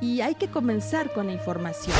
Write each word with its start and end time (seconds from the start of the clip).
y 0.00 0.20
hay 0.20 0.34
que 0.34 0.48
comenzar 0.48 1.12
con 1.12 1.26
la 1.26 1.32
información. 1.32 1.96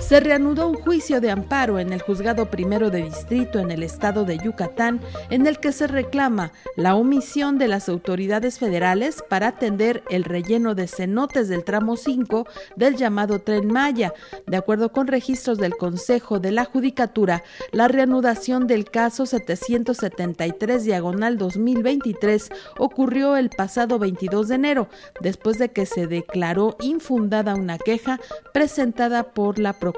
Se 0.00 0.18
reanudó 0.18 0.66
un 0.66 0.74
juicio 0.74 1.20
de 1.20 1.30
amparo 1.30 1.78
en 1.78 1.92
el 1.92 2.02
juzgado 2.02 2.50
primero 2.50 2.90
de 2.90 3.02
distrito 3.02 3.58
en 3.60 3.70
el 3.70 3.82
estado 3.82 4.24
de 4.24 4.38
Yucatán, 4.38 5.00
en 5.28 5.46
el 5.46 5.60
que 5.60 5.70
se 5.72 5.86
reclama 5.86 6.52
la 6.76 6.96
omisión 6.96 7.58
de 7.58 7.68
las 7.68 7.88
autoridades 7.88 8.58
federales 8.58 9.22
para 9.28 9.48
atender 9.48 10.02
el 10.10 10.24
relleno 10.24 10.74
de 10.74 10.88
cenotes 10.88 11.48
del 11.48 11.64
tramo 11.64 11.96
5 11.96 12.46
del 12.76 12.96
llamado 12.96 13.38
Tren 13.40 13.68
Maya. 13.68 14.12
De 14.46 14.56
acuerdo 14.56 14.90
con 14.90 15.06
registros 15.06 15.58
del 15.58 15.76
Consejo 15.76 16.40
de 16.40 16.50
la 16.50 16.64
Judicatura, 16.64 17.44
la 17.70 17.86
reanudación 17.86 18.66
del 18.66 18.86
caso 18.86 19.26
773 19.26 20.84
diagonal 20.84 21.38
2023 21.38 22.50
ocurrió 22.78 23.36
el 23.36 23.50
pasado 23.50 23.98
22 23.98 24.48
de 24.48 24.54
enero, 24.54 24.88
después 25.20 25.58
de 25.58 25.70
que 25.70 25.86
se 25.86 26.06
declaró 26.08 26.76
infundada 26.80 27.54
una 27.54 27.78
queja 27.78 28.18
presentada 28.52 29.22
por 29.22 29.58
la 29.58 29.74
Procuraduría 29.74 29.89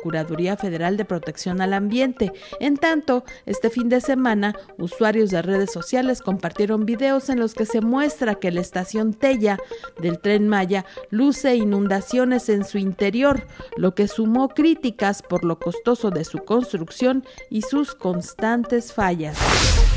Federal 0.57 0.97
de 0.97 1.05
Protección 1.05 1.61
al 1.61 1.73
Ambiente. 1.73 2.33
En 2.61 2.77
tanto, 2.77 3.25
este 3.47 3.71
fin 3.71 3.89
de 3.89 4.01
semana, 4.01 4.55
usuarios 4.79 5.31
de 5.31 5.43
redes 5.43 5.73
sociales 5.73 6.23
compartieron 6.23 6.87
videos 6.87 7.29
en 7.29 7.39
los 7.39 7.55
que 7.55 7.67
se 7.67 7.81
muestra 7.81 8.37
que 8.37 8.51
la 8.51 8.61
estación 8.61 9.15
Tella 9.15 9.59
del 10.01 10.19
tren 10.19 10.49
Maya 10.49 10.85
luce 11.11 11.57
inundaciones 11.57 12.49
en 12.49 12.65
su 12.65 12.79
interior, 12.79 13.47
lo 13.77 13.95
que 13.95 14.09
sumó 14.09 14.49
críticas 14.49 15.23
por 15.23 15.45
lo 15.45 15.59
costoso 15.59 16.11
de 16.11 16.25
su 16.25 16.39
construcción 16.39 17.25
y 17.51 17.63
sus 17.63 17.95
constantes 17.95 18.93
fallas. 18.93 19.39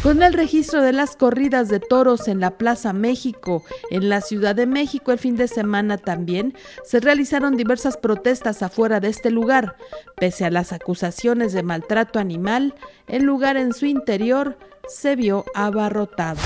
Con 0.06 0.22
el 0.22 0.34
registro 0.34 0.84
de 0.84 0.94
las 0.94 1.16
corridas 1.16 1.68
de 1.68 1.80
toros 1.80 2.28
en 2.28 2.40
la 2.40 2.60
Plaza 2.60 2.94
México, 2.94 3.64
en 3.90 4.08
la 4.08 4.22
Ciudad 4.22 4.54
de 4.54 4.68
México 4.68 5.12
el 5.12 5.18
fin 5.18 5.36
de 5.36 5.48
semana 5.48 5.98
también, 5.98 6.54
se 6.84 7.00
realizaron 7.00 7.58
diversas 7.58 7.98
protestas 7.98 8.62
afuera 8.62 9.00
de 9.00 9.08
este 9.08 9.32
lugar. 9.32 9.78
Pese 10.16 10.46
a 10.46 10.52
las 10.52 10.74
acusaciones 10.74 11.54
de 11.54 11.64
maltrato 11.64 12.20
animal, 12.20 12.76
el 13.08 13.24
lugar 13.24 13.58
en 13.58 13.74
su 13.74 13.88
interior 13.88 14.60
se 14.88 15.16
vio 15.16 15.44
abarrotado. 15.56 16.38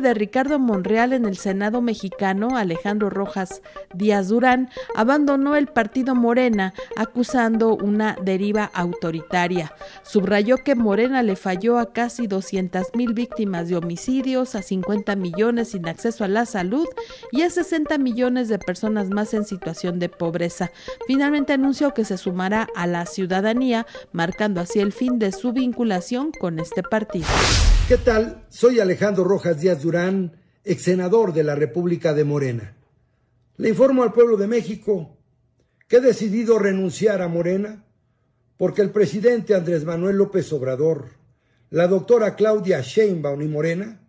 De 0.00 0.14
Ricardo 0.14 0.58
Monreal 0.58 1.12
en 1.12 1.24
el 1.24 1.36
Senado 1.36 1.80
mexicano, 1.80 2.56
Alejandro 2.56 3.10
Rojas 3.10 3.62
Díaz 3.94 4.28
Durán, 4.28 4.70
abandonó 4.94 5.56
el 5.56 5.66
partido 5.66 6.14
Morena 6.14 6.74
acusando 6.96 7.74
una 7.76 8.16
deriva 8.22 8.70
autoritaria. 8.74 9.72
Subrayó 10.02 10.58
que 10.58 10.74
Morena 10.74 11.22
le 11.22 11.36
falló 11.36 11.78
a 11.78 11.92
casi 11.92 12.26
200 12.26 12.94
mil 12.94 13.14
víctimas 13.14 13.68
de 13.68 13.76
homicidios, 13.76 14.54
a 14.54 14.62
50 14.62 15.16
millones 15.16 15.70
sin 15.70 15.88
acceso 15.88 16.24
a 16.24 16.28
la 16.28 16.46
salud 16.46 16.86
y 17.30 17.42
a 17.42 17.50
60 17.50 17.98
millones 17.98 18.48
de 18.48 18.58
personas 18.58 19.10
más 19.10 19.34
en 19.34 19.44
situación 19.44 19.98
de 19.98 20.08
pobreza. 20.08 20.70
Finalmente 21.06 21.52
anunció 21.52 21.94
que 21.94 22.04
se 22.04 22.18
sumará 22.18 22.68
a 22.74 22.86
la 22.86 23.06
ciudadanía, 23.06 23.86
marcando 24.12 24.60
así 24.60 24.80
el 24.80 24.92
fin 24.92 25.18
de 25.18 25.32
su 25.32 25.52
vinculación 25.52 26.32
con 26.32 26.58
este 26.58 26.82
partido. 26.82 27.26
¿Qué 27.86 27.98
tal? 27.98 28.42
Soy 28.48 28.80
Alejandro 28.80 29.24
Rojas 29.24 29.60
Díaz 29.60 29.83
Durán, 29.84 30.32
ex 30.64 30.82
senador 30.82 31.34
de 31.34 31.44
la 31.44 31.54
República 31.54 32.14
de 32.14 32.24
Morena. 32.24 32.74
Le 33.58 33.68
informo 33.68 34.02
al 34.02 34.14
pueblo 34.14 34.38
de 34.38 34.46
México 34.46 35.18
que 35.86 35.96
he 35.96 36.00
decidido 36.00 36.58
renunciar 36.58 37.20
a 37.20 37.28
Morena 37.28 37.84
porque 38.56 38.80
el 38.80 38.90
presidente 38.90 39.54
Andrés 39.54 39.84
Manuel 39.84 40.16
López 40.16 40.50
Obrador, 40.54 41.10
la 41.68 41.86
doctora 41.86 42.34
Claudia 42.34 42.80
Sheinbaum 42.80 43.42
y 43.42 43.48
Morena 43.48 44.00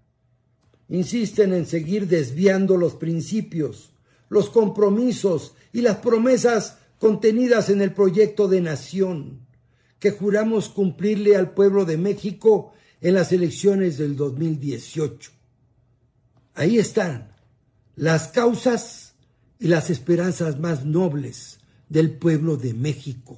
insisten 0.88 1.52
en 1.54 1.66
seguir 1.66 2.08
desviando 2.08 2.78
los 2.78 2.96
principios, 2.96 3.92
los 4.30 4.50
compromisos 4.50 5.56
y 5.74 5.82
las 5.82 5.98
promesas 5.98 6.78
contenidas 7.00 7.70
en 7.70 7.82
el 7.82 7.92
proyecto 7.92 8.48
de 8.48 8.62
nación 8.62 9.46
que 10.00 10.12
juramos 10.12 10.70
cumplirle 10.70 11.36
al 11.36 11.54
pueblo 11.54 11.84
de 11.84 11.98
México 11.98 12.72
en 13.02 13.16
las 13.16 13.34
elecciones 13.34 13.98
del 13.98 14.16
2018. 14.16 15.35
Ahí 16.56 16.80
están 16.80 17.34
las 17.96 18.30
causas 18.30 19.16
y 19.60 19.68
las 19.68 19.90
esperanzas 19.90 20.58
más 20.58 20.86
nobles 20.86 21.60
del 21.90 22.12
pueblo 22.12 22.56
de 22.56 22.74
México. 22.74 23.38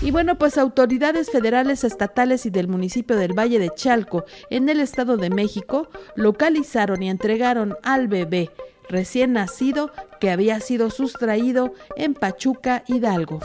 Y 0.00 0.12
bueno, 0.12 0.38
pues 0.38 0.56
autoridades 0.56 1.30
federales, 1.30 1.82
estatales 1.82 2.46
y 2.46 2.50
del 2.50 2.68
municipio 2.68 3.16
del 3.16 3.36
Valle 3.36 3.58
de 3.58 3.70
Chalco, 3.74 4.24
en 4.50 4.68
el 4.68 4.78
Estado 4.80 5.16
de 5.16 5.30
México, 5.30 5.88
localizaron 6.14 7.02
y 7.02 7.10
entregaron 7.10 7.76
al 7.82 8.06
bebé 8.06 8.50
recién 8.88 9.32
nacido 9.32 9.90
que 10.20 10.30
había 10.30 10.60
sido 10.60 10.90
sustraído 10.90 11.74
en 11.96 12.14
Pachuca, 12.14 12.84
Hidalgo. 12.86 13.40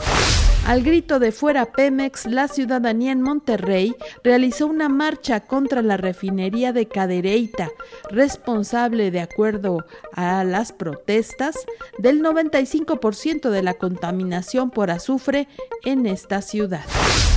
Al 0.68 0.82
grito 0.82 1.18
de 1.18 1.32
fuera 1.32 1.64
Pemex, 1.72 2.26
la 2.26 2.46
ciudadanía 2.46 3.10
en 3.10 3.22
Monterrey 3.22 3.96
realizó 4.22 4.66
una 4.66 4.90
marcha 4.90 5.40
contra 5.40 5.80
la 5.80 5.96
refinería 5.96 6.74
de 6.74 6.86
Cadereyta, 6.86 7.70
responsable, 8.10 9.10
de 9.10 9.22
acuerdo 9.22 9.86
a 10.12 10.44
las 10.44 10.72
protestas, 10.72 11.56
del 11.96 12.22
95% 12.22 13.48
de 13.48 13.62
la 13.62 13.72
contaminación 13.72 14.70
por 14.70 14.90
azufre 14.90 15.48
en 15.86 16.04
esta 16.04 16.42
ciudad. 16.42 16.84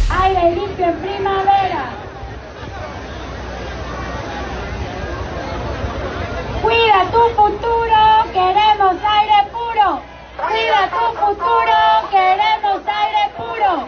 Aire 0.10 0.54
limpio 0.54 0.88
en 0.88 0.98
primavera. 0.98 1.90
Cuida 6.62 7.10
tu 7.14 7.42
futuro, 7.42 8.34
queremos 8.34 9.02
aire 9.02 9.50
puro. 9.54 10.11
Cuida 10.42 10.90
tu 10.90 11.06
futuro, 11.20 12.10
queremos 12.10 12.82
aire 12.88 13.32
puro. 13.38 13.88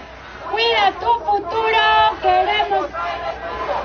Cuida 0.52 0.92
tu 1.00 1.12
futuro, 1.26 1.84
queremos 2.22 2.90
aire 2.94 3.32
puro. 3.42 3.78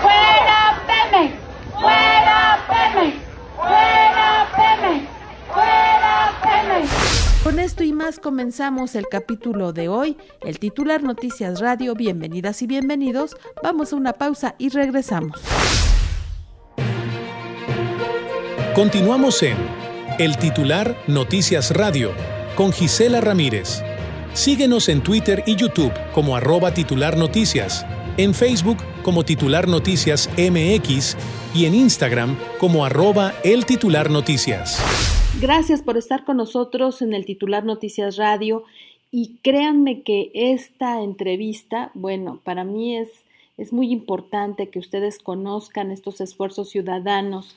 Fuera 0.00 0.80
Pemex, 0.86 1.34
fuera 1.74 2.58
Pemex, 2.68 3.16
fuera 3.56 4.46
Pemex, 4.56 5.08
fuera 5.52 6.32
Pemex. 6.42 7.42
Con 7.42 7.58
esto 7.58 7.82
y 7.82 7.92
más 7.92 8.20
comenzamos 8.20 8.94
el 8.94 9.08
capítulo 9.08 9.72
de 9.72 9.88
hoy, 9.88 10.16
el 10.42 10.60
titular 10.60 11.02
Noticias 11.02 11.58
Radio. 11.60 11.94
Bienvenidas 11.96 12.62
y 12.62 12.68
bienvenidos. 12.68 13.36
Vamos 13.60 13.92
a 13.92 13.96
una 13.96 14.12
pausa 14.12 14.54
y 14.58 14.68
regresamos. 14.68 15.42
Continuamos 18.74 19.42
en 19.42 19.58
El 20.18 20.38
titular 20.38 20.96
Noticias 21.06 21.72
Radio 21.72 22.12
con 22.54 22.72
Gisela 22.72 23.20
Ramírez. 23.20 23.82
Síguenos 24.32 24.88
en 24.88 25.02
Twitter 25.02 25.44
y 25.46 25.56
YouTube 25.56 25.92
como 26.14 26.36
arroba 26.36 26.72
titular 26.72 27.14
en 28.16 28.32
Facebook 28.32 28.78
como 29.02 29.24
titular 29.24 29.68
noticias 29.68 30.30
MX 30.38 31.18
y 31.54 31.66
en 31.66 31.74
Instagram 31.74 32.38
como 32.58 32.86
arroba 32.86 33.34
el 33.44 33.66
titular. 33.66 34.08
Gracias 35.38 35.82
por 35.82 35.98
estar 35.98 36.24
con 36.24 36.38
nosotros 36.38 37.02
en 37.02 37.12
el 37.12 37.26
titular 37.26 37.64
Noticias 37.64 38.16
Radio 38.16 38.64
y 39.10 39.36
créanme 39.42 40.00
que 40.00 40.30
esta 40.32 41.02
entrevista, 41.02 41.90
bueno, 41.92 42.40
para 42.42 42.64
mí 42.64 42.96
es 42.96 43.10
es 43.58 43.72
muy 43.72 43.92
importante 43.92 44.70
que 44.70 44.78
ustedes 44.78 45.18
conozcan 45.18 45.90
estos 45.90 46.20
esfuerzos 46.20 46.70
ciudadanos 46.70 47.54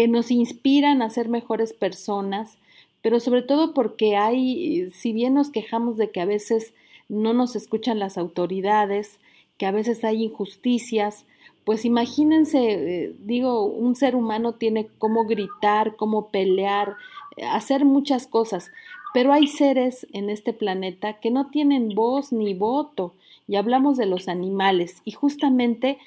que 0.00 0.08
nos 0.08 0.30
inspiran 0.30 1.02
a 1.02 1.10
ser 1.10 1.28
mejores 1.28 1.74
personas, 1.74 2.56
pero 3.02 3.20
sobre 3.20 3.42
todo 3.42 3.74
porque 3.74 4.16
hay, 4.16 4.88
si 4.92 5.12
bien 5.12 5.34
nos 5.34 5.50
quejamos 5.50 5.98
de 5.98 6.10
que 6.10 6.22
a 6.22 6.24
veces 6.24 6.72
no 7.10 7.34
nos 7.34 7.54
escuchan 7.54 7.98
las 7.98 8.16
autoridades, 8.16 9.18
que 9.58 9.66
a 9.66 9.72
veces 9.72 10.02
hay 10.02 10.24
injusticias, 10.24 11.26
pues 11.64 11.84
imagínense, 11.84 12.60
eh, 12.60 13.14
digo, 13.18 13.64
un 13.64 13.94
ser 13.94 14.16
humano 14.16 14.54
tiene 14.54 14.88
cómo 14.96 15.26
gritar, 15.26 15.96
cómo 15.96 16.28
pelear, 16.28 16.94
eh, 17.36 17.44
hacer 17.44 17.84
muchas 17.84 18.26
cosas, 18.26 18.70
pero 19.12 19.34
hay 19.34 19.48
seres 19.48 20.06
en 20.14 20.30
este 20.30 20.54
planeta 20.54 21.20
que 21.20 21.30
no 21.30 21.50
tienen 21.50 21.90
voz 21.90 22.32
ni 22.32 22.54
voto, 22.54 23.12
y 23.46 23.56
hablamos 23.56 23.98
de 23.98 24.06
los 24.06 24.28
animales, 24.28 25.02
y 25.04 25.10
justamente 25.10 25.98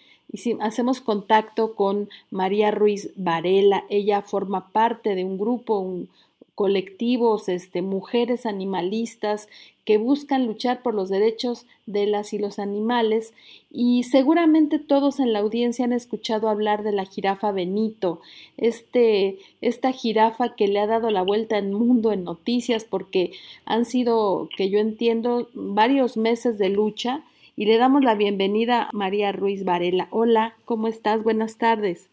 hacemos 0.59 1.01
contacto 1.01 1.75
con 1.75 2.09
María 2.31 2.71
Ruiz 2.71 3.11
Varela, 3.15 3.83
ella 3.89 4.21
forma 4.21 4.69
parte 4.69 5.15
de 5.15 5.23
un 5.23 5.37
grupo, 5.37 5.79
un, 5.79 6.09
colectivos, 6.55 7.49
este, 7.49 7.81
mujeres 7.81 8.45
animalistas 8.45 9.47
que 9.85 9.97
buscan 9.97 10.45
luchar 10.45 10.81
por 10.81 10.93
los 10.93 11.09
derechos 11.09 11.65
de 11.85 12.05
las 12.05 12.31
y 12.31 12.37
los 12.37 12.59
animales. 12.59 13.33
Y 13.71 14.03
seguramente 14.03 14.79
todos 14.79 15.19
en 15.19 15.33
la 15.33 15.39
audiencia 15.39 15.85
han 15.85 15.93
escuchado 15.93 16.47
hablar 16.47 16.83
de 16.83 16.93
la 16.93 17.05
jirafa 17.05 17.51
Benito, 17.51 18.21
este, 18.57 19.39
esta 19.61 19.91
jirafa 19.91 20.55
que 20.55 20.67
le 20.67 20.79
ha 20.79 20.87
dado 20.87 21.09
la 21.09 21.23
vuelta 21.23 21.57
al 21.57 21.71
mundo 21.71 22.11
en 22.11 22.23
noticias 22.23 22.85
porque 22.85 23.31
han 23.65 23.85
sido, 23.85 24.47
que 24.55 24.69
yo 24.69 24.79
entiendo, 24.79 25.49
varios 25.53 26.17
meses 26.17 26.57
de 26.57 26.69
lucha 26.69 27.23
y 27.55 27.65
le 27.65 27.77
damos 27.77 28.03
la 28.03 28.15
bienvenida 28.15 28.83
a 28.83 28.89
María 28.93 29.31
Ruiz 29.31 29.63
Varela. 29.63 30.07
Hola, 30.09 30.55
¿cómo 30.65 30.87
estás? 30.87 31.23
Buenas 31.23 31.57
tardes. 31.57 32.09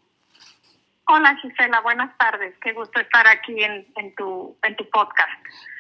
Hola 1.07 1.37
Gisela, 1.43 1.81
buenas 1.81 2.17
tardes. 2.19 2.55
Qué 2.63 2.73
gusto 2.73 3.01
estar 3.01 3.27
aquí 3.27 3.57
en, 3.63 4.15
tu, 4.15 4.55
en 4.63 4.77
tu 4.77 4.89
podcast. 4.91 5.31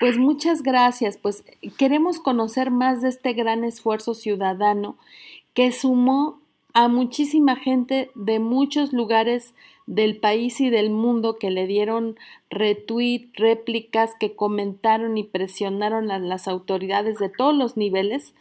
Pues 0.00 0.18
muchas 0.18 0.62
gracias. 0.62 1.18
Pues 1.18 1.44
queremos 1.78 2.18
conocer 2.18 2.72
más 2.72 3.00
de 3.00 3.10
este 3.10 3.32
gran 3.32 3.62
esfuerzo 3.62 4.14
ciudadano 4.14 4.96
que 5.54 5.70
sumó 5.70 6.40
a 6.74 6.88
muchísima 6.88 7.54
gente 7.54 8.10
de 8.14 8.40
muchos 8.40 8.92
lugares 8.92 9.54
del 9.86 10.16
país 10.16 10.60
y 10.60 10.70
del 10.70 10.90
mundo 10.90 11.38
que 11.38 11.50
le 11.50 11.66
dieron 11.66 12.18
retweet, 12.48 13.28
réplicas, 13.34 14.14
que 14.18 14.34
comentaron 14.34 15.16
y 15.16 15.24
presionaron 15.24 16.10
a 16.10 16.18
las 16.18 16.48
autoridades 16.48 17.18
de 17.18 17.28
todos 17.28 17.54
los 17.54 17.76
niveles. 17.76 18.34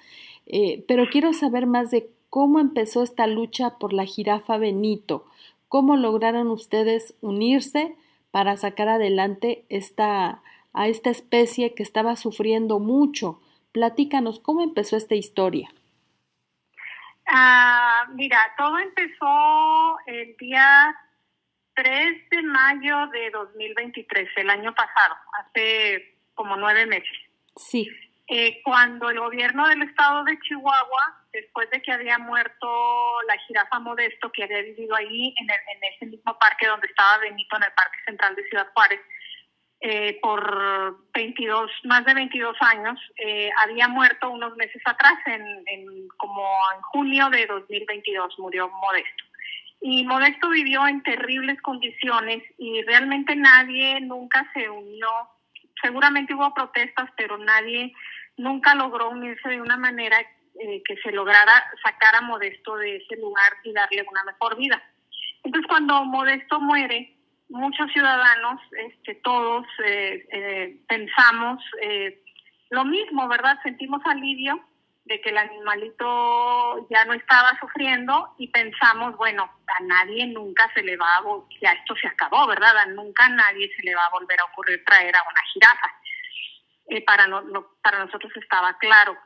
Eh, 0.49 0.83
pero 0.87 1.07
quiero 1.09 1.31
saber 1.33 1.67
más 1.67 1.91
de 1.91 2.09
cómo 2.29 2.59
empezó 2.59 3.03
esta 3.03 3.27
lucha 3.27 3.77
por 3.77 3.93
la 3.93 4.05
jirafa 4.05 4.57
Benito. 4.57 5.25
¿Cómo 5.67 5.95
lograron 5.95 6.49
ustedes 6.49 7.15
unirse 7.21 7.95
para 8.31 8.57
sacar 8.57 8.89
adelante 8.89 9.63
esta, 9.69 10.41
a 10.73 10.87
esta 10.87 11.11
especie 11.11 11.75
que 11.75 11.83
estaba 11.83 12.15
sufriendo 12.15 12.79
mucho? 12.79 13.39
Platícanos, 13.71 14.39
¿cómo 14.39 14.63
empezó 14.63 14.97
esta 14.97 15.13
historia? 15.13 15.69
Ah, 17.27 18.07
mira, 18.15 18.39
todo 18.57 18.79
empezó 18.79 19.99
el 20.07 20.35
día 20.37 20.95
3 21.75 22.29
de 22.31 22.41
mayo 22.41 23.07
de 23.07 23.29
2023, 23.29 24.29
el 24.37 24.49
año 24.49 24.73
pasado, 24.73 25.15
hace 25.39 26.17
como 26.33 26.55
nueve 26.55 26.87
meses. 26.87 27.17
Sí. 27.55 27.87
Eh, 28.31 28.61
cuando 28.63 29.09
el 29.09 29.19
gobierno 29.19 29.67
del 29.67 29.81
estado 29.81 30.23
de 30.23 30.39
Chihuahua, 30.41 31.17
después 31.33 31.67
de 31.71 31.81
que 31.81 31.91
había 31.91 32.19
muerto 32.19 33.21
la 33.27 33.35
jirafa 33.47 33.79
Modesto, 33.79 34.31
que 34.31 34.43
había 34.43 34.61
vivido 34.61 34.95
ahí 34.95 35.33
en, 35.35 35.49
ese 35.95 36.05
mismo 36.05 36.37
parque 36.37 36.67
donde 36.67 36.85
estaba 36.85 37.17
Benito, 37.17 37.57
en 37.57 37.63
el 37.63 37.71
Parque 37.71 37.97
Central 38.05 38.35
de 38.35 38.47
Ciudad 38.47 38.67
Juárez, 38.75 39.01
eh, 39.81 40.19
por 40.21 41.09
22, 41.11 41.71
más 41.85 42.05
de 42.05 42.13
22 42.13 42.55
años, 42.59 42.99
eh, 43.17 43.49
había 43.63 43.87
muerto 43.87 44.29
unos 44.29 44.55
meses 44.57 44.81
atrás, 44.85 45.17
en, 45.25 46.07
como 46.17 46.47
en 46.75 46.81
junio 46.83 47.31
de 47.31 47.47
2022 47.47 48.37
murió 48.37 48.69
Modesto. 48.69 49.23
Y 49.81 50.05
Modesto 50.05 50.49
vivió 50.49 50.85
en 50.85 51.01
terribles 51.01 51.59
condiciones 51.63 52.43
y 52.59 52.83
realmente 52.83 53.35
nadie 53.35 53.99
nunca 54.01 54.47
se 54.53 54.69
unió. 54.69 55.09
Seguramente 55.81 56.35
hubo 56.35 56.53
protestas, 56.53 57.09
pero 57.15 57.39
nadie 57.39 57.91
nunca 58.39 58.73
logró 58.73 59.09
unirse 59.09 59.49
de 59.49 59.61
una 59.61 59.77
manera 59.77 60.17
eh, 60.21 60.81
que 60.85 60.95
se 60.97 61.11
lograra 61.11 61.53
sacar 61.83 62.15
a 62.15 62.21
Modesto 62.21 62.77
de 62.77 62.97
ese 62.97 63.17
lugar 63.17 63.53
y 63.63 63.73
darle 63.73 64.05
una 64.09 64.23
mejor 64.23 64.57
vida. 64.57 64.81
Entonces, 65.43 65.67
cuando 65.67 66.05
Modesto 66.05 66.59
muere, 66.59 67.13
muchos 67.49 67.91
ciudadanos, 67.91 68.61
este, 68.71 69.15
todos 69.15 69.65
eh, 69.85 70.25
eh, 70.31 70.77
pensamos 70.87 71.63
lo 72.69 72.85
mismo, 72.85 73.27
¿verdad? 73.27 73.57
Sentimos 73.63 74.01
alivio 74.05 74.63
de 75.05 75.19
que 75.21 75.29
el 75.29 75.37
animalito 75.37 76.87
ya 76.89 77.03
no 77.05 77.13
estaba 77.13 77.57
sufriendo 77.59 78.35
y 78.37 78.47
pensamos, 78.49 79.17
bueno, 79.17 79.49
a 79.67 79.83
nadie 79.83 80.27
nunca 80.27 80.69
se 80.75 80.83
le 80.83 80.95
va 80.97 81.17
a, 81.17 81.23
ya 81.61 81.71
esto 81.71 81.95
se 81.95 82.07
acabó, 82.07 82.45
¿verdad? 82.45 82.73
Nunca 82.89 83.27
nadie 83.29 83.69
se 83.75 83.83
le 83.83 83.95
va 83.95 84.05
a 84.05 84.11
volver 84.11 84.39
a 84.39 84.45
ocurrir 84.45 84.83
traer 84.85 85.15
a 85.15 85.23
una 85.23 85.41
jirafa. 85.51 85.98
Eh, 86.89 87.03
para, 87.03 87.27
no, 87.27 87.43
para 87.81 88.05
nosotros 88.05 88.31
estaba 88.35 88.77
claro. 88.77 89.17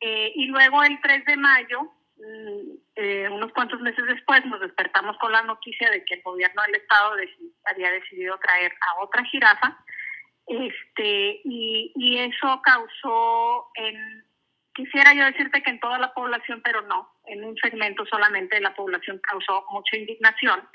Eh, 0.00 0.32
y 0.34 0.46
luego 0.46 0.82
el 0.82 1.00
3 1.00 1.24
de 1.24 1.36
mayo, 1.36 1.82
mm, 2.16 2.74
eh, 2.96 3.28
unos 3.30 3.52
cuantos 3.52 3.80
meses 3.80 4.04
después, 4.06 4.44
nos 4.46 4.60
despertamos 4.60 5.16
con 5.18 5.32
la 5.32 5.42
noticia 5.42 5.90
de 5.90 6.04
que 6.04 6.14
el 6.14 6.22
gobierno 6.22 6.62
del 6.62 6.76
estado 6.76 7.14
había 7.64 7.90
decidido 7.90 8.38
traer 8.38 8.72
a 8.80 9.02
otra 9.02 9.24
jirafa. 9.24 9.78
Este, 10.46 11.40
y, 11.44 11.92
y 11.94 12.18
eso 12.18 12.60
causó 12.62 13.70
en, 13.74 14.24
quisiera 14.74 15.12
yo 15.14 15.24
decirte 15.24 15.62
que 15.62 15.70
en 15.70 15.80
toda 15.80 15.98
la 15.98 16.12
población, 16.14 16.60
pero 16.62 16.82
no, 16.82 17.12
en 17.26 17.44
un 17.44 17.56
segmento 17.56 18.04
solamente 18.06 18.56
de 18.56 18.62
la 18.62 18.74
población 18.74 19.20
causó 19.22 19.66
mucha 19.70 19.96
indignación. 19.96 20.68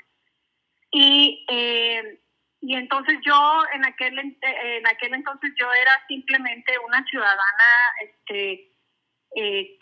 Y 0.90 1.44
eh, 1.50 2.20
y 2.60 2.74
entonces 2.74 3.18
yo 3.22 3.62
en 3.74 3.84
aquel 3.84 4.18
en 4.18 4.86
aquel 4.86 5.14
entonces 5.14 5.52
yo 5.58 5.72
era 5.72 5.92
simplemente 6.08 6.72
una 6.86 7.04
ciudadana 7.04 7.68
este 8.02 8.72
eh, 9.34 9.78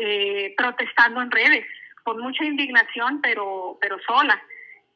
eh, 0.00 0.54
protestando 0.56 1.20
en 1.20 1.30
redes 1.30 1.66
con 2.04 2.20
mucha 2.20 2.44
indignación 2.44 3.20
pero 3.20 3.78
pero 3.80 3.98
sola. 4.06 4.42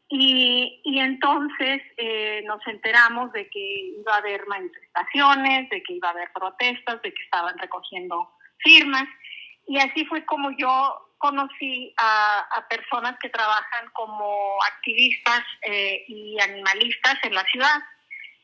Y, 0.08 0.80
y 0.84 1.00
entonces 1.00 1.82
eh, 1.96 2.44
nos 2.46 2.64
enteramos 2.68 3.32
de 3.32 3.48
que 3.50 3.92
iba 3.98 4.14
a 4.14 4.18
haber 4.18 4.46
manifestaciones 4.46 5.68
de 5.68 5.82
que 5.82 5.94
iba 5.94 6.08
a 6.08 6.12
haber 6.12 6.30
protestas 6.32 7.02
de 7.02 7.12
que 7.12 7.22
estaban 7.24 7.58
recogiendo 7.58 8.30
firmas. 8.58 9.04
Y 9.66 9.78
así 9.78 10.04
fue 10.06 10.24
como 10.24 10.52
yo 10.56 11.05
conocí 11.18 11.94
a, 11.96 12.66
personas 12.68 13.16
que 13.20 13.28
trabajan 13.28 13.88
como 13.92 14.58
activistas 14.64 15.42
eh, 15.62 16.04
y 16.08 16.40
animalistas 16.40 17.18
en 17.22 17.34
la 17.34 17.44
ciudad 17.44 17.82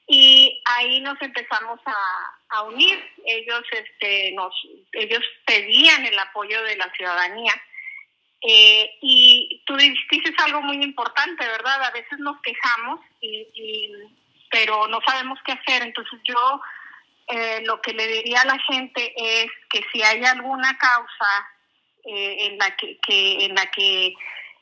y 0.06 0.62
ahí 0.66 1.00
nos 1.00 1.20
empezamos 1.22 1.80
a, 1.86 2.62
unir. 2.64 3.02
Ellos, 3.24 3.62
este, 3.70 4.32
nos, 4.32 4.54
ellos 4.92 5.22
pedían 5.46 6.04
el 6.04 6.18
apoyo 6.18 6.62
de 6.64 6.76
la 6.76 6.90
ciudadanía. 6.92 7.54
Eh, 8.42 8.90
y 9.00 9.62
tú 9.64 9.74
dices 9.76 10.34
algo 10.44 10.60
muy 10.60 10.82
importante, 10.82 11.46
¿verdad? 11.46 11.82
A 11.82 11.90
veces 11.92 12.18
nos 12.18 12.36
quejamos, 12.42 13.00
y, 13.22 13.90
pero 14.50 14.86
no 14.88 15.00
sabemos 15.06 15.38
qué 15.46 15.52
hacer. 15.52 15.82
Entonces 15.82 16.20
yo 16.24 16.60
eh, 17.28 17.62
lo 17.64 17.80
que 17.80 17.94
le 17.94 18.06
diría 18.06 18.42
a 18.42 18.46
la 18.46 18.58
gente 18.58 19.14
es 19.16 19.50
que 19.70 19.82
si 19.92 20.02
hay 20.02 20.22
alguna 20.24 20.76
causa 20.76 21.51
eh, 22.04 22.46
en 22.46 22.58
la 22.58 22.74
que, 22.76 22.98
en 23.44 23.54
la 23.54 23.66
que 23.66 24.12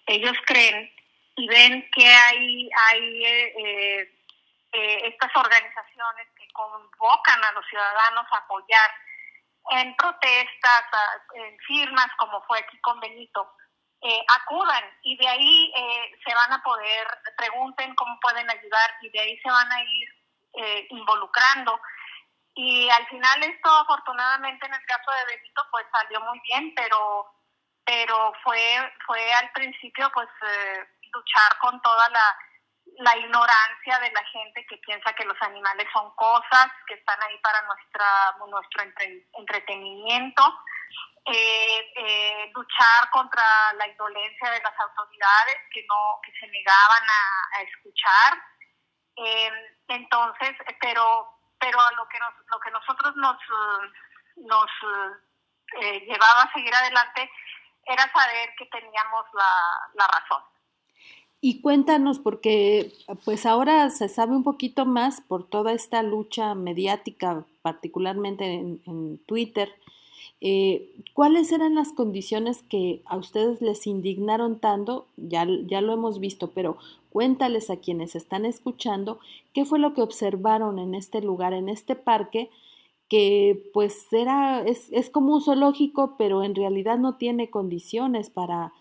ellos 0.06 0.37
creen 0.44 0.92
y 1.37 1.49
ven 1.49 1.88
que 1.90 2.06
hay 2.06 2.68
hay 2.88 3.25
eh, 3.25 4.18
eh, 4.73 5.00
estas 5.04 5.35
organizaciones 5.35 6.28
que 6.37 6.47
convocan 6.52 7.44
a 7.44 7.52
los 7.52 7.64
ciudadanos 7.66 8.26
a 8.30 8.37
apoyar 8.37 8.90
en 9.70 9.97
protestas, 9.97 10.85
en 11.35 11.56
firmas, 11.61 12.09
como 12.18 12.42
fue 12.42 12.59
aquí 12.59 12.78
con 12.80 13.00
Benito, 13.00 13.56
acudan 14.42 14.85
y 15.02 15.16
de 15.16 15.28
ahí 15.28 15.73
se 16.25 16.35
van 16.35 16.52
a 16.52 16.62
poder, 16.62 17.06
pregunten 17.37 17.94
cómo 17.94 18.18
pueden 18.20 18.49
ayudar 18.50 18.90
y 19.02 19.11
de 19.11 19.20
ahí 19.20 19.38
se 19.38 19.50
van 19.50 19.70
a 19.70 19.82
ir 19.82 20.87
involucrando 20.90 21.78
y 22.62 22.90
al 22.90 23.07
final 23.07 23.43
esto 23.43 23.71
afortunadamente 23.71 24.67
en 24.67 24.75
el 24.75 24.85
caso 24.85 25.11
de 25.12 25.35
Benito 25.35 25.67
pues 25.71 25.87
salió 25.90 26.21
muy 26.21 26.38
bien, 26.40 26.75
pero 26.76 27.26
pero 27.87 28.35
fue 28.45 28.93
fue 29.07 29.33
al 29.33 29.50
principio 29.52 30.11
pues 30.12 30.29
eh, 30.47 30.87
luchar 31.11 31.59
con 31.59 31.81
toda 31.81 32.07
la, 32.11 32.37
la 32.99 33.17
ignorancia 33.17 33.99
de 34.00 34.12
la 34.12 34.23
gente 34.26 34.67
que 34.67 34.76
piensa 34.76 35.14
que 35.14 35.25
los 35.25 35.40
animales 35.40 35.88
son 35.90 36.14
cosas 36.17 36.69
que 36.87 36.95
están 36.95 37.19
ahí 37.23 37.38
para 37.38 37.62
nuestra 37.62 38.37
nuestro 38.47 38.83
entretenimiento. 39.38 40.45
Eh, 41.26 41.93
eh, 41.97 42.50
luchar 42.55 43.11
contra 43.11 43.73
la 43.75 43.87
indolencia 43.87 44.50
de 44.50 44.61
las 44.61 44.81
autoridades 44.81 45.57
que 45.73 45.85
no 45.88 46.21
que 46.23 46.33
se 46.38 46.47
negaban 46.47 47.05
a, 47.09 47.62
escuchar. 47.62 48.38
Entonces 49.88 50.57
pero 50.81 51.39
pero 51.61 51.79
lo 51.97 52.09
que 52.09 52.19
nos, 52.19 52.35
lo 52.50 52.59
que 52.61 52.71
nosotros 52.71 53.14
nos 53.17 53.37
nos 54.37 54.71
eh, 55.81 56.00
llevaba 56.00 56.43
a 56.43 56.52
seguir 56.52 56.75
adelante 56.75 57.31
era 57.87 58.11
saber 58.12 58.50
que 58.59 58.67
teníamos 58.67 59.25
la, 59.35 60.07
razón 60.07 60.43
y 61.43 61.62
cuéntanos, 61.62 62.19
porque 62.19 62.93
pues 63.25 63.47
ahora 63.47 63.88
se 63.88 64.11
sabe 64.11 64.33
un 64.33 64.45
poquito 64.45 64.85
más 64.85 65.23
por 65.23 65.49
toda 65.49 65.73
esta 65.73 66.02
lucha 66.02 66.55
mediática, 66.55 67.45
particularmente 67.62 68.45
en, 68.45 69.19
Twitter, 69.25 69.75
eh, 70.43 70.90
¿cuáles 71.14 71.50
eran 71.50 71.75
las 71.75 71.93
condiciones 71.93 72.62
que 72.62 73.02
a 73.07 73.17
ustedes 73.17 73.62
les 73.62 73.87
indignaron 73.87 74.61
tanto? 74.61 75.07
Ya, 75.17 75.47
ya 75.67 75.81
lo 75.81 75.95
hemos 75.95 76.21
visto, 76.21 76.50
pero 76.50 76.76
cuéntales 77.11 77.71
a 77.71 77.81
quienes 77.81 78.17
están 78.17 78.45
escuchando 78.45 79.19
qué 79.52 79.64
fue 79.64 79.78
lo 79.78 79.95
que 79.95 80.02
observaron 80.02 80.78
en 80.78 80.95
este 80.95 81.21
lugar, 81.21 81.52
en 81.52 81.69
este 81.69 81.97
parque, 81.97 82.50
que 83.09 83.61
pues 83.73 84.12
era, 84.12 84.62
es, 84.62 84.88
es 84.92 85.11
como 85.11 85.35
un 85.35 85.42
zoológico, 85.42 86.16
pero 86.16 86.45
en 86.45 86.54
realidad 86.54 86.99
no 86.99 87.16
tiene 87.16 87.50
condiciones 87.50 88.30
para 88.30 88.73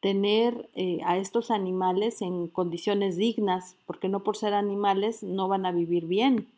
tener 0.00 0.68
eh, 0.74 1.00
a 1.04 1.16
estos 1.16 1.50
animales 1.50 2.22
en 2.22 2.48
condiciones 2.48 3.16
dignas, 3.16 3.76
porque 3.86 4.08
no 4.08 4.20
por 4.20 4.36
ser 4.36 4.54
animales 4.54 5.22
no 5.22 5.48
van 5.48 5.66
a 5.66 5.72
vivir 5.72 6.06
bien. 6.06 6.52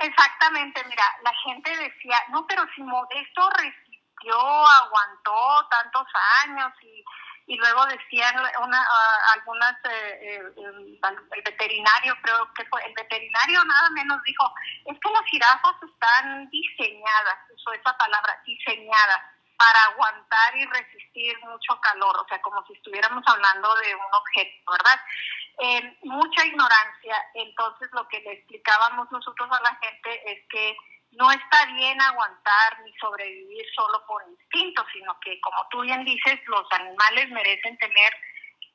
Exactamente, 0.00 0.80
mira, 0.88 1.02
la 1.22 1.32
gente 1.44 1.70
decía, 1.70 2.16
no, 2.30 2.46
pero 2.46 2.62
si 2.74 2.82
Modesto 2.82 3.50
resistió, 3.50 4.34
aguantó 4.34 5.68
tantos 5.70 6.06
años 6.46 6.72
y, 6.82 7.04
y 7.48 7.56
luego 7.56 7.86
decían 7.86 8.36
una, 8.62 8.86
algunas, 9.32 9.74
eh, 9.86 10.20
eh, 10.20 10.42
el 10.54 11.42
veterinario, 11.42 12.14
creo 12.22 12.52
que 12.52 12.64
fue, 12.66 12.84
el 12.84 12.92
veterinario 12.92 13.64
nada 13.64 13.88
menos 13.94 14.22
dijo, 14.22 14.44
es 14.84 14.98
que 15.00 15.10
las 15.10 15.24
jirafas 15.24 15.74
están 15.82 16.50
diseñadas, 16.50 17.38
usó 17.54 17.72
esa 17.72 17.96
palabra, 17.96 18.38
diseñadas 18.44 19.20
para 19.56 19.82
aguantar 19.84 20.56
y 20.56 20.66
resistir 20.66 21.38
mucho 21.40 21.80
calor, 21.80 22.18
o 22.18 22.26
sea, 22.28 22.40
como 22.42 22.64
si 22.66 22.74
estuviéramos 22.74 23.24
hablando 23.26 23.74
de 23.76 23.94
un 23.94 24.14
objeto, 24.14 24.70
¿verdad? 24.70 25.00
Eh, 25.60 25.98
mucha 26.02 26.44
ignorancia, 26.44 27.16
entonces 27.32 27.88
lo 27.92 28.06
que 28.08 28.20
le 28.20 28.32
explicábamos 28.32 29.10
nosotros 29.10 29.48
a 29.50 29.62
la 29.62 29.74
gente 29.76 30.32
es 30.32 30.46
que 30.50 30.76
no 31.18 31.30
está 31.32 31.66
bien 31.74 32.00
aguantar 32.00 32.80
ni 32.84 32.92
sobrevivir 32.94 33.66
solo 33.74 34.04
por 34.06 34.22
instinto, 34.28 34.84
sino 34.92 35.18
que, 35.20 35.40
como 35.40 35.66
tú 35.68 35.80
bien 35.82 36.04
dices, 36.04 36.40
los 36.46 36.66
animales 36.72 37.28
merecen 37.30 37.76
tener 37.78 38.14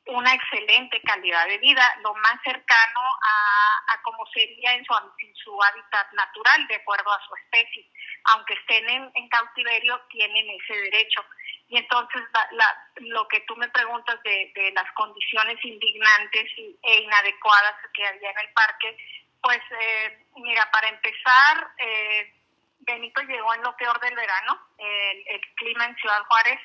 una 0.05 0.33
excelente 0.33 1.01
calidad 1.01 1.47
de 1.47 1.57
vida, 1.59 1.97
lo 2.03 2.13
más 2.15 2.35
cercano 2.43 3.01
a, 3.23 4.01
como 4.03 4.25
sería 4.33 4.73
en 4.73 4.83
su, 4.83 4.93
en 4.93 5.35
su 5.35 5.63
hábitat 5.63 6.11
natural, 6.11 6.67
de 6.67 6.75
acuerdo 6.75 7.11
a 7.13 7.25
su 7.25 7.35
especie 7.35 7.89
aunque 8.25 8.53
estén 8.53 8.87
en, 8.89 9.29
cautiverio, 9.29 9.99
tienen 10.09 10.45
ese 10.49 10.73
derecho. 10.73 11.25
Y 11.67 11.77
entonces 11.77 12.21
la, 12.51 12.89
lo 12.97 13.27
que 13.27 13.41
tú 13.41 13.55
me 13.55 13.67
preguntas 13.69 14.21
de, 14.23 14.51
de 14.55 14.71
las 14.71 14.89
condiciones 14.93 15.57
indignantes 15.63 16.51
e 16.57 16.97
inadecuadas 17.01 17.75
que 17.93 18.05
había 18.05 18.31
en 18.31 18.39
el 18.39 18.53
parque, 18.53 18.97
pues 19.43 19.61
eh, 19.79 20.25
mira, 20.37 20.67
para 20.71 20.87
empezar, 20.87 21.67
eh, 21.77 22.33
Benito 22.79 23.21
llegó 23.21 23.53
en 23.53 23.61
lo 23.61 23.75
peor 23.77 23.99
del 23.99 24.15
verano. 24.15 24.57
El, 24.77 25.23
el 25.27 25.41
clima 25.55 25.85
en 25.85 25.95
Ciudad 25.97 26.23
Juárez 26.27 26.59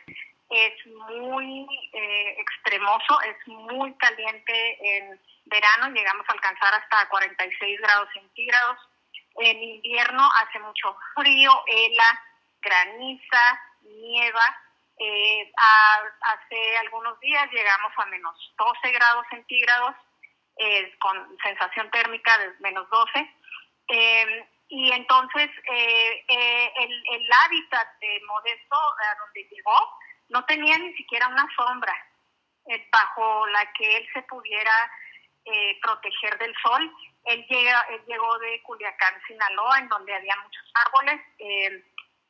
es 0.51 0.87
muy 0.87 1.67
eh, 1.93 2.37
extremoso, 2.39 3.21
es 3.23 3.49
muy 3.49 3.93
caliente 3.95 4.79
en 4.81 5.21
verano, 5.45 5.89
llegamos 5.91 6.27
a 6.29 6.33
alcanzar 6.33 6.75
hasta 6.75 7.09
46 7.09 7.81
grados 7.81 8.09
centígrados 8.15 8.79
en 9.41 9.63
invierno 9.63 10.29
hace 10.41 10.59
mucho 10.59 10.97
frío, 11.15 11.63
hela, 11.67 12.23
graniza, 12.61 13.61
nieva. 13.83 14.59
Eh, 15.01 15.53
hace 16.23 16.77
algunos 16.79 17.21
días 17.21 17.49
llegamos 17.53 17.93
a 17.97 18.07
menos 18.07 18.53
12 18.59 18.91
grados 18.91 19.25
centígrados 19.31 19.95
eh, 20.59 20.95
con 20.99 21.37
sensación 21.43 21.91
térmica 21.91 22.39
de 22.39 22.53
menos 22.61 22.89
12. 22.91 23.35
Em, 23.89 24.45
y 24.69 24.93
entonces 24.93 25.49
eh, 25.73 26.25
el, 26.29 27.03
el, 27.13 27.29
hábitat 27.45 27.99
de 28.01 28.21
Modesto, 28.27 28.77
a 28.77 29.19
donde 29.25 29.49
llegó, 29.51 29.99
no 30.29 30.45
tenía 30.45 30.77
ni 30.79 30.93
siquiera 30.95 31.29
una 31.29 31.49
sombra 31.57 31.95
bajo 32.93 33.47
la 33.47 33.73
que 33.73 33.97
él 33.97 34.07
se 34.13 34.21
pudiera 34.23 34.93
proteger 35.81 36.37
del 36.37 36.55
sol 36.63 36.95
él, 37.29 37.47
llega, 37.49 37.87
él 37.91 38.01
llegó 38.07 38.39
de 38.39 38.63
Culiacán, 38.63 39.15
Sinaloa, 39.27 39.79
en 39.79 39.89
donde 39.89 40.15
había 40.15 40.35
muchos 40.43 40.65
árboles 40.75 41.21
eh, 41.39 41.85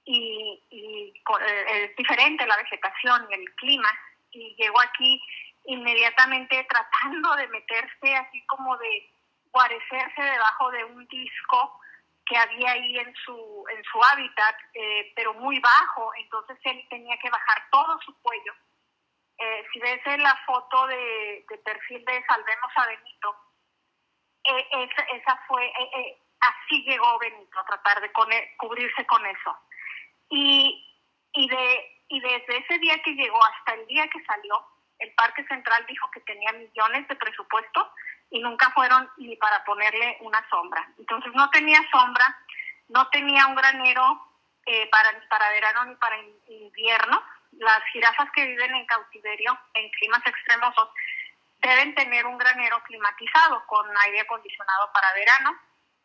y, 0.04 0.62
eh, 0.70 1.84
es 1.84 1.96
diferente 1.96 2.46
la 2.46 2.56
vegetación 2.56 3.26
y 3.30 3.34
el 3.34 3.54
clima. 3.54 3.88
Y 4.32 4.56
llegó 4.56 4.80
aquí 4.80 5.22
inmediatamente 5.68 6.66
tratando 6.68 7.36
de 7.36 7.48
meterse 7.48 8.16
así 8.16 8.44
como 8.46 8.76
de 8.78 9.10
guarecerse 9.52 10.22
debajo 10.22 10.70
de 10.70 10.84
un 10.84 11.06
disco 11.08 11.80
que 12.26 12.36
había 12.36 12.72
ahí 12.72 12.98
en 12.98 13.14
su 13.24 13.64
en 13.70 13.82
su 13.84 14.02
hábitat, 14.02 14.56
eh, 14.74 15.12
pero 15.16 15.32
muy 15.34 15.58
bajo, 15.60 16.12
entonces 16.16 16.58
él 16.64 16.86
tenía 16.90 17.16
que 17.18 17.30
bajar 17.30 17.68
todo 17.70 17.98
su 18.04 18.14
cuello. 18.20 18.52
si 19.72 19.78
ves 19.80 20.00
la 20.18 20.36
foto 20.46 20.86
de, 20.88 21.44
de 21.48 21.58
perfil 21.58 22.04
de 22.04 22.24
Salvemos 22.26 22.72
a 22.76 22.86
Benito, 22.86 23.36
eh, 24.44 24.88
esa, 25.10 25.36
fue, 25.46 25.64
eh, 25.66 25.90
eh, 25.96 26.18
así 26.40 26.82
llegó 26.84 27.18
Benito 27.18 27.58
a 27.58 27.66
tratar 27.66 28.00
de 28.00 28.10
cubrirse 28.56 29.06
con 29.06 29.24
eso. 29.26 29.56
Y, 30.30 30.86
y, 31.32 31.48
de, 31.48 32.04
y 32.08 32.20
desde 32.20 32.58
ese 32.58 32.78
día 32.78 32.98
que 33.02 33.12
llegó 33.12 33.38
hasta 33.44 33.74
el 33.74 33.86
día 33.86 34.08
que 34.08 34.24
salió, 34.24 34.64
el 34.98 35.12
Parque 35.14 35.44
Central 35.46 35.84
dijo 35.86 36.10
que 36.10 36.20
tenía 36.20 36.52
millones 36.52 37.06
de 37.08 37.16
presupuesto 37.16 37.92
y 38.30 38.40
nunca 38.40 38.70
fueron 38.70 39.08
ni 39.16 39.36
para 39.36 39.64
ponerle 39.64 40.18
una 40.20 40.46
sombra. 40.50 40.86
Entonces 40.98 41.32
no 41.34 41.48
tenía 41.50 41.80
sombra, 41.90 42.36
no 42.88 43.08
tenía 43.08 43.46
un 43.46 43.54
granero 43.54 44.24
para, 44.90 45.28
para 45.30 45.50
verano 45.50 45.84
ni 45.86 45.94
para 45.96 46.18
invierno. 46.46 47.22
Las 47.52 47.82
jirafas 47.92 48.30
que 48.32 48.44
viven 48.44 48.74
en 48.74 48.86
cautiverio, 48.86 49.58
en 49.74 49.88
climas 49.90 50.20
extremosos, 50.26 50.90
deben 51.60 51.94
tener 51.94 52.26
un 52.26 52.38
granero 52.38 52.82
climatizado 52.84 53.64
con 53.66 53.86
aire 54.04 54.20
acondicionado 54.20 54.92
para 54.92 55.12
verano, 55.14 55.58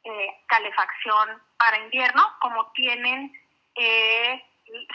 eh, 0.04 0.44
calefacción 0.48 1.42
para 1.58 1.78
invierno, 1.80 2.36
como 2.42 2.72
tienen 2.72 3.32
eh, 3.76 4.44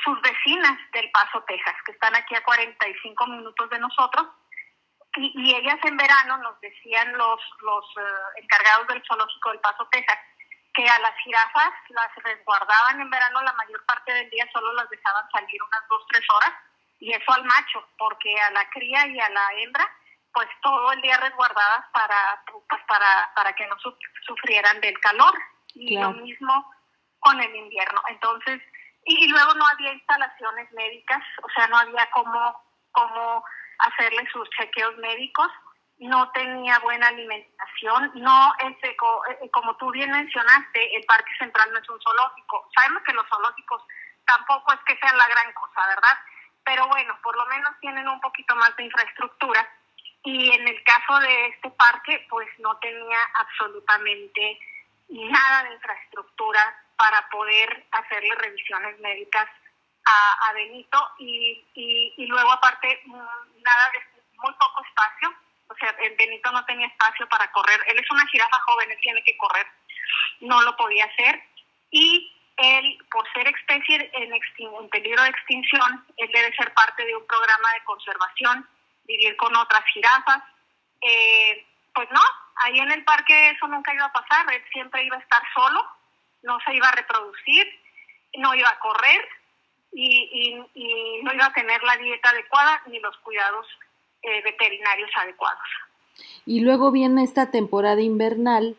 sus 0.05 0.21
vecinas 0.23 0.79
del 0.93 1.11
Paso, 1.11 1.43
Texas, 1.47 1.75
que 1.85 1.93
están 1.93 2.15
aquí 2.17 2.35
a 2.35 2.43
45 2.43 3.27
minutos 3.27 3.71
de 3.71 3.79
nosotros. 3.79 4.27
Y, 5.17 5.55
ellas 5.55 5.79
en 5.85 5.97
verano 5.97 6.39
nos 6.39 6.61
decían 6.61 7.17
los, 7.17 7.41
los 7.61 7.85
eh, 7.97 8.43
encargados 8.43 8.87
del 8.89 9.03
zoológico 9.07 9.51
del 9.51 9.61
Paso, 9.61 9.89
Texas, 9.91 10.19
que 10.75 10.89
a 10.89 10.99
las 11.01 11.17
jirafas 11.25 11.73
las 11.89 12.15
resguardaban 12.23 13.01
en 13.01 13.11
verano 13.11 13.43
la 13.43 13.53
mayor 13.55 13.85
parte 13.87 14.13
del 14.13 14.31
día, 14.31 14.49
solo 14.53 14.73
las 14.75 14.89
dejaban 14.91 15.29
salir 15.33 15.61
unas 15.63 15.89
dos, 15.89 16.07
tres 16.09 16.25
horas, 16.35 16.53
y 17.01 17.13
eso 17.13 17.33
al 17.33 17.45
macho, 17.45 17.89
porque 17.97 18.39
a 18.41 18.51
la 18.51 18.69
cría 18.71 19.07
y 19.07 19.19
a 19.19 19.29
la 19.31 19.49
hembra 19.57 19.91
pues 20.33 20.49
todo 20.63 20.93
el 20.93 21.01
día 21.03 21.17
resguardadas 21.17 21.85
para 21.93 22.43
pues, 22.47 22.83
para 22.87 23.33
para 23.35 23.53
que 23.55 23.67
no 23.67 23.77
sufrieran 24.27 24.81
del 24.81 24.99
calor 25.01 25.35
y 25.75 25.99
lo 25.99 26.13
mismo 26.13 26.71
con 27.19 27.41
el 27.41 27.55
invierno 27.57 28.01
entonces 28.09 28.63
y, 29.09 29.29
luego 29.29 29.55
no 29.55 29.67
había 29.67 29.93
instalaciones 29.93 30.71
médicas 30.73 31.23
o 31.43 31.49
sea 31.51 31.67
no 31.69 31.79
había 31.79 32.09
cómo 32.11 32.63
cómo 32.93 33.45
hacerle 33.79 34.29
sus 34.33 34.49
chequeos 34.51 34.97
médicos 34.99 35.49
no 35.99 36.31
tenía 36.33 36.79
buena 36.81 37.09
alimentación 37.09 38.13
no 38.15 38.53
ese 38.61 38.91
eh, 38.91 39.51
como 39.53 39.77
tú 39.77 39.91
bien 39.91 40.11
mencionaste 40.11 40.97
el 40.97 41.05
parque 41.07 41.33
central 41.39 41.73
no 41.73 41.79
es 41.79 41.89
un 41.89 42.01
zoológico 42.01 42.69
sabemos 42.75 43.03
que 43.05 43.15
los 43.15 43.27
zoológicos 43.29 43.83
tampoco 44.27 44.73
es 44.73 44.81
que 44.87 44.99
sean 44.99 45.17
la 45.17 45.29
gran 45.29 45.53
cosa 45.53 45.87
verdad 45.89 46.19
pero 46.65 46.87
bueno 46.89 47.19
por 47.23 47.37
lo 47.37 47.47
menos 47.47 47.73
tienen 47.81 48.07
un 48.09 48.21
poquito 48.21 48.55
más 48.57 48.77
de 48.77 48.85
infraestructura 48.85 49.67
y 50.25 50.51
en 50.51 50.69
el 50.69 50.83
caso 50.85 51.19
de 51.21 51.47
este 51.47 51.71
parque, 51.71 52.27
pues 52.29 52.49
no 52.59 52.77
tenía 52.79 53.19
absolutamente 53.35 54.61
nada 55.09 55.65
de 55.65 55.75
infraestructura 55.75 56.77
para 56.97 57.29
poder 57.29 57.87
hacerle 57.93 58.35
revisiones 58.35 58.99
médicas 59.01 59.49
a, 60.05 60.53
Benito 60.55 60.99
y, 61.19 61.65
y, 61.75 62.27
luego 62.27 62.51
aparte 62.51 63.03
mm, 63.05 63.13
nada 63.13 63.91
de 63.93 64.23
muy 64.39 64.55
poco 64.55 64.83
espacio, 64.83 65.35
o 65.69 65.75
sea, 65.75 65.91
el 66.01 66.17
Benito 66.17 66.51
no 66.51 66.65
tenía 66.65 66.87
espacio 66.87 67.29
para 67.29 67.51
correr, 67.53 67.79
él 67.89 67.99
es 67.99 68.11
una 68.11 68.27
jirafa 68.29 68.59
joven, 68.61 68.91
él 68.91 68.99
tiene 69.03 69.23
que 69.23 69.37
correr, 69.37 69.67
no 70.41 70.63
lo 70.63 70.77
podía 70.77 71.05
hacer. 71.05 71.43
Y 71.91 72.33
él, 72.57 72.99
por 73.11 73.31
ser 73.33 73.49
especie 73.49 74.11
en, 74.15 74.33
en 74.33 74.89
peligro 74.89 75.23
de 75.23 75.29
extinción, 75.29 76.07
él 76.17 76.31
debe 76.33 76.55
ser 76.57 76.73
parte 76.75 77.05
de 77.05 77.15
un 77.15 77.27
programa 77.27 77.73
de 77.75 77.85
conservación, 77.85 78.69
vivir 79.05 79.37
con 79.37 79.55
otras 79.57 79.85
jirafas. 79.93 80.43
Eh, 81.01 81.67
pues 81.95 82.09
no, 82.11 82.23
ahí 82.61 82.79
en 82.79 82.91
el 82.91 83.05
parque 83.05 83.51
eso 83.51 83.67
nunca 83.69 83.95
iba 83.95 84.05
a 84.05 84.13
pasar, 84.13 84.53
él 84.53 84.63
siempre 84.73 85.05
iba 85.05 85.17
a 85.17 85.21
estar 85.21 85.43
solo, 85.55 85.85
no 86.43 86.59
se 86.65 86.75
iba 86.75 86.89
a 86.89 86.93
reproducir, 86.93 87.67
no 88.39 88.55
iba 88.55 88.69
a 88.69 88.79
correr 88.79 89.29
y, 89.93 90.55
no 91.23 91.35
iba 91.35 91.47
a 91.47 91.53
tener 91.53 91.83
la 91.83 91.97
dieta 91.97 92.31
adecuada 92.31 92.83
ni 92.87 93.01
los 93.01 93.17
cuidados 93.19 93.67
eh, 94.23 94.43
veterinarios 94.43 95.11
adecuados. 95.17 95.69
Y 96.47 96.61
luego 96.61 96.91
viene 96.91 97.25
esta 97.25 97.51
temporada 97.51 98.01
invernal 98.01 98.77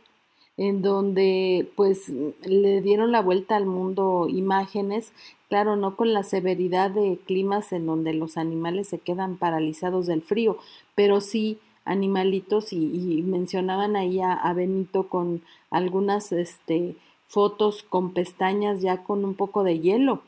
en 0.58 0.82
donde 0.82 1.72
pues 1.78 2.10
le 2.10 2.82
dieron 2.82 3.14
la 3.14 3.22
vuelta 3.22 3.56
al 3.56 3.66
mundo 3.66 4.28
imágenes, 4.28 5.14
claro, 5.48 5.78
no 5.78 5.96
con 5.96 6.14
la 6.14 6.24
severidad 6.24 6.92
de 6.92 7.18
climas 7.26 7.72
en 7.72 7.86
donde 7.86 8.14
los 8.14 8.36
animales 8.36 8.90
se 8.90 9.00
quedan 9.00 9.38
paralizados 9.38 10.06
del 10.06 10.22
frío, 10.22 10.58
pero 10.96 11.22
sí 11.22 11.62
animalitos 11.86 12.74
y, 12.74 13.24
mencionaban 13.24 13.96
ahí 13.96 14.20
a, 14.22 14.52
Benito 14.54 15.08
con 15.08 15.44
algunas 15.72 16.32
este, 16.32 16.96
fotos 17.28 17.84
con 17.84 18.14
pestañas 18.14 18.82
ya 18.82 19.04
con 19.04 19.26
un 19.26 19.36
poco 19.36 19.64
de 19.64 19.80
hielo. 19.80 20.22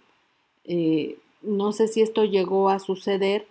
Eh, 0.65 1.17
no 1.41 1.71
sé 1.71 1.87
si 1.87 2.01
esto 2.01 2.23
llegó 2.25 2.69
a 2.69 2.79
suceder, 2.79 3.47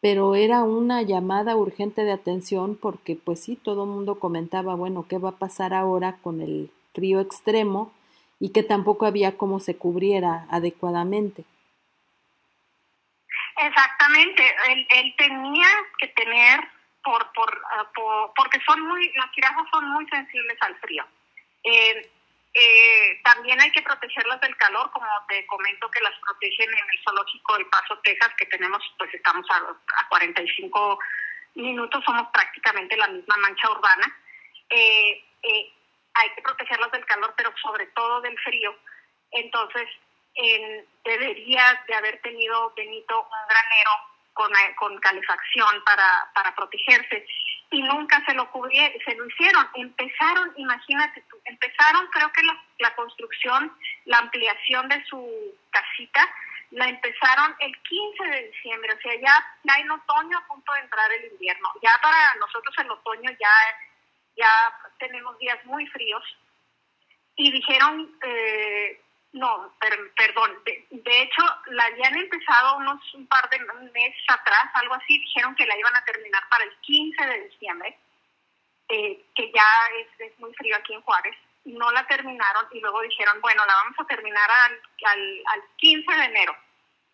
pero 0.00 0.34
era 0.34 0.64
una 0.64 1.02
llamada 1.02 1.56
urgente 1.56 2.04
de 2.04 2.12
atención 2.12 2.76
porque 2.76 3.16
pues 3.16 3.40
sí, 3.40 3.56
todo 3.56 3.84
el 3.84 3.90
mundo 3.90 4.18
comentaba, 4.18 4.74
bueno, 4.74 5.06
¿qué 5.08 5.18
va 5.18 5.30
a 5.30 5.38
pasar 5.38 5.74
ahora 5.74 6.18
con 6.22 6.40
el 6.40 6.70
frío 6.92 7.20
extremo? 7.20 7.92
y 8.44 8.52
que 8.52 8.62
tampoco 8.62 9.06
había 9.06 9.38
cómo 9.38 9.58
se 9.60 9.76
cubriera 9.76 10.46
adecuadamente. 10.50 11.44
Exactamente, 13.56 14.42
él, 14.68 15.14
tenía 15.16 15.66
que 15.98 16.08
tener, 16.08 16.60
por, 17.04 17.62
ah, 17.72 17.86
por, 17.94 18.32
porque 18.34 18.60
son 18.66 18.80
muy, 18.80 19.12
las 19.12 19.30
jirafas 19.32 19.66
son 19.72 19.88
muy 19.90 20.06
sensibles 20.08 20.56
al 20.60 20.76
frío. 20.80 21.04
Eh, 22.56 23.20
también 23.24 23.60
hay 23.60 23.70
que 23.72 23.82
protegerlas 23.82 24.40
del 24.40 24.56
calor, 24.56 24.90
como 24.92 25.06
te 25.28 25.44
comento 25.46 25.90
que 25.90 26.00
las 26.00 26.14
protegen 26.20 26.70
en 26.70 26.90
el 26.90 27.04
zoológico 27.04 27.54
del 27.54 27.66
Paso, 27.66 27.98
Texas, 27.98 28.30
que 28.36 28.46
tenemos, 28.46 28.80
pues 28.96 29.12
estamos 29.12 29.44
a, 29.50 29.56
a 29.56 30.08
45 30.08 30.98
minutos, 31.54 32.04
somos 32.04 32.28
prácticamente 32.32 32.96
la 32.96 33.08
misma 33.08 33.36
mancha 33.38 33.70
urbana. 33.70 34.06
Eh, 34.70 35.24
eh, 35.42 35.72
hay 36.14 36.30
que 36.30 36.42
protegerlas 36.42 36.92
del 36.92 37.04
calor, 37.06 37.34
pero 37.36 37.52
sobre 37.60 37.86
todo 37.86 38.20
del 38.20 38.38
frío. 38.38 38.76
Entonces, 39.32 39.88
debería 41.04 41.82
de 41.86 41.94
haber 41.94 42.20
tenido 42.22 42.72
Benito 42.74 43.20
un 43.20 43.48
granero 43.48 43.90
con, 44.34 44.52
con 44.76 44.98
calefacción 44.98 45.82
para, 45.84 46.30
para 46.34 46.54
protegerse 46.54 47.26
y 47.70 47.82
nunca 47.82 48.22
se 48.26 48.34
lo 48.34 48.50
cubrieron, 48.50 49.00
se 49.04 49.14
lo 49.14 49.26
hicieron. 49.26 49.68
Empezaron, 49.74 50.52
imagínate 50.56 51.24
tú, 51.30 51.40
empezaron, 51.44 52.06
creo 52.08 52.30
que 52.32 52.42
la, 52.42 52.62
la 52.78 52.94
construcción, 52.94 53.72
la 54.04 54.18
ampliación 54.18 54.88
de 54.88 55.04
su 55.06 55.26
casita, 55.70 56.28
la 56.70 56.88
empezaron 56.88 57.54
el 57.60 57.72
15 57.82 58.24
de 58.24 58.48
diciembre, 58.48 58.92
o 58.92 59.00
sea, 59.00 59.14
ya, 59.20 59.46
ya 59.62 59.74
en 59.80 59.90
otoño 59.90 60.38
a 60.38 60.46
punto 60.46 60.72
de 60.72 60.80
entrar 60.80 61.10
el 61.12 61.32
invierno. 61.32 61.68
Ya 61.82 61.98
para 62.02 62.34
nosotros 62.36 62.74
el 62.78 62.90
otoño 62.90 63.30
ya, 63.30 63.54
ya 64.36 64.78
tenemos 64.98 65.38
días 65.38 65.64
muy 65.64 65.86
fríos 65.88 66.22
y 67.36 67.50
dijeron, 67.52 68.16
eh, 68.22 69.00
no, 69.34 69.74
perdón, 70.14 70.62
de, 70.64 71.22
hecho 71.22 71.42
la 71.66 71.86
habían 71.86 72.16
empezado 72.16 72.76
unos 72.76 73.14
un 73.14 73.26
par 73.26 73.50
de 73.50 73.58
meses 73.92 74.24
atrás, 74.28 74.66
algo 74.74 74.94
así, 74.94 75.18
dijeron 75.18 75.56
que 75.56 75.66
la 75.66 75.76
iban 75.76 75.96
a 75.96 76.04
terminar 76.04 76.42
para 76.48 76.62
el 76.62 76.76
15 76.82 77.26
de 77.26 77.48
diciembre, 77.48 77.98
eh, 78.90 79.24
que 79.34 79.50
ya 79.52 79.66
es, 80.20 80.38
muy 80.38 80.54
frío 80.54 80.76
aquí 80.76 80.94
en 80.94 81.02
Juárez, 81.02 81.36
no 81.64 81.90
la 81.90 82.06
terminaron 82.06 82.66
y 82.70 82.80
luego 82.80 83.00
dijeron, 83.02 83.40
bueno, 83.40 83.66
la 83.66 83.74
vamos 83.74 83.98
a 83.98 84.06
terminar 84.06 84.48
al, 84.48 84.80
al, 85.46 85.62
15 85.78 86.14
de 86.14 86.24
enero. 86.26 86.56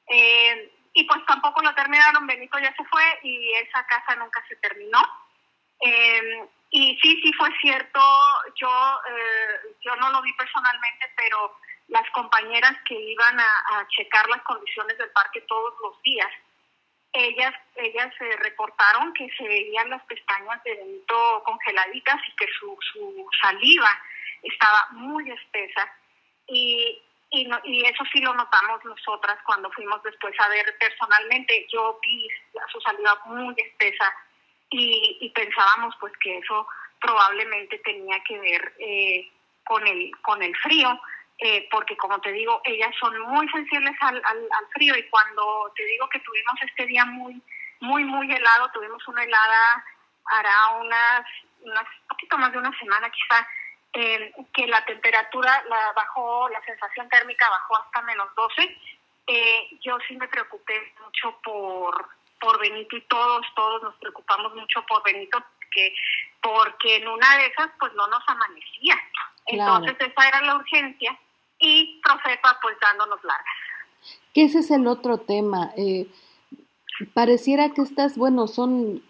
Eh, 0.09 0.73
y 0.93 1.05
pues 1.05 1.25
tampoco 1.25 1.63
la 1.63 1.75
terminaron, 1.75 2.27
Benito 2.27 2.59
ya 2.59 2.75
se 2.77 2.85
fue 2.85 3.19
y 3.23 3.51
esa 3.53 3.87
casa 3.87 4.17
nunca 4.17 4.45
se 4.47 4.57
terminó. 4.57 5.01
Eh, 5.81 6.47
y 6.69 6.99
sí, 7.01 7.19
sí 7.23 7.33
fue 7.33 7.49
cierto, 7.63 8.01
yo, 8.57 8.71
yo 9.81 9.97
no 9.97 10.11
lo 10.11 10.21
vi 10.21 10.33
personalmente, 10.35 11.11
pero 11.17 11.57
las 11.91 12.09
compañeras 12.11 12.73
que 12.87 12.95
iban 12.95 13.39
a, 13.39 13.87
checar 13.89 14.29
las 14.29 14.43
condiciones 14.43 14.97
del 14.99 15.11
parque 15.11 15.41
todos 15.43 15.75
los 15.83 16.01
días, 16.03 16.31
ellas 17.13 17.53
ellas 17.75 18.13
se 18.17 18.37
reportaron 18.37 19.13
que 19.15 19.29
se 19.37 19.43
veían 19.43 19.91
las 19.91 20.03
pestañas 20.05 20.63
de 20.63 20.77
Benito 20.77 21.43
congeladitas 21.45 22.21
y 22.29 22.37
que 22.37 22.47
su, 22.59 22.79
su 22.93 23.27
saliva 23.43 23.91
estaba 24.43 24.89
muy 24.93 25.29
espesa. 25.31 25.93
Y, 26.47 27.03
y, 27.31 27.49
y 27.65 27.85
eso 27.85 28.05
sí 28.13 28.21
lo 28.21 28.33
notamos 28.35 28.85
nosotras 28.85 29.39
cuando 29.45 29.71
fuimos 29.73 30.01
después 30.05 30.35
a 30.39 30.49
ver 30.49 30.77
personalmente. 30.79 31.67
Yo 31.73 31.99
vi 32.01 32.29
su 32.73 32.81
saliva 32.81 33.21
muy 33.25 33.55
espesa 33.59 34.15
y, 34.71 35.19
y 35.21 35.31
pensábamos 35.31 35.95
pues 35.99 36.13
que 36.19 36.39
eso 36.39 36.67
probablemente 37.01 37.79
tenía 37.79 38.23
que 38.23 38.39
ver 38.39 38.75
eh, 38.79 39.29
con 39.65 39.85
el 39.87 40.13
con 40.23 40.43
el 40.43 40.55
frío 40.59 41.01
eh, 41.43 41.67
porque 41.71 41.97
como 41.97 42.21
te 42.21 42.33
digo, 42.33 42.61
ellas 42.65 42.95
son 43.01 43.19
muy 43.21 43.49
sensibles 43.49 43.97
al, 44.01 44.17
al, 44.17 44.67
frío 44.75 44.95
y 44.95 45.09
cuando 45.09 45.73
te 45.75 45.85
digo 45.87 46.07
que 46.11 46.21
tuvimos 46.21 46.55
este 46.61 46.85
día 46.85 47.07
muy, 47.07 47.41
muy, 47.81 48.05
muy 48.05 48.31
helado, 48.31 48.71
tuvimos 48.73 49.07
una 49.09 49.25
helada, 49.25 49.85
hará 50.27 50.69
unas, 50.81 51.23
unas 51.63 51.85
poquito 52.09 52.37
más 52.37 52.53
de 52.53 52.59
una 52.59 52.79
semana 52.79 53.11
quizá, 53.11 53.49
eh, 53.95 54.35
que 54.53 54.67
la 54.67 54.85
temperatura 54.85 55.65
la 55.67 55.93
bajó, 55.97 56.47
la 56.51 56.61
sensación 56.61 57.09
térmica 57.09 57.49
bajó 57.49 57.79
hasta 57.79 58.03
menos 58.03 58.29
12. 58.37 58.79
Eh, 59.27 59.79
yo 59.81 59.97
sí 60.07 60.17
me 60.17 60.29
preocupé 60.29 60.93
mucho 61.03 61.41
por, 61.43 62.07
por 62.39 62.61
Benito 62.61 62.99
y 62.99 63.01
todos, 63.03 63.47
todos 63.57 63.83
nos 63.83 63.95
preocupamos 63.97 64.55
mucho 64.55 64.85
por 64.85 65.03
Benito 65.05 65.43
porque, 65.59 65.95
porque 66.43 66.97
en 66.97 67.09
una 67.09 67.39
de 67.39 67.47
esas 67.47 67.71
pues 67.79 67.95
no 67.95 68.07
nos 68.09 68.29
amanecía. 68.29 69.01
Entonces 69.47 69.97
esa 69.99 70.29
era 70.29 70.43
la 70.43 70.57
urgencia 70.57 71.19
y 71.61 72.01
Profepa 72.03 72.59
pues 72.63 72.77
dándonos 72.81 73.23
largas. 73.23 73.47
Que 74.33 74.45
ese 74.45 74.61
es 74.61 74.71
el 74.71 74.87
otro 74.87 75.19
tema. 75.19 75.73
Eh, 75.77 76.09
pareciera 77.15 77.71
que 77.71 77.83
estas, 77.83 78.17
bueno, 78.17 78.47
son, 78.47 79.03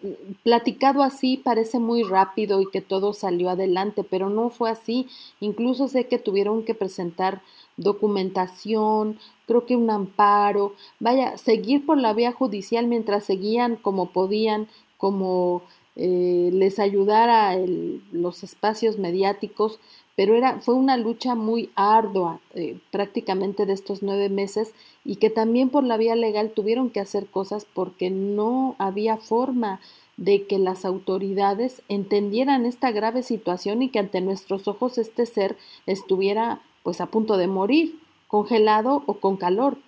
platicado 0.43 1.03
así, 1.03 1.37
parece 1.37 1.79
muy 1.79 2.03
rápido 2.03 2.61
y 2.61 2.71
que 2.71 2.81
todo 2.81 3.13
salió 3.13 3.51
adelante, 3.51 4.05
pero 4.05 4.31
no 4.31 4.51
fue 4.51 4.71
así. 4.71 5.09
Incluso 5.41 5.89
sé 5.89 6.09
que 6.09 6.19
tuvieron 6.19 6.65
que 6.65 6.75
presentar 6.75 7.43
documentación, 7.77 9.19
creo 9.47 9.65
que 9.65 9.77
un 9.77 9.91
amparo, 9.91 10.75
vaya, 10.99 11.39
seguir 11.39 11.87
por 11.87 11.99
la 11.99 12.13
vía 12.13 12.33
judicial 12.33 12.87
mientras 12.87 13.25
seguían 13.25 13.77
como 13.77 14.13
podían, 14.13 14.69
como 14.99 15.63
eh, 15.97 16.51
les 16.53 16.79
ayudara 16.79 17.57
los 18.13 18.43
espacios 18.43 18.99
mediáticos, 18.99 19.81
pero 20.21 20.35
era, 20.35 20.61
fue 20.61 20.75
una 20.75 20.99
lucha 20.99 21.35
muy 21.35 21.73
ardua 21.77 22.41
eh, 22.55 22.79
prácticamente 22.93 23.65
de 23.65 23.73
estos 23.73 24.03
nueve 24.03 24.29
meses 24.29 24.75
y 25.03 25.17
que 25.17 25.31
también 25.31 25.71
por 25.71 25.83
la 25.83 25.97
vía 25.97 26.15
legal 26.15 26.53
tuvieron 26.55 26.91
que 26.91 27.01
hacer 27.01 27.31
cosas 27.31 27.65
porque 27.65 28.11
no 28.11 28.77
había 28.79 29.17
forma 29.17 29.81
de 30.19 30.47
que 30.47 30.59
las 30.59 30.85
autoridades 30.85 31.81
entendieran 31.89 32.67
esta 32.67 32.91
grave 32.91 33.23
situación 33.23 33.81
y 33.81 33.89
que 33.89 33.99
ante 33.99 34.21
nuestros 34.21 34.69
ojos 34.69 34.99
este 34.99 35.25
ser 35.25 35.57
estuviera 35.87 36.61
pues 36.83 37.01
a 37.01 37.07
punto 37.07 37.39
de 37.39 37.47
morir, 37.47 37.99
congelado 38.29 39.03
o 39.07 39.21
con 39.21 39.39
calor. 39.39 39.79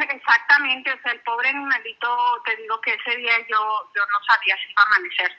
Exactamente, 0.00 0.90
o 0.90 1.02
sea, 1.02 1.12
el 1.12 1.20
pobre 1.20 1.50
animalito, 1.50 2.08
te 2.46 2.56
digo 2.56 2.80
que 2.80 2.94
ese 2.94 3.18
día 3.18 3.38
yo, 3.50 3.58
yo 3.94 4.00
no 4.00 4.24
sabía 4.26 4.56
si 4.56 4.72
iba 4.72 4.82
a 4.82 4.96
amanecer. 4.96 5.36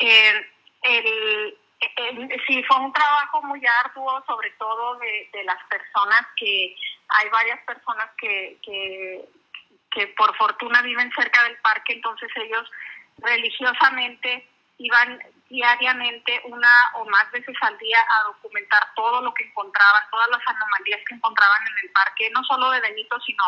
Eh, 0.00 0.46
el, 0.82 1.58
sí, 2.46 2.62
fue 2.64 2.76
un 2.78 2.92
trabajo 2.92 3.42
muy 3.42 3.60
arduo, 3.84 4.22
sobre 4.26 4.50
todo 4.52 4.98
de, 4.98 5.44
las 5.44 5.62
personas 5.64 6.26
que, 6.36 6.76
hay 7.10 7.28
varias 7.30 7.60
personas 7.60 8.10
que, 8.18 8.58
que, 8.62 9.24
que 9.90 10.08
por 10.08 10.36
fortuna 10.36 10.82
viven 10.82 11.10
cerca 11.12 11.42
del 11.44 11.56
parque, 11.58 11.94
entonces 11.94 12.28
ellos 12.36 12.70
religiosamente 13.18 14.46
iban 14.78 15.18
diariamente 15.48 16.40
una 16.44 16.92
o 16.94 17.04
más 17.06 17.30
veces 17.32 17.56
al 17.62 17.76
día 17.78 17.98
a 17.98 18.28
documentar 18.28 18.82
todo 18.94 19.22
lo 19.22 19.32
que 19.34 19.44
encontraban, 19.44 20.02
todas 20.10 20.28
las 20.28 20.40
anomalías 20.46 21.00
que 21.08 21.14
encontraban 21.14 21.62
en 21.66 21.86
el 21.86 21.92
parque, 21.92 22.30
no 22.30 22.44
solo 22.44 22.70
de 22.70 22.80
Benito, 22.80 23.18
sino, 23.20 23.44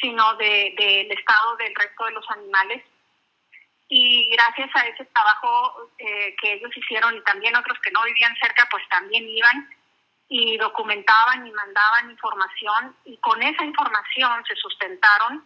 sino 0.00 0.34
del 0.34 0.74
de, 0.76 1.08
estado 1.10 1.56
del 1.56 1.74
resto 1.74 2.04
de 2.04 2.12
los 2.12 2.30
animales 2.30 2.82
y 3.92 4.30
gracias 4.30 4.70
a 4.76 4.86
ese 4.86 5.04
trabajo 5.06 5.90
eh, 5.98 6.36
que 6.40 6.52
ellos 6.54 6.70
hicieron 6.76 7.16
y 7.16 7.20
también 7.22 7.56
otros 7.56 7.76
que 7.80 7.90
no 7.90 8.04
vivían 8.04 8.34
cerca, 8.40 8.66
pues 8.70 8.88
también 8.88 9.28
iban 9.28 9.68
y 10.28 10.56
documentaban 10.58 11.44
y 11.44 11.50
mandaban 11.50 12.08
información 12.08 12.96
y 13.04 13.16
con 13.18 13.42
esa 13.42 13.64
información 13.64 14.44
se 14.46 14.54
sustentaron 14.54 15.44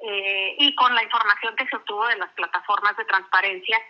eh, 0.00 0.54
y 0.58 0.74
con 0.74 0.94
la 0.94 1.02
información 1.02 1.56
que 1.56 1.66
se 1.66 1.76
obtuvo 1.76 2.06
de 2.08 2.16
las 2.16 2.30
plataformas 2.32 2.94
de 2.98 3.06
transparencia 3.06 3.80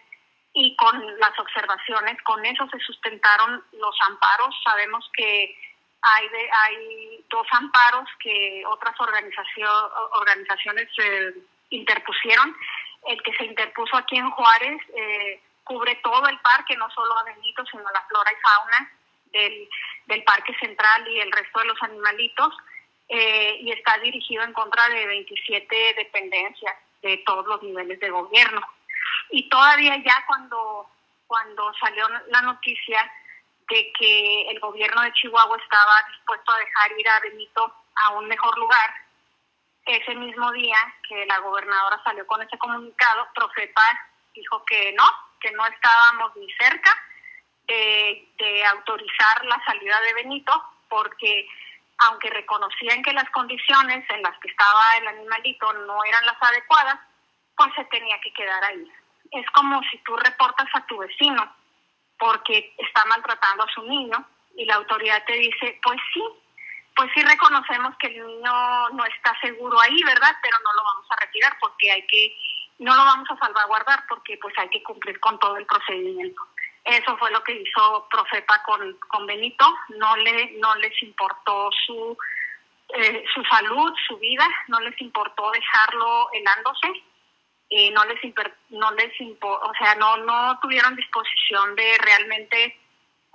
y 0.55 0.77
con 0.77 1.19
las 1.19 1.37
observaciones, 1.37 2.23
con 2.23 2.47
eso 2.47 2.69
se 2.71 2.79
sustentaron 2.79 3.65
los 3.73 3.97
amparos. 4.07 4.55
Sabemos 4.65 5.11
que 5.17 5.57
hay, 6.03 6.27
hay 6.67 7.25
dos 7.29 7.47
amparos 7.51 8.09
que 8.21 8.63
otras 8.67 8.95
organizaciones 9.01 10.89
eh, 10.99 11.35
interpusieron. 11.71 12.55
El 13.07 13.23
que 13.23 13.33
se 13.35 13.45
interpuso 13.45 13.97
aquí 13.97 14.17
en 14.17 14.31
Juárez 14.31 14.81
eh, 14.95 15.41
cubre 15.65 15.95
todo 15.97 16.27
el 16.29 16.39
parque, 16.41 16.77
no 16.77 16.91
solo 16.91 17.17
a 17.19 17.25
Benito, 17.25 17.65
sino 17.67 17.83
la 17.83 18.03
flora 18.09 18.31
y 18.33 18.43
fauna 18.43 18.93
del, 19.33 19.69
del 20.07 20.25
Parque 20.25 20.55
Central 20.61 21.09
y 21.09 21.21
el 21.21 21.33
resto 21.33 21.61
de 21.61 21.67
los 21.67 21.83
animalitos. 21.83 22.55
Eh, 23.09 23.59
y 23.61 23.73
está 23.73 23.99
dirigido 23.99 24.43
en 24.43 24.55
contra 24.55 24.89
de 24.89 25.07
27 25.07 25.95
dependencias 25.99 26.75
de 27.03 27.19
todos 27.27 27.47
los 27.47 27.63
niveles 27.63 28.01
de 28.01 28.09
gobierno. 28.09 28.61
Y 29.31 29.49
todavía 29.51 29.97
ya 29.99 30.25
cuando, 30.27 30.89
cuando 31.27 31.75
salió 31.75 32.09
la 32.29 32.41
noticia 32.41 33.13
de 33.69 33.93
que 33.99 34.51
el 34.51 34.61
gobierno 34.61 35.03
de 35.03 35.13
Chihuahua 35.13 35.59
estaba 35.63 35.93
dispuesto 36.11 36.53
a 36.53 36.59
dejar 36.59 36.99
ir 36.99 37.09
a 37.09 37.21
Benito 37.21 37.75
a 37.97 38.11
un 38.11 38.27
mejor 38.29 38.57
lugar, 38.57 38.95
ese 39.87 40.15
mismo 40.15 40.51
día 40.53 40.77
que 41.09 41.27
la 41.27 41.39
gobernadora 41.39 42.01
salió 42.05 42.27
con 42.27 42.43
ese 42.43 42.57
comunicado, 42.59 43.27
Profepa 43.35 43.83
dijo 44.35 44.65
que 44.65 44.93
no, 44.93 45.05
que 45.41 45.51
no 45.53 45.67
estábamos 45.67 46.37
ni 46.37 46.51
cerca 46.53 46.91
de, 47.67 48.29
de 48.39 48.65
autorizar 48.67 49.45
la 49.45 49.63
salida 49.65 50.01
de 50.01 50.15
Benito, 50.15 50.53
porque 50.89 51.49
aunque 51.99 52.31
reconocían 52.31 53.03
que 53.03 53.13
las 53.13 53.29
condiciones 53.31 54.09
en 54.11 54.23
las 54.23 54.39
que 54.39 54.49
estaba 54.49 54.97
el 54.99 55.09
animalito 55.09 55.73
no 55.73 56.05
eran 56.05 56.27
las 56.27 56.37
adecuadas, 56.41 56.99
pues 57.57 57.71
se 57.77 57.85
tenía 57.87 58.21
que 58.21 58.33
quedar 58.33 58.65
ahí. 58.65 58.91
Es 59.31 59.49
como 59.51 59.81
si 59.91 59.99
tú 59.99 60.17
reportas 60.17 60.69
a 60.75 60.87
tu 60.87 60.99
vecino 60.99 61.55
porque 62.19 62.75
está 62.79 63.05
maltratando 63.07 63.65
a 63.65 63.73
su 63.73 63.83
niño 63.83 64.25
y 64.57 64.65
la 64.65 64.77
autoridad 64.77 65.25
te 65.25 65.35
dice, 65.35 65.81
pues 65.83 65.99
sí, 66.13 66.23
pues 66.95 67.11
sí 67.15 67.23
reconocemos 67.23 67.97
que 67.99 68.09
el 68.09 68.27
niño 68.27 68.89
no 68.91 69.05
está 69.05 69.39
seguro 69.41 69.81
ahí, 69.81 70.03
¿verdad? 70.05 70.37
Pero 70.43 70.57
no 70.65 70.73
lo 70.73 70.85
vamos 70.85 71.07
a 71.11 71.25
retirar 71.25 71.57
porque 71.61 71.91
hay 71.91 72.07
que, 72.07 72.37
no 72.79 72.95
lo 72.95 73.05
vamos 73.05 73.29
a 73.31 73.37
salvaguardar 73.37 74.05
porque 74.09 74.39
pues 74.39 74.57
hay 74.59 74.69
que 74.69 74.83
cumplir 74.83 75.19
con 75.21 75.39
todo 75.39 75.57
el 75.57 75.67
procedimiento. 75.67 76.43
Eso 76.85 77.17
fue 77.17 77.31
lo 77.31 77.43
que 77.45 77.53
hizo 77.53 78.09
Profepa 78.11 78.63
con, 78.65 78.99
con 79.09 79.27
Benito, 79.27 79.65
no, 79.91 80.17
le, 80.17 80.53
no 80.59 80.75
les 80.77 81.01
importó 81.03 81.71
su, 81.87 82.19
eh, 82.95 83.25
su 83.33 83.45
salud, 83.45 83.93
su 84.09 84.19
vida, 84.19 84.47
no 84.67 84.81
les 84.81 85.01
importó 85.01 85.51
dejarlo 85.53 86.29
helándose, 86.33 87.05
y 87.73 87.91
no 87.91 88.05
les 88.05 88.21
no 88.69 88.91
les 88.93 89.13
o 89.41 89.73
sea, 89.79 89.95
no, 89.95 90.19
no 90.19 90.59
tuvieron 90.61 90.95
disposición 90.95 91.75
de 91.75 91.97
realmente 91.99 92.79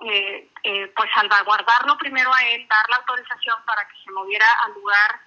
eh, 0.05 0.49
eh, 0.63 0.93
pues 0.95 1.09
salvaguardarlo 1.13 1.97
primero 1.97 2.33
a 2.33 2.43
él, 2.43 2.67
dar 2.67 2.89
la 2.89 2.97
autorización 2.97 3.57
para 3.65 3.87
que 3.87 3.95
se 4.03 4.11
moviera 4.11 4.45
al 4.65 4.73
lugar 4.73 5.21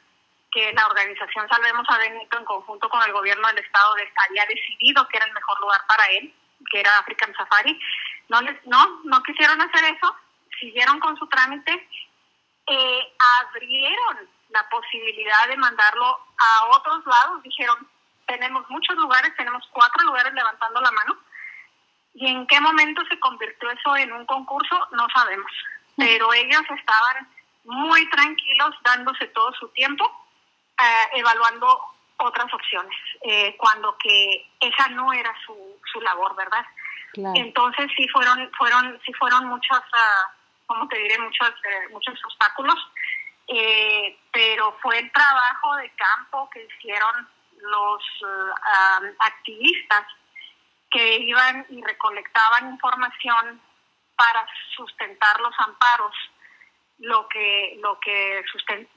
que 0.51 0.73
la 0.73 0.87
organización 0.87 1.49
Salvemos 1.49 1.87
a 1.89 1.99
Benito 1.99 2.39
en 2.39 2.45
conjunto 2.45 2.89
con 2.89 3.03
el 3.03 3.13
gobierno 3.13 3.47
del 3.49 3.59
estado 3.59 3.95
había 4.29 4.47
decidido 4.47 5.07
que 5.09 5.17
era 5.17 5.27
el 5.27 5.33
mejor 5.33 5.61
lugar 5.61 5.81
para 5.87 6.07
él, 6.07 6.35
que 6.71 6.81
era 6.81 6.99
African 6.99 7.35
Safari, 7.35 7.79
no, 8.29 8.41
les, 8.43 8.67
no, 8.67 9.01
no 9.05 9.23
quisieron 9.23 9.61
hacer 9.61 9.85
eso, 9.85 10.17
siguieron 10.59 11.01
con 11.01 11.17
su 11.17 11.27
trámite, 11.29 11.89
eh, 12.67 13.15
abrieron 13.41 14.29
la 14.51 14.69
posibilidad 14.69 15.49
de 15.49 15.57
mandarlo 15.57 16.19
a 16.39 16.67
otros 16.77 17.05
lados, 17.07 17.43
dijeron, 17.43 17.89
tenemos 18.27 18.69
muchos 18.71 18.97
lugares, 18.97 19.35
tenemos 19.37 19.67
cuatro 19.73 20.05
lugares 20.05 20.33
levantando 20.33 20.81
la 20.81 20.91
mano, 20.93 21.17
y 22.21 22.27
en 22.27 22.47
qué 22.47 22.61
momento 22.61 23.03
se 23.09 23.19
convirtió 23.19 23.71
eso 23.71 23.97
en 23.97 24.13
un 24.13 24.27
concurso, 24.27 24.77
no 24.93 25.07
sabemos, 25.15 25.51
pero 25.97 26.31
ellos 26.35 26.63
estaban 26.79 27.27
muy 27.65 28.09
tranquilos, 28.11 28.75
dándose 28.85 29.27
todo 29.29 29.51
su 29.55 29.69
tiempo, 29.69 30.05
eh, 30.79 31.19
evaluando 31.19 31.81
otras 32.19 32.53
opciones, 32.53 32.95
eh, 33.23 33.57
cuando 33.57 33.97
que 33.97 34.47
esa 34.61 34.89
no 34.89 35.15
era 35.15 35.35
su, 35.47 35.57
su 35.91 36.01
labor, 36.03 36.37
¿verdad? 36.37 36.67
Entonces 37.35 37.91
sí 37.97 38.07
fueron, 38.09 38.51
fueron, 38.57 39.01
sí 39.07 39.15
fueron 39.15 39.47
muchos, 39.47 39.79
uh, 39.79 40.29
¿cómo 40.67 40.87
te 40.89 40.99
diré? 40.99 41.19
Muchos, 41.19 41.49
eh, 41.49 41.89
muchos 41.91 42.23
obstáculos, 42.23 42.77
eh, 43.49 44.19
pero 44.31 44.77
fue 44.83 44.99
el 44.99 45.11
trabajo 45.11 45.75
de 45.77 45.91
campo 45.97 46.51
que 46.51 46.67
hicieron 46.67 47.27
los 47.63 48.03
uh, 48.23 49.07
activistas 49.21 50.05
que 50.91 51.19
iban 51.19 51.67
y 51.71 51.83
recolectaban 51.83 52.73
información 52.73 53.61
para 54.17 54.47
sustentar 54.77 55.41
los 55.41 55.55
amparos 55.59 56.15
lo 56.99 57.27
que 57.29 57.79
lo 57.81 57.99
que 58.01 58.45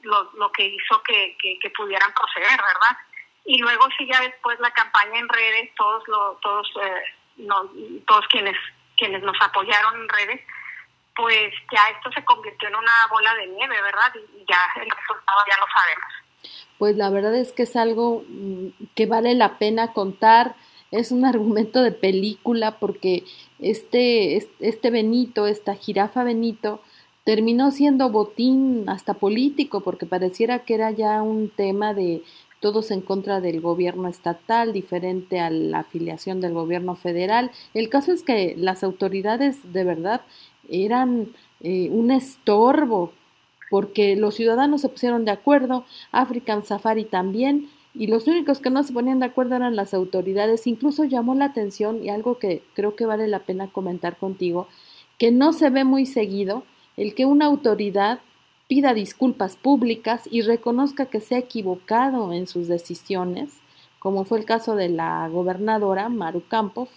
lo, 0.02 0.30
lo, 0.34 0.52
que 0.52 0.66
hizo 0.66 1.02
que, 1.02 1.36
que, 1.40 1.70
pudieran 1.70 2.12
proceder 2.12 2.60
verdad 2.60 2.98
y 3.46 3.58
luego 3.58 3.88
sí 3.96 4.06
ya 4.06 4.20
después 4.20 4.60
la 4.60 4.70
campaña 4.72 5.18
en 5.18 5.28
redes 5.28 5.74
todos 5.74 6.06
lo, 6.08 6.38
todos 6.42 6.68
eh, 6.82 7.02
no, 7.36 7.70
todos 8.06 8.26
quienes, 8.28 8.56
quienes 8.96 9.22
nos 9.22 9.36
apoyaron 9.40 10.02
en 10.02 10.08
redes, 10.08 10.40
pues 11.16 11.52
ya 11.72 11.88
esto 11.94 12.10
se 12.12 12.24
convirtió 12.24 12.68
en 12.68 12.76
una 12.76 13.06
bola 13.10 13.34
de 13.34 13.46
nieve, 13.48 13.80
¿verdad? 13.82 14.12
Y 14.14 14.44
ya 14.48 14.82
el 14.82 14.90
resultado 14.90 15.40
ya 15.48 15.56
lo 15.58 15.66
sabemos. 15.72 16.12
Pues 16.78 16.96
la 16.96 17.10
verdad 17.10 17.34
es 17.34 17.52
que 17.52 17.62
es 17.62 17.76
algo 17.76 18.24
mm, 18.26 18.68
que 18.94 19.06
vale 19.06 19.34
la 19.34 19.58
pena 19.58 19.92
contar, 19.92 20.54
es 20.98 21.12
un 21.12 21.24
argumento 21.24 21.82
de 21.82 21.92
película 21.92 22.78
porque 22.78 23.24
este, 23.58 24.36
este 24.60 24.90
Benito, 24.90 25.46
esta 25.46 25.74
jirafa 25.74 26.24
Benito, 26.24 26.80
terminó 27.24 27.70
siendo 27.70 28.10
botín 28.10 28.84
hasta 28.88 29.14
político 29.14 29.80
porque 29.80 30.06
pareciera 30.06 30.60
que 30.60 30.74
era 30.74 30.90
ya 30.90 31.22
un 31.22 31.48
tema 31.48 31.94
de 31.94 32.22
todos 32.60 32.90
en 32.90 33.00
contra 33.00 33.40
del 33.40 33.60
gobierno 33.60 34.08
estatal, 34.08 34.72
diferente 34.72 35.40
a 35.40 35.50
la 35.50 35.80
afiliación 35.80 36.40
del 36.40 36.54
gobierno 36.54 36.94
federal. 36.94 37.50
El 37.74 37.88
caso 37.88 38.12
es 38.12 38.22
que 38.22 38.54
las 38.56 38.82
autoridades 38.82 39.58
de 39.72 39.84
verdad 39.84 40.22
eran 40.68 41.28
eh, 41.60 41.90
un 41.90 42.10
estorbo 42.10 43.12
porque 43.70 44.16
los 44.16 44.34
ciudadanos 44.34 44.82
se 44.82 44.88
pusieron 44.88 45.24
de 45.24 45.32
acuerdo, 45.32 45.84
African 46.12 46.64
Safari 46.64 47.04
también, 47.04 47.68
y 47.94 48.08
los 48.08 48.26
únicos 48.26 48.58
que 48.58 48.70
no 48.70 48.82
se 48.82 48.92
ponían 48.92 49.20
de 49.20 49.26
acuerdo 49.26 49.56
eran 49.56 49.76
las 49.76 49.94
autoridades. 49.94 50.66
Incluso 50.66 51.04
llamó 51.04 51.34
la 51.34 51.46
atención, 51.46 52.04
y 52.04 52.10
algo 52.10 52.38
que 52.38 52.62
creo 52.74 52.96
que 52.96 53.06
vale 53.06 53.28
la 53.28 53.40
pena 53.40 53.68
comentar 53.68 54.16
contigo, 54.16 54.68
que 55.18 55.30
no 55.30 55.52
se 55.52 55.70
ve 55.70 55.84
muy 55.84 56.06
seguido, 56.06 56.64
el 56.96 57.14
que 57.14 57.26
una 57.26 57.46
autoridad 57.46 58.20
pida 58.68 58.94
disculpas 58.94 59.56
públicas 59.56 60.22
y 60.30 60.42
reconozca 60.42 61.06
que 61.06 61.20
se 61.20 61.36
ha 61.36 61.38
equivocado 61.38 62.32
en 62.32 62.46
sus 62.46 62.66
decisiones, 62.68 63.52
como 63.98 64.24
fue 64.24 64.38
el 64.38 64.44
caso 64.44 64.74
de 64.74 64.88
la 64.88 65.28
gobernadora 65.28 66.08
Maru 66.08 66.42
Campos, 66.48 66.88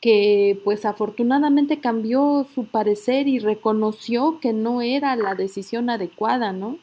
que 0.00 0.60
pues 0.64 0.84
afortunadamente 0.84 1.80
cambió 1.80 2.46
su 2.54 2.66
parecer 2.66 3.26
y 3.26 3.40
reconoció 3.40 4.38
que 4.40 4.52
no 4.52 4.80
era 4.80 5.16
la 5.16 5.34
decisión 5.34 5.90
adecuada, 5.90 6.52
¿no? 6.52 6.78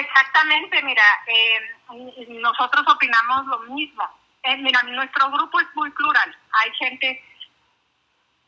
Exactamente, 0.00 0.82
mira, 0.82 1.02
eh, 1.26 1.60
nosotros 2.28 2.84
opinamos 2.88 3.46
lo 3.46 3.58
mismo. 3.74 4.08
Eh, 4.42 4.56
mira, 4.58 4.82
nuestro 4.84 5.30
grupo 5.30 5.58
es 5.60 5.66
muy 5.74 5.90
plural. 5.90 6.36
Hay 6.52 6.72
gente 6.74 7.24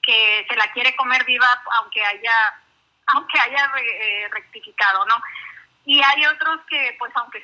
que 0.02 0.46
se 0.48 0.56
la 0.56 0.70
quiere 0.72 0.94
comer 0.96 1.24
viva 1.24 1.46
aunque 1.78 2.04
haya 2.04 2.62
aunque 3.12 3.40
haya 3.40 3.72
eh, 3.76 4.28
rectificado, 4.30 5.04
¿no? 5.06 5.20
Y 5.84 6.00
hay 6.00 6.26
otros 6.26 6.60
que, 6.68 6.94
pues, 6.96 7.10
aunque 7.16 7.42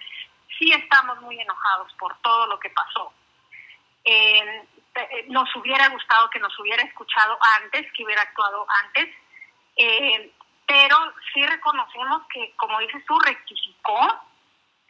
sí 0.56 0.70
estamos 0.72 1.20
muy 1.22 1.40
enojados 1.40 1.92
por 1.94 2.16
todo 2.18 2.46
lo 2.46 2.60
que 2.60 2.70
pasó, 2.70 3.12
nos 5.26 5.56
hubiera 5.56 5.88
gustado 5.88 6.30
que 6.30 6.38
nos 6.38 6.56
hubiera 6.60 6.82
escuchado 6.84 7.36
antes, 7.60 7.92
que 7.92 8.04
hubiera 8.04 8.22
actuado 8.22 8.64
antes, 8.84 9.08
pero 10.66 10.96
sí 11.32 11.46
reconocemos 11.46 12.22
que, 12.32 12.52
como 12.56 12.78
dices 12.80 13.04
tú, 13.06 13.18
rectificó. 13.20 14.20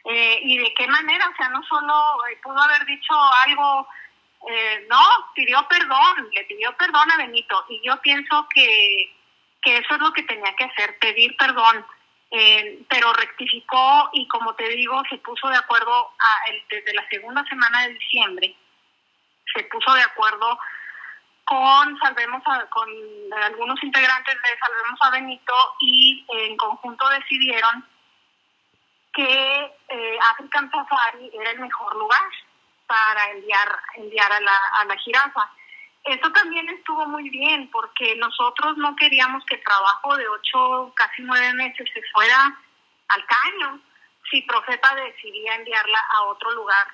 ¿Y 0.09 0.57
de 0.57 0.73
qué 0.73 0.87
manera? 0.87 1.27
O 1.27 1.35
sea, 1.35 1.49
no 1.49 1.61
solo 1.63 1.93
pudo 2.41 2.57
haber 2.61 2.85
dicho 2.85 3.13
algo, 3.45 3.87
no, 4.89 5.01
pidió 5.35 5.67
perdón, 5.67 6.29
le 6.31 6.43
pidió 6.45 6.75
perdón 6.77 7.11
a 7.11 7.17
Benito. 7.17 7.65
Y 7.67 7.81
yo 7.85 7.99
pienso 8.01 8.47
que 8.53 9.17
que 9.61 9.77
eso 9.77 9.95
es 9.95 9.99
lo 9.99 10.13
que 10.13 10.23
tenía 10.23 10.53
que 10.55 10.65
hacer, 10.65 10.97
pedir 10.99 11.35
perdón, 11.37 11.85
eh, 12.31 12.79
pero 12.89 13.11
rectificó 13.13 14.09
y 14.13 14.27
como 14.27 14.53
te 14.55 14.67
digo, 14.69 15.01
se 15.09 15.17
puso 15.17 15.49
de 15.49 15.57
acuerdo 15.57 16.13
a 16.19 16.51
desde 16.69 16.93
la 16.93 17.07
segunda 17.09 17.43
semana 17.45 17.83
de 17.83 17.93
diciembre, 17.93 18.55
se 19.53 19.63
puso 19.65 19.93
de 19.93 20.03
acuerdo 20.03 20.59
con 21.47 21.97
Salvemos 21.99 22.43
con 22.69 22.89
algunos 23.41 23.81
integrantes 23.81 24.35
de 24.35 24.59
Salvemos 24.59 24.99
a 25.01 25.11
Benito 25.11 25.53
y 25.79 26.25
en 26.27 26.57
conjunto 26.57 27.07
decidieron 27.07 27.87
que 29.13 29.77
eh, 29.87 30.19
African 30.33 30.69
Safari 30.69 31.31
era 31.33 31.51
el 31.51 31.59
mejor 31.59 31.95
lugar 31.95 32.29
para 32.85 33.31
enviar 33.31 33.79
enviar 33.95 34.29
a 34.29 34.41
la, 34.41 34.57
a 34.79 34.85
la 34.85 34.97
jirafa. 34.97 35.49
Eso 36.03 36.29
también 36.33 36.67
estuvo 36.67 37.05
muy 37.05 37.29
bien 37.29 37.71
porque 37.71 38.15
nosotros 38.17 38.75
no 38.75 38.93
queríamos 38.97 39.45
que 39.45 39.55
el 39.55 39.63
trabajo 39.63 40.17
de 40.17 40.27
ocho, 40.27 40.91
casi 40.95 41.21
nueve 41.21 41.53
meses 41.53 41.89
se 41.93 42.01
fuera 42.11 42.59
al 43.07 43.25
caño 43.25 43.79
si 44.29 44.41
Profeta 44.41 44.95
decidía 44.95 45.55
enviarla 45.55 45.99
a 46.11 46.23
otro 46.23 46.51
lugar 46.51 46.87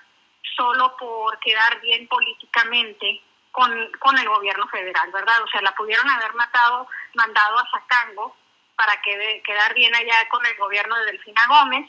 solo 0.56 0.96
por 0.98 1.40
quedar 1.40 1.82
bien 1.82 2.08
políticamente 2.08 3.24
con, 3.54 3.72
con 4.00 4.18
el 4.18 4.28
gobierno 4.28 4.68
federal, 4.68 5.12
¿verdad? 5.12 5.44
O 5.44 5.48
sea, 5.48 5.62
la 5.62 5.76
pudieron 5.76 6.10
haber 6.10 6.34
matado, 6.34 6.88
mandado 7.14 7.60
a 7.60 7.70
Sacango 7.70 8.36
para 8.76 9.00
que 9.04 9.44
quedar 9.46 9.74
bien 9.76 9.94
allá 9.94 10.28
con 10.28 10.44
el 10.44 10.58
gobierno 10.58 10.96
de 10.98 11.06
Delfina 11.06 11.42
Gómez, 11.48 11.88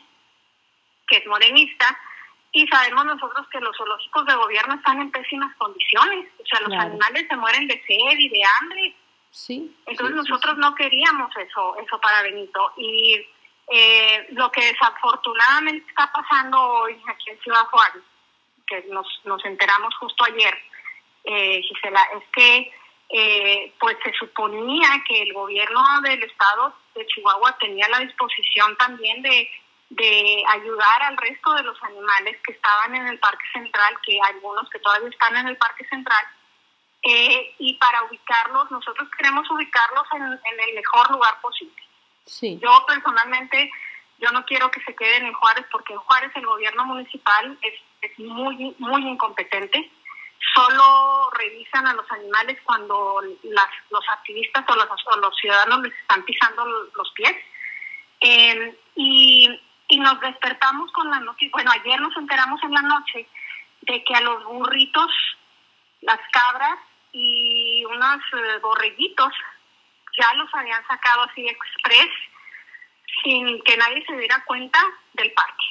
que 1.08 1.16
es 1.16 1.26
morenista, 1.26 1.98
y 2.52 2.68
sabemos 2.68 3.06
nosotros 3.06 3.46
que 3.50 3.60
los 3.60 3.74
zoológicos 3.76 4.26
de 4.26 4.34
gobierno 4.34 4.74
están 4.74 5.00
en 5.00 5.10
pésimas 5.10 5.56
condiciones, 5.56 6.28
o 6.38 6.46
sea, 6.46 6.60
los 6.60 6.72
animales 6.78 7.26
se 7.28 7.36
mueren 7.36 7.66
de 7.66 7.82
sed 7.82 8.18
y 8.18 8.28
de 8.28 8.42
hambre. 8.44 8.96
Sí. 9.30 9.74
Entonces 9.86 10.14
nosotros 10.14 10.58
no 10.58 10.74
queríamos 10.74 11.34
eso, 11.34 11.76
eso 11.78 12.00
para 12.00 12.22
Benito. 12.22 12.72
Y 12.76 13.26
eh, 13.72 14.26
lo 14.32 14.52
que 14.52 14.66
desafortunadamente 14.66 15.88
está 15.88 16.12
pasando 16.12 16.60
hoy 16.60 17.02
aquí 17.08 17.30
en 17.30 17.40
Ciudad 17.40 17.64
Juárez, 17.70 18.02
que 18.66 18.84
nos, 18.90 19.06
nos 19.24 19.42
enteramos 19.46 19.94
justo 19.96 20.24
ayer, 20.24 20.54
eh, 21.24 21.62
Gisela, 21.62 22.02
es 22.16 22.24
que 22.32 22.72
eh, 23.10 23.74
pues 23.78 23.96
se 24.04 24.12
suponía 24.14 24.88
que 25.06 25.22
el 25.22 25.32
gobierno 25.32 25.82
del 26.02 26.22
estado 26.22 26.74
de 26.94 27.06
Chihuahua 27.06 27.56
tenía 27.58 27.88
la 27.88 28.00
disposición 28.00 28.76
también 28.76 29.22
de, 29.22 29.50
de 29.90 30.44
ayudar 30.48 31.02
al 31.02 31.16
resto 31.16 31.54
de 31.54 31.62
los 31.62 31.82
animales 31.82 32.38
que 32.42 32.52
estaban 32.52 32.94
en 32.94 33.06
el 33.08 33.18
Parque 33.18 33.44
Central, 33.52 33.94
que 34.04 34.18
algunos 34.24 34.68
que 34.70 34.78
todavía 34.78 35.08
están 35.08 35.36
en 35.36 35.48
el 35.48 35.56
Parque 35.56 35.84
Central, 35.86 36.24
eh, 37.02 37.54
y 37.58 37.74
para 37.74 38.02
ubicarlos, 38.04 38.70
nosotros 38.70 39.08
queremos 39.18 39.48
ubicarlos 39.50 40.06
en, 40.14 40.22
en 40.22 40.68
el 40.68 40.74
mejor 40.74 41.10
lugar 41.10 41.38
posible. 41.42 41.82
Sí. 42.24 42.58
Yo 42.62 42.84
personalmente, 42.86 43.70
yo 44.18 44.30
no 44.30 44.44
quiero 44.46 44.70
que 44.70 44.80
se 44.80 44.96
queden 44.96 45.26
en 45.26 45.34
Juárez 45.34 45.66
porque 45.70 45.92
en 45.92 45.98
Juárez 45.98 46.32
el 46.34 46.46
gobierno 46.46 46.86
municipal 46.86 47.58
es, 47.60 47.74
es 48.00 48.18
muy, 48.18 48.74
muy 48.78 49.02
incompetente. 49.06 49.90
Solo 50.54 51.03
revisan 51.34 51.86
a 51.86 51.94
los 51.94 52.10
animales 52.12 52.58
cuando 52.64 53.20
las, 53.42 53.68
los 53.90 54.08
activistas 54.10 54.64
o 54.68 54.74
los, 54.76 54.88
los 55.20 55.36
ciudadanos 55.36 55.82
les 55.82 55.94
están 55.94 56.24
pisando 56.24 56.64
los 56.64 57.10
pies. 57.12 57.36
Eh, 58.20 58.78
y, 58.94 59.60
y 59.88 59.98
nos 59.98 60.20
despertamos 60.20 60.90
con 60.92 61.10
la 61.10 61.20
noticia, 61.20 61.50
bueno, 61.52 61.70
ayer 61.72 62.00
nos 62.00 62.16
enteramos 62.16 62.62
en 62.62 62.72
la 62.72 62.82
noche 62.82 63.28
de 63.82 64.02
que 64.04 64.14
a 64.14 64.20
los 64.20 64.44
burritos, 64.44 65.10
las 66.00 66.20
cabras 66.32 66.78
y 67.12 67.84
unos 67.84 68.18
eh, 68.32 68.58
borreguitos 68.62 69.32
ya 70.18 70.32
los 70.34 70.52
habían 70.54 70.86
sacado 70.86 71.22
así 71.22 71.46
express 71.46 72.10
sin 73.22 73.62
que 73.62 73.76
nadie 73.76 74.04
se 74.06 74.16
diera 74.16 74.42
cuenta 74.44 74.78
del 75.12 75.32
parque. 75.32 75.64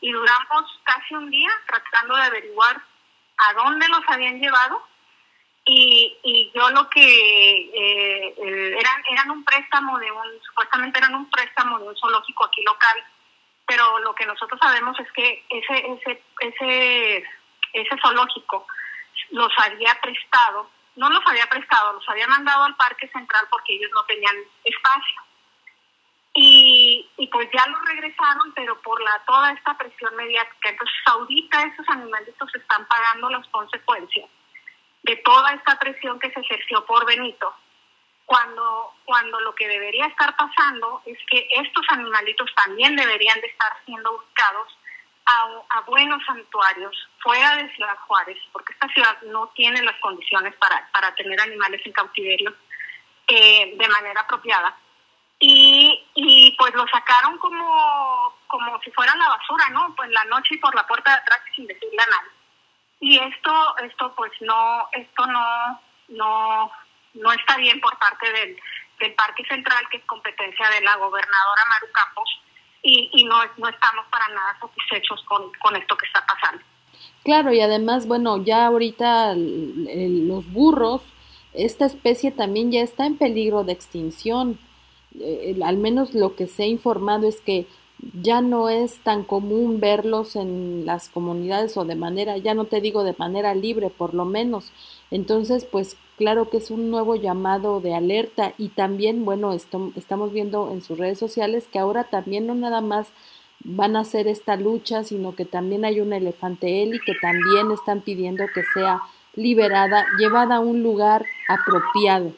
Y 0.00 0.12
duramos 0.12 0.80
casi 0.84 1.14
un 1.14 1.30
día 1.30 1.50
tratando 1.66 2.16
de 2.16 2.22
averiguar 2.22 2.80
a 3.38 3.52
dónde 3.54 3.88
los 3.88 4.02
habían 4.08 4.40
llevado 4.40 4.82
y, 5.64 6.18
y 6.22 6.50
yo 6.54 6.70
lo 6.70 6.88
que 6.90 7.70
eh, 7.74 8.34
eran 8.78 9.02
eran 9.10 9.30
un 9.30 9.44
préstamo 9.44 9.98
de 9.98 10.10
un 10.10 10.42
supuestamente 10.42 10.98
eran 10.98 11.14
un 11.14 11.30
préstamo 11.30 11.78
de 11.78 11.88
un 11.88 11.96
zoológico 11.96 12.44
aquí 12.44 12.62
local 12.64 13.04
pero 13.66 13.98
lo 14.00 14.14
que 14.14 14.26
nosotros 14.26 14.58
sabemos 14.60 14.98
es 14.98 15.10
que 15.12 15.44
ese 15.50 15.92
ese 15.92 16.22
ese 16.40 17.24
ese 17.72 17.96
zoológico 18.02 18.66
los 19.30 19.52
había 19.58 19.94
prestado 20.00 20.68
no 20.96 21.08
los 21.08 21.22
había 21.26 21.46
prestado, 21.46 21.94
los 21.94 22.08
había 22.08 22.26
mandado 22.26 22.64
al 22.64 22.76
Parque 22.76 23.08
Central 23.08 23.46
porque 23.50 23.74
ellos 23.74 23.90
no 23.94 24.04
tenían 24.04 24.36
espacio. 24.64 25.22
Y, 26.34 27.10
y 27.18 27.26
pues 27.26 27.48
ya 27.52 27.62
los 27.70 27.84
regresaron, 27.84 28.52
pero 28.54 28.80
por 28.80 29.00
la 29.02 29.22
toda 29.26 29.52
esta 29.52 29.76
presión 29.76 30.16
mediática. 30.16 30.70
Entonces 30.70 30.96
ahorita 31.06 31.62
esos 31.64 31.88
animalitos 31.90 32.54
están 32.54 32.86
pagando 32.86 33.28
las 33.30 33.46
consecuencias 33.48 34.30
de 35.02 35.16
toda 35.16 35.52
esta 35.52 35.78
presión 35.78 36.18
que 36.18 36.30
se 36.30 36.40
ejerció 36.40 36.84
por 36.86 37.04
Benito, 37.06 37.54
cuando, 38.24 38.94
cuando 39.04 39.40
lo 39.40 39.54
que 39.54 39.68
debería 39.68 40.06
estar 40.06 40.34
pasando 40.36 41.02
es 41.06 41.18
que 41.30 41.48
estos 41.56 41.84
animalitos 41.90 42.50
también 42.54 42.96
deberían 42.96 43.40
de 43.40 43.48
estar 43.48 43.72
siendo 43.84 44.12
buscados 44.12 44.78
a, 45.26 45.80
buenos 45.86 46.24
santuarios 46.24 46.96
fuera 47.18 47.56
de 47.56 47.74
Ciudad 47.74 47.96
Juárez, 48.06 48.38
porque 48.52 48.72
esta 48.72 48.88
ciudad 48.88 49.20
no 49.22 49.48
tiene 49.48 49.82
las 49.82 49.98
condiciones 50.00 50.54
para, 50.56 50.88
para 50.92 51.14
tener 51.14 51.40
animales 51.40 51.80
en 51.84 51.92
cautiverio 51.92 52.54
eh, 53.28 53.74
de 53.76 53.88
manera 53.88 54.20
apropiada. 54.20 54.76
Y, 55.44 56.04
y 56.14 56.54
pues 56.56 56.72
lo 56.74 56.86
sacaron 56.86 57.36
como, 57.38 58.32
como 58.46 58.78
si 58.82 58.92
fueran 58.92 59.18
la 59.18 59.28
basura, 59.28 59.68
¿no? 59.70 59.92
Pues 59.96 60.08
la 60.10 60.24
noche 60.26 60.54
y 60.54 60.58
por 60.58 60.72
la 60.72 60.86
puerta 60.86 61.10
de 61.10 61.16
atrás 61.16 61.40
sin 61.56 61.66
decirle 61.66 62.00
a 62.00 62.10
nadie. 62.10 62.30
Y 63.00 63.18
esto, 63.18 63.76
esto 63.78 64.14
pues 64.14 64.30
no, 64.40 64.88
esto 64.92 65.26
no, 65.26 65.80
no, 66.10 66.70
no 67.14 67.32
está 67.32 67.56
bien 67.56 67.80
por 67.80 67.98
parte 67.98 68.30
del, 68.30 68.56
del 69.00 69.14
Parque 69.14 69.44
Central, 69.48 69.82
que 69.90 69.96
es 69.96 70.04
competencia 70.04 70.70
de 70.70 70.80
la 70.82 70.94
gobernadora 70.94 71.62
Maru 71.68 71.92
Campos, 71.92 72.40
y, 72.84 73.10
y 73.12 73.24
no, 73.24 73.38
no 73.56 73.68
estamos 73.68 74.06
para 74.12 74.28
nada 74.28 74.56
satisfechos 74.60 75.24
con, 75.24 75.52
con 75.54 75.74
esto 75.74 75.96
que 75.96 76.06
está 76.06 76.24
pasando. 76.24 76.62
Claro, 77.24 77.52
y 77.52 77.60
además, 77.60 78.06
bueno, 78.06 78.44
ya 78.44 78.66
ahorita 78.66 79.34
los 79.34 80.52
burros, 80.52 81.02
esta 81.52 81.86
especie 81.86 82.30
también 82.30 82.70
ya 82.70 82.82
está 82.82 83.06
en 83.06 83.18
peligro 83.18 83.64
de 83.64 83.72
extinción. 83.72 84.60
Eh, 85.20 85.58
al 85.62 85.76
menos 85.76 86.14
lo 86.14 86.34
que 86.36 86.46
se 86.46 86.64
ha 86.64 86.66
informado 86.66 87.28
es 87.28 87.40
que 87.40 87.66
ya 88.20 88.40
no 88.40 88.68
es 88.68 88.98
tan 88.98 89.22
común 89.22 89.78
verlos 89.78 90.34
en 90.34 90.84
las 90.86 91.08
comunidades 91.08 91.76
o 91.76 91.84
de 91.84 91.94
manera, 91.94 92.36
ya 92.36 92.54
no 92.54 92.64
te 92.64 92.80
digo 92.80 93.04
de 93.04 93.14
manera 93.16 93.54
libre, 93.54 93.90
por 93.90 94.14
lo 94.14 94.24
menos. 94.24 94.72
Entonces, 95.10 95.64
pues 95.64 95.96
claro 96.16 96.50
que 96.50 96.56
es 96.56 96.70
un 96.70 96.90
nuevo 96.90 97.14
llamado 97.14 97.80
de 97.80 97.94
alerta 97.94 98.54
y 98.58 98.68
también, 98.68 99.24
bueno, 99.24 99.52
esto, 99.52 99.92
estamos 99.94 100.32
viendo 100.32 100.70
en 100.72 100.82
sus 100.82 100.98
redes 100.98 101.18
sociales 101.18 101.68
que 101.70 101.78
ahora 101.78 102.04
también 102.04 102.46
no 102.46 102.54
nada 102.54 102.80
más 102.80 103.08
van 103.64 103.94
a 103.94 104.00
hacer 104.00 104.26
esta 104.26 104.56
lucha, 104.56 105.04
sino 105.04 105.36
que 105.36 105.44
también 105.44 105.84
hay 105.84 106.00
un 106.00 106.12
elefante 106.12 106.82
Eli 106.82 106.98
que 107.06 107.14
también 107.20 107.70
están 107.72 108.00
pidiendo 108.00 108.44
que 108.52 108.62
sea 108.74 109.00
liberada, 109.34 110.04
llevada 110.18 110.56
a 110.56 110.60
un 110.60 110.82
lugar 110.82 111.24
apropiado. 111.48 112.32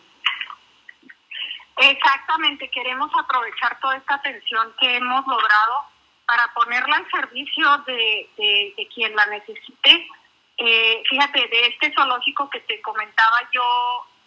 Exactamente, 1.76 2.70
queremos 2.70 3.10
aprovechar 3.18 3.78
toda 3.80 3.96
esta 3.96 4.14
atención 4.14 4.72
que 4.78 4.96
hemos 4.96 5.26
logrado 5.26 5.86
para 6.26 6.52
ponerla 6.54 6.96
al 6.96 7.10
servicio 7.10 7.78
de, 7.86 8.74
de 8.76 8.88
quien 8.94 9.14
la 9.14 9.26
necesite. 9.26 10.08
Eh, 10.56 11.02
fíjate, 11.08 11.48
de 11.48 11.66
este 11.66 11.92
zoológico 11.94 12.48
que 12.48 12.60
te 12.60 12.80
comentaba 12.80 13.38
yo, 13.52 13.62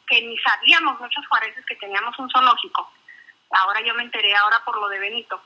que 0.05 0.21
ni 0.21 0.37
sabíamos 0.39 0.99
muchos 0.99 1.25
juarenses 1.27 1.65
que 1.65 1.75
teníamos 1.77 2.17
un 2.19 2.29
zoológico, 2.29 2.91
ahora 3.51 3.81
yo 3.81 3.93
me 3.95 4.03
enteré 4.03 4.35
ahora 4.35 4.63
por 4.65 4.77
lo 4.77 4.89
de 4.89 4.99
Benito. 4.99 5.41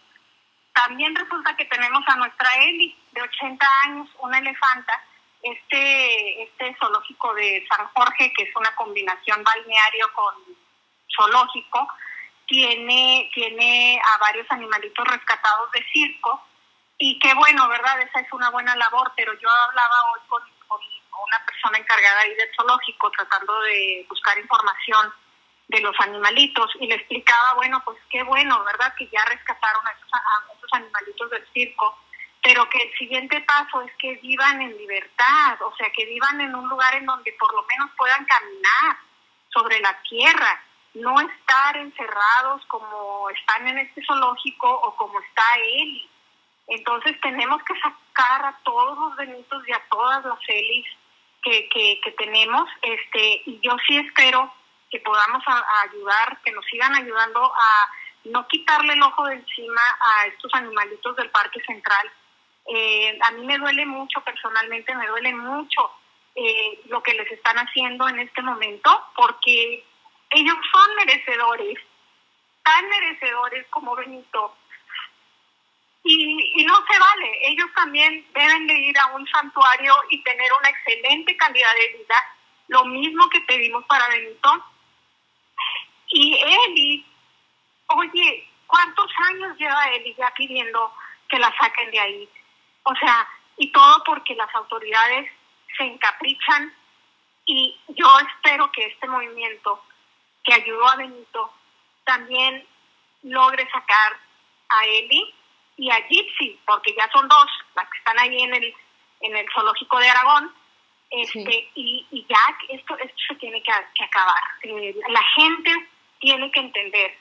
También 0.74 1.16
resulta 1.16 1.56
que 1.56 1.66
tenemos 1.66 2.04
a 2.08 2.16
nuestra 2.16 2.50
Eli, 2.64 2.98
de 3.12 3.22
80 3.22 3.68
años, 3.84 4.10
una 4.20 4.40
elefanta, 4.40 5.04
este, 5.44 6.44
este 6.44 6.76
zoológico 6.80 7.34
de 7.36 7.66
San 7.70 7.88
Jorge, 7.88 8.32
que 8.36 8.44
es 8.44 8.56
una 8.56 8.74
combinación 8.76 9.44
balneario 9.44 10.12
con 10.14 10.36
zoológico, 11.15 11.88
tiene, 12.47 13.30
tiene 13.34 14.02
a 14.13 14.17
varios 14.17 14.45
animalitos 14.50 15.08
rescatados 15.08 15.71
de 15.71 15.86
circo, 15.93 16.43
y 17.04 17.17
qué 17.17 17.34
bueno, 17.34 17.67
¿verdad? 17.67 18.00
Esa 18.02 18.19
es 18.19 18.32
una 18.32 18.52
buena 18.52 18.76
labor, 18.76 19.12
pero 19.15 19.34
yo 19.34 19.50
hablaba 19.50 19.95
hoy 20.13 20.19
con 20.28 20.43
una 20.69 21.45
persona 21.45 21.78
encargada 21.78 22.21
ahí 22.21 22.36
del 22.36 22.50
zoológico 22.56 23.10
tratando 23.12 23.60
de 23.62 24.06
buscar 24.08 24.38
información 24.38 25.12
de 25.67 25.82
los 25.82 25.95
animalitos 26.00 26.71
y 26.80 26.88
le 26.88 26.95
explicaba, 26.95 27.54
bueno, 27.56 27.82
pues 27.84 27.97
qué 28.10 28.21
bueno, 28.21 28.63
¿verdad? 28.63 28.93
Que 28.95 29.08
ya 29.08 29.24
rescataron 29.26 29.88
a 29.88 29.91
esos, 29.91 30.74
animalitos 30.74 31.30
del 31.32 31.45
circo, 31.54 31.97
pero 32.43 32.69
que 32.69 32.82
el 32.84 32.93
siguiente 32.97 33.41
paso 33.41 33.82
es 33.82 33.91
que 33.97 34.15
vivan 34.15 34.62
en 34.62 34.78
libertad, 34.78 35.62
o 35.63 35.76
sea, 35.76 35.89
que 35.91 36.06
vivan 36.06 36.39
en 36.39 36.56
un 36.56 36.69
lugar 36.69 36.95
en 36.95 37.06
donde 37.06 37.34
por 37.34 37.54
lo 37.54 37.63
menos 37.63 37.89
puedan 37.97 38.24
caminar 38.26 38.97
sobre 39.50 39.80
la 39.80 40.00
tierra, 40.04 40.63
no 40.93 41.19
estar 41.19 41.77
encerrados 41.77 42.65
como 42.67 43.30
están 43.30 43.67
en 43.67 43.80
este 43.80 44.04
zoológico 44.06 44.69
o 44.69 44.95
como 44.95 45.19
está 45.21 45.43
él. 45.63 46.10
Entonces 46.67 47.19
tenemos 47.21 47.62
que 47.63 47.73
sacar 47.80 48.45
a 48.45 48.58
todos 48.63 48.97
los 48.97 49.15
benitos 49.15 49.67
y 49.67 49.71
a 49.71 49.84
todas 49.89 50.23
las 50.25 50.39
Elis 50.47 50.88
que, 51.43 51.67
que, 51.69 52.12
tenemos, 52.17 52.69
este, 52.82 53.41
y 53.45 53.60
yo 53.63 53.75
sí 53.88 53.97
espero 53.97 54.54
que 54.91 54.99
podamos 54.99 55.43
ayudar, 55.84 56.39
que 56.43 56.51
nos 56.51 56.65
sigan 56.65 56.93
ayudando 56.93 57.43
a 57.45 57.89
no 58.25 58.47
quitarle 58.47 58.93
el 58.93 59.01
ojo 59.01 59.25
de 59.25 59.36
encima 59.36 59.82
a 59.99 60.27
estos 60.27 60.54
animalitos 60.54 61.15
del 61.15 61.32
Parque 61.32 61.60
Central. 61.62 62.12
Eh, 62.67 63.17
a 63.27 63.32
mí 63.32 63.45
me 63.45 63.58
duele 63.58 63.86
mucho, 63.86 64.21
personalmente 64.21 64.93
me 64.95 65.08
duele 65.08 65.34
mucho 65.34 65.91
eh, 66.36 66.82
lo 66.86 67.01
que 67.01 67.13
les 67.13 67.32
están 67.32 67.58
haciendo 67.58 68.08
en 68.08 68.19
este 68.19 68.41
momento, 68.41 69.08
porque 69.15 69.84
ellos 70.32 70.56
son 70.72 70.96
merecedores, 70.96 71.78
tan 72.63 72.89
merecedores 72.89 73.65
como 73.70 73.96
Benito. 73.96 74.56
Y, 76.04 76.62
y 76.62 76.65
no 76.65 76.76
se 76.89 77.00
vale, 77.00 77.48
ellos 77.48 77.70
también 77.76 78.26
deben 78.34 78.65
de 78.67 78.74
ir 78.74 78.98
a 78.98 79.08
un 79.08 79.28
santuario 79.28 79.94
y 80.10 80.24
tener 80.24 80.52
una 80.60 80.70
excelente 80.70 81.38
calidad 81.38 81.74
de 81.76 81.98
vida, 81.98 82.15
lo 82.70 82.86
mismo 82.86 83.30
que 83.30 83.41
pedimos 83.41 83.86
para 83.86 84.08
Benito. 84.10 84.65
Y 86.08 86.36
Eli 86.36 87.06
oye, 87.96 88.48
¿cuántos 88.67 89.12
años 89.30 89.58
lleva 89.58 89.89
él 89.89 90.15
ya 90.17 90.32
pidiendo 90.36 90.94
que 91.30 91.39
la 91.39 91.54
saquen 91.58 91.91
de 91.91 92.00
ahí? 92.00 92.30
O 92.84 92.96
sea, 92.96 93.28
y 93.58 93.72
todo 93.72 94.04
porque 94.04 94.36
las 94.36 94.54
autoridades 94.56 95.32
se 95.78 95.84
encaprichan 95.84 96.74
y 97.46 97.78
yo 97.89 98.08
espero 98.20 98.72
que 98.72 98.86
este 98.86 99.08
movimiento 99.08 99.84
que 100.43 100.54
ayudó 100.54 100.88
a 100.88 100.95
Benito 100.95 101.51
también 102.04 102.65
logre 103.23 103.67
sacar 103.71 104.17
a 104.69 104.86
Eli 104.86 105.34
y 105.77 105.89
a 105.89 106.08
Gypsy, 106.08 106.60
porque 106.65 106.93
ya 106.97 107.10
son 107.12 107.27
dos 107.27 107.47
las 107.75 107.89
que 107.89 107.97
están 107.97 108.19
ahí 108.19 108.41
en 108.41 108.54
el 108.56 108.73
en 109.21 109.38
el 109.38 109.45
zoológico 109.54 109.99
de 109.99 110.10
Aragón, 110.10 110.51
este 111.12 111.69
y, 111.75 112.08
y 112.10 112.25
ya 112.27 112.39
esto 112.69 112.97
esto 112.97 113.17
se 113.27 113.36
tiene 113.36 113.62
que, 113.62 113.71
acabar. 114.04 114.43
Eh, 114.63 114.95
la 115.10 115.23
gente 115.36 115.89
tiene 116.19 116.49
que 116.51 116.60
entender 116.60 117.17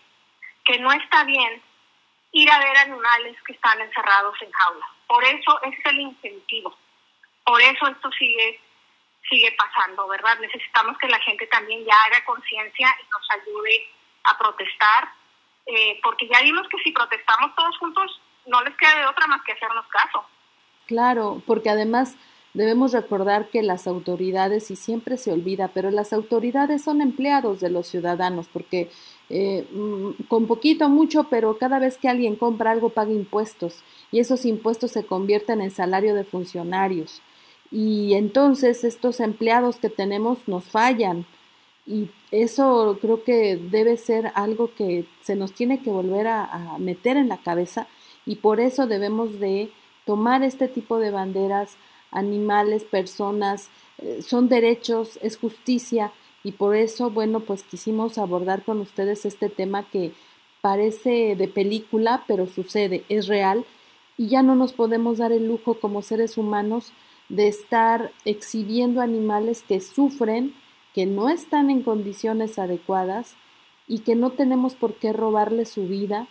que 0.64 0.78
no 0.78 0.92
está 0.92 1.24
bien 1.24 1.62
ir 2.32 2.50
a 2.50 2.58
ver 2.58 2.76
animales 2.78 3.36
que 3.42 3.52
están 3.52 3.80
encerrados 3.80 4.40
en 4.40 4.50
jaulas. 4.52 4.90
Por 5.06 5.24
eso 5.24 5.60
es 5.62 5.86
el 5.86 6.00
incentivo. 6.00 6.76
Por 7.44 7.60
eso 7.60 7.88
esto 7.88 8.10
sigue 8.12 8.60
sigue 9.30 9.56
pasando, 9.56 10.06
¿verdad? 10.08 10.38
Necesitamos 10.40 10.98
que 10.98 11.08
la 11.08 11.20
gente 11.20 11.46
también 11.46 11.84
ya 11.84 11.94
haga 12.06 12.24
conciencia 12.26 12.88
y 13.00 13.04
nos 13.08 13.30
ayude 13.40 13.88
a 14.24 14.36
protestar, 14.36 15.08
eh, 15.66 15.98
porque 16.02 16.28
ya 16.28 16.42
vimos 16.42 16.68
que 16.68 16.78
si 16.82 16.92
protestamos 16.92 17.54
todos 17.54 17.78
juntos, 17.78 18.20
no 18.46 18.62
les 18.62 18.76
queda 18.76 18.98
de 18.98 19.06
otra 19.06 19.26
más 19.28 19.42
que 19.42 19.52
hacernos 19.52 19.86
caso. 19.86 20.24
Claro, 20.86 21.42
porque 21.46 21.70
además 21.70 22.16
debemos 22.52 22.92
recordar 22.92 23.48
que 23.48 23.62
las 23.62 23.86
autoridades, 23.86 24.70
y 24.70 24.76
siempre 24.76 25.16
se 25.16 25.32
olvida, 25.32 25.68
pero 25.68 25.90
las 25.90 26.12
autoridades 26.12 26.82
son 26.82 27.00
empleados 27.00 27.60
de 27.60 27.70
los 27.70 27.86
ciudadanos, 27.86 28.48
porque 28.48 28.90
eh, 29.28 29.64
mm, 29.70 30.24
con 30.28 30.48
poquito, 30.48 30.88
mucho, 30.88 31.24
pero 31.30 31.56
cada 31.58 31.78
vez 31.78 31.96
que 31.96 32.08
alguien 32.08 32.34
compra 32.34 32.72
algo 32.72 32.90
paga 32.90 33.12
impuestos 33.12 33.84
y 34.10 34.18
esos 34.18 34.44
impuestos 34.44 34.90
se 34.90 35.06
convierten 35.06 35.60
en 35.60 35.70
salario 35.70 36.16
de 36.16 36.24
funcionarios. 36.24 37.22
Y 37.70 38.14
entonces 38.14 38.84
estos 38.84 39.20
empleados 39.20 39.76
que 39.76 39.90
tenemos 39.90 40.48
nos 40.48 40.64
fallan. 40.64 41.24
Y 41.86 42.10
eso 42.30 42.98
creo 43.00 43.24
que 43.24 43.56
debe 43.56 43.96
ser 43.96 44.32
algo 44.34 44.72
que 44.74 45.06
se 45.22 45.34
nos 45.34 45.52
tiene 45.52 45.80
que 45.80 45.90
volver 45.90 46.26
a, 46.26 46.76
meter 46.78 47.16
en 47.16 47.28
la 47.28 47.38
cabeza 47.38 47.88
y 48.26 48.36
por 48.36 48.60
eso 48.60 48.86
debemos 48.86 49.40
de 49.40 49.70
tomar 50.04 50.42
este 50.42 50.68
tipo 50.68 50.98
de 50.98 51.10
banderas, 51.10 51.76
animales, 52.10 52.84
personas, 52.84 53.70
eh, 53.98 54.20
son 54.22 54.48
derechos, 54.48 55.18
es 55.22 55.36
justicia 55.36 56.12
y 56.44 56.52
por 56.52 56.76
eso, 56.76 57.10
bueno, 57.10 57.40
pues 57.40 57.62
quisimos 57.62 58.18
abordar 58.18 58.62
con 58.62 58.80
ustedes 58.80 59.24
este 59.24 59.48
tema 59.48 59.88
que 59.90 60.12
parece 60.60 61.34
de 61.36 61.48
película, 61.48 62.24
pero 62.26 62.46
sucede, 62.46 63.04
es 63.08 63.26
real 63.26 63.64
y 64.16 64.28
ya 64.28 64.42
no 64.42 64.54
nos 64.54 64.72
podemos 64.72 65.18
dar 65.18 65.32
el 65.32 65.48
lujo 65.48 65.74
como 65.74 66.02
seres 66.02 66.38
humanos 66.38 66.92
de 67.30 67.48
estar 67.48 68.10
exhibiendo 68.24 69.00
animales 69.00 69.62
que 69.66 69.80
sufren, 69.80 70.54
que 70.94 71.06
no 71.06 71.28
están 71.28 71.70
en 71.70 71.82
condiciones 71.82 72.58
adecuadas 72.58 73.36
y 73.86 74.00
que 74.00 74.16
no 74.16 74.30
tenemos 74.30 74.74
por 74.74 74.94
qué 74.94 75.12
robarles 75.12 75.70
su 75.70 75.86
vida 75.86 76.26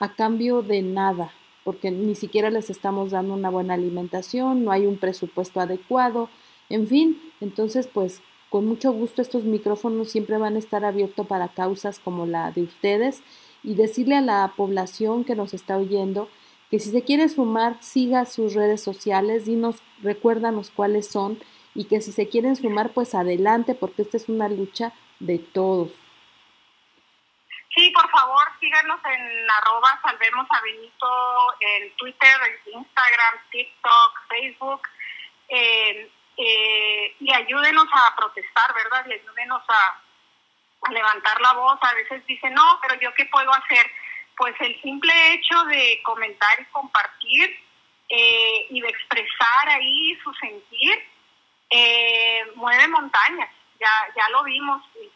a 0.00 0.14
cambio 0.14 0.62
de 0.62 0.82
nada, 0.82 1.32
porque 1.64 1.90
ni 1.90 2.16
siquiera 2.16 2.50
les 2.50 2.68
estamos 2.68 3.12
dando 3.12 3.34
una 3.34 3.48
buena 3.48 3.74
alimentación, 3.74 4.64
no 4.64 4.72
hay 4.72 4.86
un 4.86 4.98
presupuesto 4.98 5.60
adecuado, 5.60 6.28
en 6.68 6.88
fin, 6.88 7.20
entonces 7.40 7.86
pues 7.86 8.20
con 8.48 8.66
mucho 8.66 8.92
gusto 8.92 9.22
estos 9.22 9.44
micrófonos 9.44 10.10
siempre 10.10 10.36
van 10.36 10.56
a 10.56 10.58
estar 10.58 10.84
abiertos 10.84 11.26
para 11.28 11.48
causas 11.48 12.00
como 12.00 12.26
la 12.26 12.50
de 12.50 12.62
ustedes 12.62 13.22
y 13.62 13.74
decirle 13.74 14.16
a 14.16 14.20
la 14.20 14.52
población 14.56 15.24
que 15.24 15.36
nos 15.36 15.54
está 15.54 15.76
oyendo 15.76 16.28
que 16.70 16.78
si 16.78 16.90
se 16.90 17.04
quiere 17.04 17.28
sumar, 17.28 17.82
siga 17.82 18.24
sus 18.26 18.54
redes 18.54 18.82
sociales, 18.82 19.46
dinos, 19.46 19.82
recuérdanos 20.02 20.70
cuáles 20.70 21.10
son 21.10 21.42
y 21.74 21.86
que 21.86 22.00
si 22.00 22.12
se 22.12 22.28
quieren 22.28 22.56
sumar, 22.56 22.90
pues 22.90 23.14
adelante, 23.14 23.74
porque 23.74 24.02
esta 24.02 24.16
es 24.16 24.28
una 24.28 24.48
lucha 24.48 24.92
de 25.18 25.38
todos. 25.38 25.90
Sí, 27.74 27.90
por 27.90 28.10
favor, 28.10 28.42
síganos 28.58 29.00
en 29.04 29.50
arroba 29.50 30.00
salvemos 30.02 30.46
a 30.50 30.60
Benito 30.60 31.08
en 31.60 31.96
Twitter, 31.96 32.60
Instagram, 32.66 33.34
TikTok, 33.50 34.20
Facebook. 34.28 34.82
Eh, 35.48 36.10
y 37.20 37.32
ayúdenos 37.34 37.86
a 37.92 38.16
protestar, 38.16 38.72
¿verdad? 38.74 39.04
Y 39.08 39.12
ayúdenos 39.12 39.62
a, 39.68 40.00
levantar 40.90 41.38
la 41.42 41.52
voz. 41.52 41.78
A 41.82 41.94
veces 41.94 42.24
dicen, 42.26 42.54
no, 42.54 42.80
pero 42.80 42.98
yo 43.00 43.12
qué 43.14 43.26
puedo 43.26 43.52
hacer? 43.52 43.86
Pues 44.36 44.54
el 44.60 44.80
simple 44.82 45.12
hecho 45.32 45.62
de 45.64 46.00
comentar 46.02 46.60
y 46.60 46.64
compartir 46.66 47.58
eh, 48.08 48.66
y 48.70 48.80
de 48.80 48.88
expresar 48.88 49.68
ahí 49.68 50.16
su 50.22 50.32
sentir 50.34 51.02
eh, 51.70 52.42
mueve 52.54 52.88
montañas. 52.88 53.50
Ya, 53.78 53.90
ya 54.14 54.28
lo 54.30 54.42
vimos 54.44 54.82
y 54.94 55.10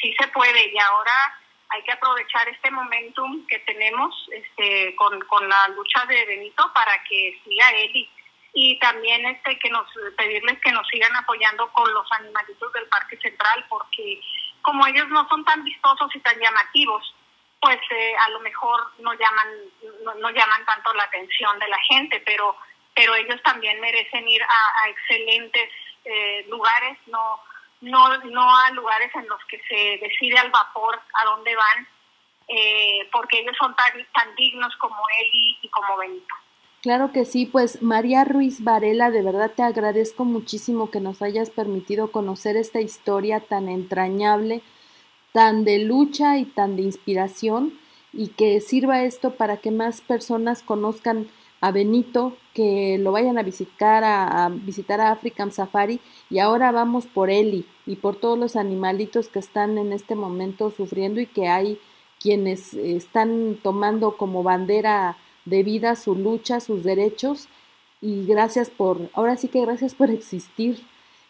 sí, 0.00 0.14
se 0.18 0.28
puede. 0.28 0.70
Y 0.72 0.78
ahora 0.78 1.38
hay 1.70 1.82
que 1.82 1.92
aprovechar 1.92 2.48
este 2.48 2.70
momentum 2.70 3.46
que 3.46 3.58
tenemos 3.60 4.14
este, 4.30 4.94
con, 4.96 5.18
con 5.22 5.48
la 5.48 5.68
lucha 5.68 6.04
de 6.06 6.24
Benito 6.26 6.70
para 6.74 7.02
que 7.04 7.40
siga 7.44 7.70
él 7.70 7.96
y 7.96 8.10
y 8.54 8.78
también 8.78 9.24
este 9.26 9.58
que 9.58 9.70
nos 9.70 9.86
pedirles 10.16 10.58
que 10.60 10.72
nos 10.72 10.86
sigan 10.88 11.14
apoyando 11.16 11.70
con 11.72 11.92
los 11.92 12.06
animalitos 12.12 12.72
del 12.72 12.86
Parque 12.88 13.16
Central 13.18 13.64
porque 13.68 14.20
como 14.60 14.86
ellos 14.86 15.08
no 15.08 15.26
son 15.28 15.44
tan 15.44 15.64
vistosos 15.64 16.14
y 16.14 16.20
tan 16.20 16.38
llamativos 16.38 17.14
pues 17.62 17.78
eh, 17.90 18.14
a 18.26 18.28
lo 18.30 18.40
mejor 18.40 18.80
no 18.98 19.14
llaman 19.14 19.48
no, 20.20 20.30
llaman 20.30 20.66
tanto 20.66 20.92
la 20.94 21.04
atención 21.04 21.56
de 21.60 21.68
la 21.68 21.78
gente 21.88 22.20
pero 22.26 22.56
pero 22.92 23.14
ellos 23.14 23.40
también 23.44 23.80
merecen 23.80 24.28
ir 24.28 24.42
a, 24.42 24.88
excelentes 24.88 25.70
eh, 26.04 26.44
lugares 26.48 26.98
no 27.06 27.40
no 27.80 28.18
no 28.24 28.56
a 28.56 28.70
lugares 28.70 29.14
en 29.14 29.28
los 29.28 29.42
que 29.44 29.62
se 29.68 30.04
decide 30.04 30.38
al 30.38 30.50
vapor 30.50 31.00
a 31.14 31.24
dónde 31.24 31.54
van 31.54 31.88
eh, 32.48 33.08
porque 33.12 33.38
ellos 33.38 33.56
son 33.56 33.74
tan 33.76 33.92
tan 34.12 34.34
dignos 34.34 34.74
como 34.76 34.96
Eli 35.20 35.58
y 35.62 35.68
como 35.68 35.96
Benito. 35.96 36.34
Claro 36.82 37.12
que 37.12 37.24
sí, 37.24 37.46
pues 37.46 37.80
María 37.80 38.24
Ruiz 38.24 38.64
Varela, 38.64 39.12
de 39.12 39.22
verdad 39.22 39.52
te 39.54 39.62
agradezco 39.62 40.24
muchísimo 40.24 40.90
que 40.90 40.98
nos 40.98 41.22
hayas 41.22 41.50
permitido 41.50 42.10
conocer 42.10 42.56
esta 42.56 42.80
historia 42.80 43.38
tan 43.38 43.68
entrañable, 43.68 44.62
tan 45.32 45.64
de 45.64 45.78
lucha 45.78 46.38
y 46.38 46.44
tan 46.44 46.76
de 46.76 46.82
inspiración 46.82 47.74
y 48.12 48.28
que 48.28 48.60
sirva 48.60 49.04
esto 49.04 49.34
para 49.34 49.56
que 49.56 49.70
más 49.70 50.00
personas 50.00 50.62
conozcan 50.62 51.28
a 51.60 51.70
Benito, 51.70 52.36
que 52.54 52.98
lo 52.98 53.12
vayan 53.12 53.38
a 53.38 53.42
visitar 53.42 54.02
a, 54.04 54.50
visitar 54.52 55.00
a 55.00 55.12
African 55.12 55.52
Safari 55.52 56.00
y 56.28 56.40
ahora 56.40 56.72
vamos 56.72 57.06
por 57.06 57.30
Eli 57.30 57.64
y 57.86 57.96
por 57.96 58.16
todos 58.16 58.38
los 58.38 58.56
animalitos 58.56 59.28
que 59.28 59.38
están 59.38 59.78
en 59.78 59.92
este 59.92 60.14
momento 60.16 60.70
sufriendo 60.70 61.20
y 61.20 61.26
que 61.26 61.48
hay 61.48 61.78
quienes 62.20 62.74
están 62.74 63.58
tomando 63.62 64.16
como 64.16 64.42
bandera 64.42 65.16
de 65.44 65.62
vida 65.62 65.96
su 65.96 66.14
lucha, 66.14 66.60
sus 66.60 66.84
derechos. 66.84 67.48
Y 68.00 68.26
gracias 68.26 68.70
por, 68.70 69.10
ahora 69.14 69.36
sí 69.36 69.48
que 69.48 69.60
gracias 69.60 69.94
por 69.94 70.10
existir, 70.10 70.84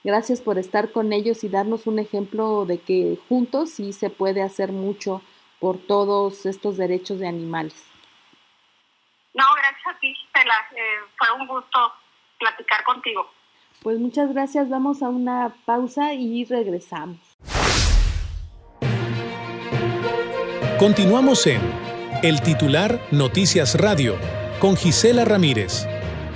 gracias 0.05 0.41
por 0.41 0.59
estar 0.59 0.93
con 0.93 1.13
ellos 1.13 1.45
y 1.45 1.49
darnos 1.49 1.87
un 1.87 1.99
ejemplo 1.99 2.65
de 2.65 2.81
que 2.81 3.19
juntos 3.29 3.71
sí 3.71 3.93
se 3.93 4.11
puede 4.11 4.43
hacer 4.43 4.73
mucho 4.73 5.23
por 5.61 5.79
todos 5.79 6.47
estos 6.47 6.77
derechos 6.77 7.19
de 7.21 7.29
animales. 7.29 7.87
No, 9.35 9.45
gracias 9.57 9.87
a 9.87 9.99
ti, 10.01 10.15
Stella. 10.29 10.55
Eh, 10.73 11.01
fue 11.17 11.41
un 11.41 11.47
gusto 11.47 11.79
platicar 12.39 12.85
contigo. 12.85 13.31
Pues 13.83 13.99
muchas 13.99 14.33
gracias, 14.33 14.69
vamos 14.69 15.03
a 15.03 15.09
una 15.09 15.55
pausa 15.65 16.13
y 16.15 16.45
regresamos. 16.45 17.19
Continuamos 20.79 21.47
en 21.47 21.61
el 22.23 22.43
titular 22.43 23.01
Noticias 23.11 23.81
Radio 23.81 24.17
con 24.61 24.77
Gisela 24.77 25.25
Ramírez. 25.25 25.87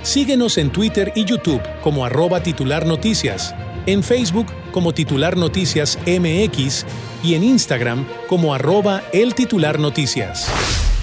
Síguenos 0.07 0.57
en 0.57 0.71
Twitter 0.71 1.11
y 1.15 1.25
YouTube 1.25 1.61
como 1.83 2.05
arroba 2.05 2.41
titular 2.41 2.85
noticias, 2.85 3.53
en 3.85 4.03
Facebook 4.03 4.45
como 4.71 4.93
titular 4.93 5.35
noticias 5.35 5.99
MX 6.07 6.85
y 7.25 7.35
en 7.35 7.43
Instagram 7.43 8.07
como 8.29 8.53
arroba 8.53 9.03
el 9.11 9.35
titular 9.35 9.79
noticias. 9.79 10.49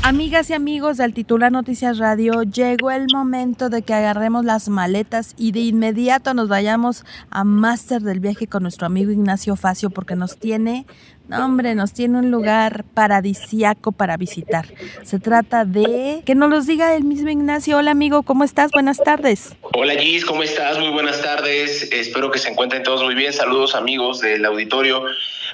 Amigas 0.06 0.50
y 0.50 0.52
amigos 0.52 0.98
del 0.98 1.14
titular 1.14 1.50
Noticias 1.50 1.96
Radio, 1.96 2.42
llegó 2.42 2.90
el 2.90 3.06
momento 3.10 3.70
de 3.70 3.80
que 3.80 3.94
agarremos 3.94 4.44
las 4.44 4.68
maletas 4.68 5.34
y 5.38 5.52
de 5.52 5.60
inmediato 5.60 6.34
nos 6.34 6.48
vayamos 6.48 7.06
a 7.30 7.42
Máster 7.42 8.02
del 8.02 8.20
Viaje 8.20 8.46
con 8.46 8.64
nuestro 8.64 8.86
amigo 8.86 9.10
Ignacio 9.10 9.56
Facio 9.56 9.88
porque 9.88 10.14
nos 10.14 10.36
tiene, 10.36 10.86
no, 11.26 11.44
hombre, 11.44 11.74
nos 11.74 11.92
tiene 11.92 12.18
un 12.18 12.30
lugar 12.30 12.84
paradisiaco 12.92 13.92
para 13.92 14.16
visitar. 14.16 14.66
Se 15.04 15.18
trata 15.18 15.64
de 15.64 16.22
que 16.26 16.34
nos 16.34 16.50
los 16.50 16.66
diga 16.66 16.94
el 16.94 17.04
mismo 17.04 17.30
Ignacio. 17.30 17.78
Hola 17.78 17.92
amigo, 17.92 18.22
¿cómo 18.24 18.44
estás? 18.44 18.70
Buenas 18.72 18.98
tardes. 18.98 19.56
Hola 19.62 19.94
Gis, 19.94 20.24
¿cómo 20.24 20.42
estás? 20.42 20.78
Muy 20.78 20.90
buenas 20.90 21.22
tardes. 21.22 21.90
Espero 21.92 22.30
que 22.30 22.38
se 22.38 22.50
encuentren 22.50 22.82
todos 22.82 23.02
muy 23.02 23.14
bien. 23.14 23.32
Saludos 23.32 23.74
amigos 23.74 24.20
del 24.20 24.44
auditorio. 24.44 25.02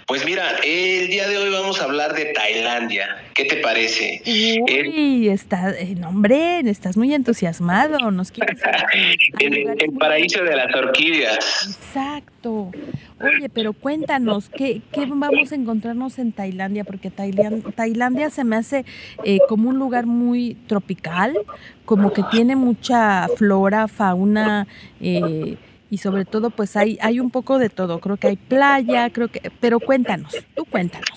Pues 0.07 0.25
mira, 0.25 0.57
el 0.65 1.09
día 1.09 1.29
de 1.29 1.39
hoy 1.39 1.51
vamos 1.51 1.81
a 1.81 1.85
hablar 1.85 2.15
de 2.15 2.27
Tailandia. 2.27 3.23
¿Qué 3.35 3.45
te 3.45 3.57
parece? 3.59 4.23
Uy, 4.27 5.29
está, 5.29 5.71
eh, 5.71 5.97
hombre, 6.05 6.61
estás 6.69 6.97
muy 6.97 7.15
entusiasmado. 7.15 8.11
Nos 8.11 8.33
quieres 8.33 8.61
el, 9.39 9.93
paraíso 10.01 10.43
de 10.43 10.57
las 10.57 10.75
orquídeas. 10.75 11.77
Exacto. 11.79 12.73
Oye, 13.21 13.51
pero 13.51 13.75
cuéntanos, 13.75 14.49
¿qué, 14.49 14.81
¿qué, 14.93 15.05
vamos 15.07 15.53
a 15.53 15.55
encontrarnos 15.55 16.19
en 16.19 16.33
Tailandia? 16.33 16.85
Porque 16.85 17.11
Tailandia, 17.11 17.71
Tailandia 17.75 18.31
se 18.31 18.45
me 18.45 18.57
hace 18.57 18.87
eh, 19.25 19.39
como 19.47 19.69
un 19.69 19.79
lugar 19.79 20.07
muy 20.07 20.57
tropical, 20.67 21.37
como 21.85 22.13
que 22.13 22.23
tiene 22.31 22.57
mucha 22.57 23.29
flora, 23.37 23.89
fauna. 23.89 24.67
Eh, 25.01 25.57
y 25.91 25.99
sobre 25.99 26.25
todo 26.25 26.51
pues 26.51 26.77
hay, 26.77 26.99
hay 27.03 27.19
un 27.19 27.31
poco 27.31 27.59
de 27.59 27.69
todo, 27.69 27.99
creo 27.99 28.17
que 28.17 28.29
hay 28.29 28.37
playa, 28.37 29.11
creo 29.11 29.29
que, 29.29 29.51
pero 29.61 29.81
cuéntanos, 29.81 30.33
tú 30.55 30.65
cuéntanos. 30.65 31.09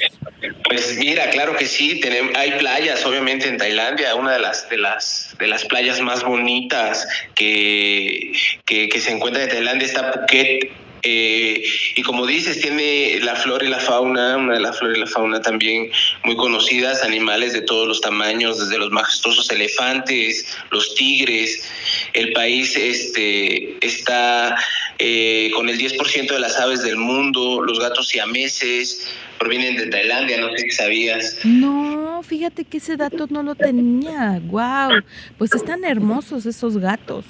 Pues 0.68 0.98
mira, 0.98 1.30
claro 1.30 1.56
que 1.56 1.68
sí, 1.68 2.00
tenemos, 2.00 2.36
hay 2.36 2.54
playas 2.54 3.06
obviamente 3.06 3.48
en 3.48 3.58
Tailandia, 3.58 4.16
una 4.16 4.34
de 4.34 4.40
las 4.40 4.68
de 4.70 4.78
las 4.78 5.36
de 5.40 5.48
las 5.48 5.64
playas 5.66 6.02
más 6.02 6.24
bonitas 6.24 7.08
que, 7.36 8.34
que, 8.66 8.90
que 8.90 9.00
se 9.00 9.12
encuentra 9.12 9.44
en 9.44 9.50
Tailandia 9.50 9.86
está 9.86 10.12
Phuket, 10.12 10.72
eh, 11.04 11.62
y 11.96 12.02
como 12.02 12.26
dices, 12.26 12.62
tiene 12.62 13.20
la 13.22 13.36
flora 13.36 13.66
y 13.66 13.70
la 13.70 13.80
fauna, 13.80 14.38
una 14.38 14.54
de 14.54 14.62
la 14.62 14.72
flora 14.72 14.96
y 14.96 15.00
la 15.02 15.08
fauna 15.08 15.42
también 15.42 15.92
muy 16.24 16.38
conocidas, 16.38 17.04
animales 17.04 17.52
de 17.52 17.62
todos 17.62 17.88
los 17.88 18.00
tamaños, 18.00 18.58
desde 18.58 18.78
los 18.78 18.90
majestuosos 18.90 19.50
elefantes, 19.52 20.48
los 20.72 20.96
tigres. 20.96 21.70
El 22.14 22.32
país 22.32 22.78
este, 22.78 23.86
está 23.86 24.56
eh, 24.98 25.52
con 25.54 25.68
el 25.68 25.78
10% 25.78 26.32
de 26.32 26.40
las 26.40 26.58
aves 26.58 26.84
del 26.84 26.96
mundo, 26.96 27.62
los 27.62 27.80
gatos 27.80 28.08
siameses 28.08 29.06
provienen 29.40 29.76
de 29.76 29.88
Tailandia, 29.88 30.40
no 30.40 30.50
sé 30.52 30.60
si 30.60 30.72
sabías. 30.72 31.40
No, 31.44 32.22
fíjate 32.24 32.64
que 32.64 32.78
ese 32.78 32.96
dato 32.96 33.28
no 33.30 33.44
lo 33.44 33.56
tenía. 33.56 34.40
Wow, 34.46 35.04
pues 35.38 35.54
están 35.54 35.84
hermosos 35.84 36.46
esos 36.46 36.78
gatos. 36.78 37.26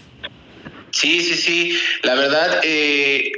Sí, 0.93 1.21
sí, 1.21 1.33
sí. 1.33 1.79
La 2.03 2.13
verdad, 2.13 2.61
eh, 2.63 3.31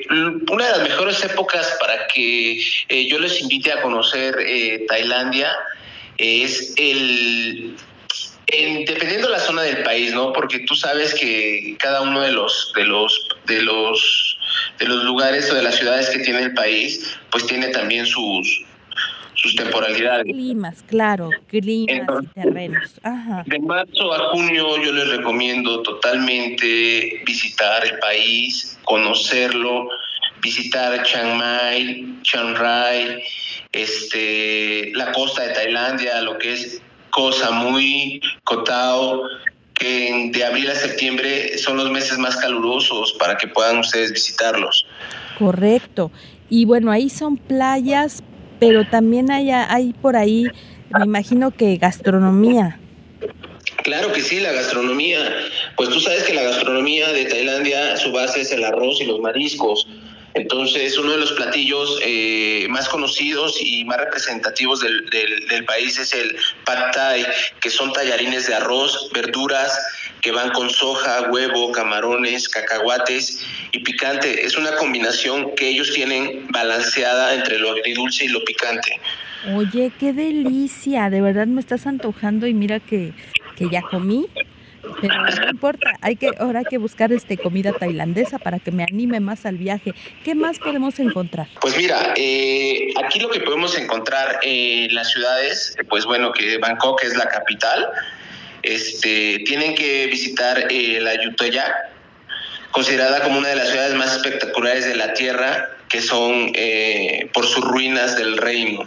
una 0.51 0.66
de 0.66 0.72
las 0.72 0.82
mejores 0.89 1.24
épocas 1.24 1.78
para 1.80 2.06
que 2.08 2.60
eh, 2.89 3.08
yo 3.08 3.18
les 3.18 3.41
invite 3.41 3.72
a 3.72 3.82
conocer 3.82 4.36
eh, 4.41 4.86
Tailandia 4.89 5.56
es 6.18 6.74
el 6.76 7.78
dependiendo 8.86 9.28
de 9.28 9.34
la 9.34 9.39
zona 9.39 9.62
del 9.64 9.84
país, 9.84 10.14
¿no? 10.14 10.34
Porque 10.34 10.60
tú 10.60 10.76
sabes 10.76 11.14
que 11.14 11.78
cada 11.80 12.01
uno 12.01 12.22
de 12.22 12.34
los 12.34 12.74
de 12.76 12.84
los 12.84 13.30
de 13.45 13.62
los 13.62 14.38
de 14.78 14.88
los 14.88 15.03
lugares 15.06 15.49
o 15.49 15.56
de 15.56 15.64
las 15.64 15.76
ciudades 15.76 16.10
que 16.10 16.20
tiene 16.20 16.41
el 16.41 16.53
país, 16.53 17.18
pues 17.32 17.47
tiene 17.47 17.70
también 17.70 18.06
sus 18.06 18.66
sus 19.46 19.56
temporalidades. 19.56 20.26
Climas, 20.26 20.84
claro, 20.84 21.30
climas 21.48 22.24
y 22.24 22.28
terrenos. 22.28 23.00
De 23.46 23.60
marzo 23.60 24.14
a 24.14 24.30
junio 24.30 24.82
yo 24.84 24.91
les 24.91 25.08
recomiendo 25.10 25.82
totalmente 25.84 27.22
visitar 27.26 27.86
el 27.86 28.00
país, 28.00 28.78
conocerlo, 28.84 29.89
visitar 30.41 31.04
Chiang 31.04 31.38
Mai, 31.38 32.20
Chiang 32.24 32.56
Rai, 32.56 33.22
este, 33.72 34.91
la 34.96 35.12
costa 35.12 35.43
de 35.43 35.54
Tailandia, 35.54 36.22
lo 36.22 36.38
que 36.38 36.54
es 36.54 36.82
cosa 37.12 37.52
muy 37.52 38.22
Kotao, 38.43 39.24
que 39.74 40.32
de 40.34 40.43
abril 40.43 40.70
a 40.72 40.76
septiembre 40.76 41.58
son 41.58 41.78
los 41.78 41.91
meses 41.91 42.18
más 42.18 42.38
calurosos 42.38 43.14
para 43.14 43.38
que 43.38 43.48
puedan 43.48 43.78
ustedes 43.78 44.12
visitarlos. 44.12 44.88
Correcto. 45.38 46.12
Y 46.50 46.66
bueno, 46.66 46.91
ahí 46.91 47.10
son 47.10 47.38
playas, 47.38 48.24
pero 48.68 48.86
también 48.86 49.32
hay, 49.32 49.51
hay 49.51 49.93
por 50.01 50.16
ahí, 50.16 50.47
me 50.97 51.05
imagino 51.05 51.51
que 51.51 51.78
gastronomía. 51.78 52.80
Claro 53.84 54.11
que 54.11 54.22
sí, 54.22 54.39
la 54.39 54.51
gastronomía. 54.51 55.20
Pues 55.78 55.89
tú 55.89 55.99
sabes 55.99 56.24
que 56.24 56.34
la 56.34 56.41
gastronomía 56.41 57.11
de 57.11 57.26
Tailandia, 57.26 57.97
su 57.97 58.11
base 58.11 58.41
es 58.41 58.51
el 58.51 58.63
arroz 58.63 58.99
y 59.01 59.05
los 59.05 59.20
mariscos. 59.20 59.88
Entonces, 60.34 60.97
uno 60.97 61.11
de 61.11 61.18
los 61.20 61.32
platillos 61.32 61.99
eh, 62.03 62.68
más 62.70 62.89
conocidos 62.89 63.57
y 63.61 63.86
más 63.86 63.97
representativos 63.97 64.82
del, 64.82 65.05
del, 65.09 65.66
país 65.66 65.97
es 65.97 66.13
el 66.13 66.36
pad 66.66 66.91
thai, 66.91 67.26
que 67.61 67.70
son 67.70 67.93
tallarines 67.93 68.47
de 68.47 68.55
arroz, 68.55 69.09
verduras 69.13 69.80
que 70.22 70.32
van 70.32 70.51
con 70.51 70.70
soja, 70.70 71.30
huevo, 71.32 71.72
camarones, 71.72 72.49
cacahuates 72.49 73.45
y 73.72 73.80
picante. 73.80 74.45
Es 74.45 74.57
una 74.57 74.76
combinación 74.76 75.55
que 75.55 75.70
ellos 75.70 75.91
tienen 75.93 76.47
balanceada 76.49 77.36
entre 77.36 77.59
lo 77.59 77.72
agridulce 77.72 78.26
y 78.26 78.28
lo 78.30 78.43
picante. 78.43 78.99
Oye, 79.55 79.91
qué 79.99 80.13
delicia, 80.13 81.09
de 81.09 81.22
verdad 81.22 81.45
me 81.47 81.61
estás 81.61 81.86
antojando 81.86 82.47
y 82.47 82.53
mira 82.53 82.80
que, 82.80 83.13
que 83.55 83.70
ya 83.70 83.82
comí 83.82 84.28
pero 85.01 85.13
no 85.22 85.49
importa, 85.49 85.91
hay 86.01 86.16
que, 86.16 86.32
ahora 86.39 86.59
hay 86.59 86.66
que 86.66 86.78
buscar 86.78 87.11
este 87.11 87.38
comida 87.38 87.74
tailandesa 87.74 88.39
para 88.39 88.59
que 88.59 88.72
me 88.72 88.84
anime 88.84 89.20
más 89.20 89.45
al 89.45 89.57
viaje. 89.57 89.93
¿Qué 90.24 90.36
más 90.36 90.59
podemos 90.59 90.99
encontrar? 90.99 91.47
Pues 91.61 91.78
mira, 91.78 92.13
eh, 92.16 92.93
aquí 93.03 93.20
lo 93.20 93.30
que 93.30 93.39
podemos 93.39 93.78
encontrar 93.78 94.39
en 94.43 94.93
las 94.93 95.11
ciudades, 95.11 95.76
pues 95.89 96.05
bueno, 96.05 96.32
que 96.32 96.57
Bangkok 96.57 97.03
es 97.03 97.16
la 97.18 97.28
capital, 97.28 97.88
este, 98.66 99.39
tienen 99.45 99.76
que 99.76 100.07
visitar 100.07 100.68
eh, 100.70 100.99
la 101.01 101.22
Yutoya, 101.22 101.91
considerada 102.72 103.22
como 103.22 103.39
una 103.39 103.49
de 103.49 103.55
las 103.55 103.70
ciudades 103.70 103.95
más 103.95 104.16
espectaculares 104.16 104.86
de 104.86 104.95
la 104.95 105.13
Tierra, 105.13 105.70
que 105.89 106.01
son 106.01 106.51
eh, 106.55 107.30
por 107.34 107.45
sus 107.45 107.63
ruinas 107.63 108.18
del 108.18 108.38
reino. 108.38 108.84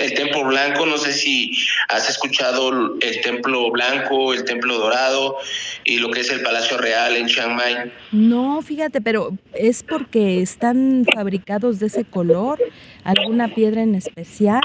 El 0.00 0.14
Templo 0.14 0.44
Blanco, 0.44 0.86
no 0.86 0.96
sé 0.96 1.12
si 1.12 1.52
has 1.88 2.08
escuchado 2.08 2.96
el 3.00 3.20
Templo 3.20 3.70
Blanco, 3.70 4.32
el 4.32 4.44
Templo 4.44 4.78
Dorado 4.78 5.36
y 5.84 5.98
lo 5.98 6.10
que 6.10 6.20
es 6.20 6.30
el 6.30 6.40
Palacio 6.40 6.78
Real 6.78 7.14
en 7.16 7.26
Chiang 7.26 7.54
Mai. 7.54 7.92
No, 8.10 8.62
fíjate, 8.62 9.00
pero 9.00 9.36
¿es 9.52 9.82
porque 9.82 10.40
están 10.40 11.06
fabricados 11.14 11.78
de 11.78 11.88
ese 11.88 12.04
color? 12.04 12.58
¿Alguna 13.04 13.54
piedra 13.54 13.82
en 13.82 13.94
especial? 13.94 14.62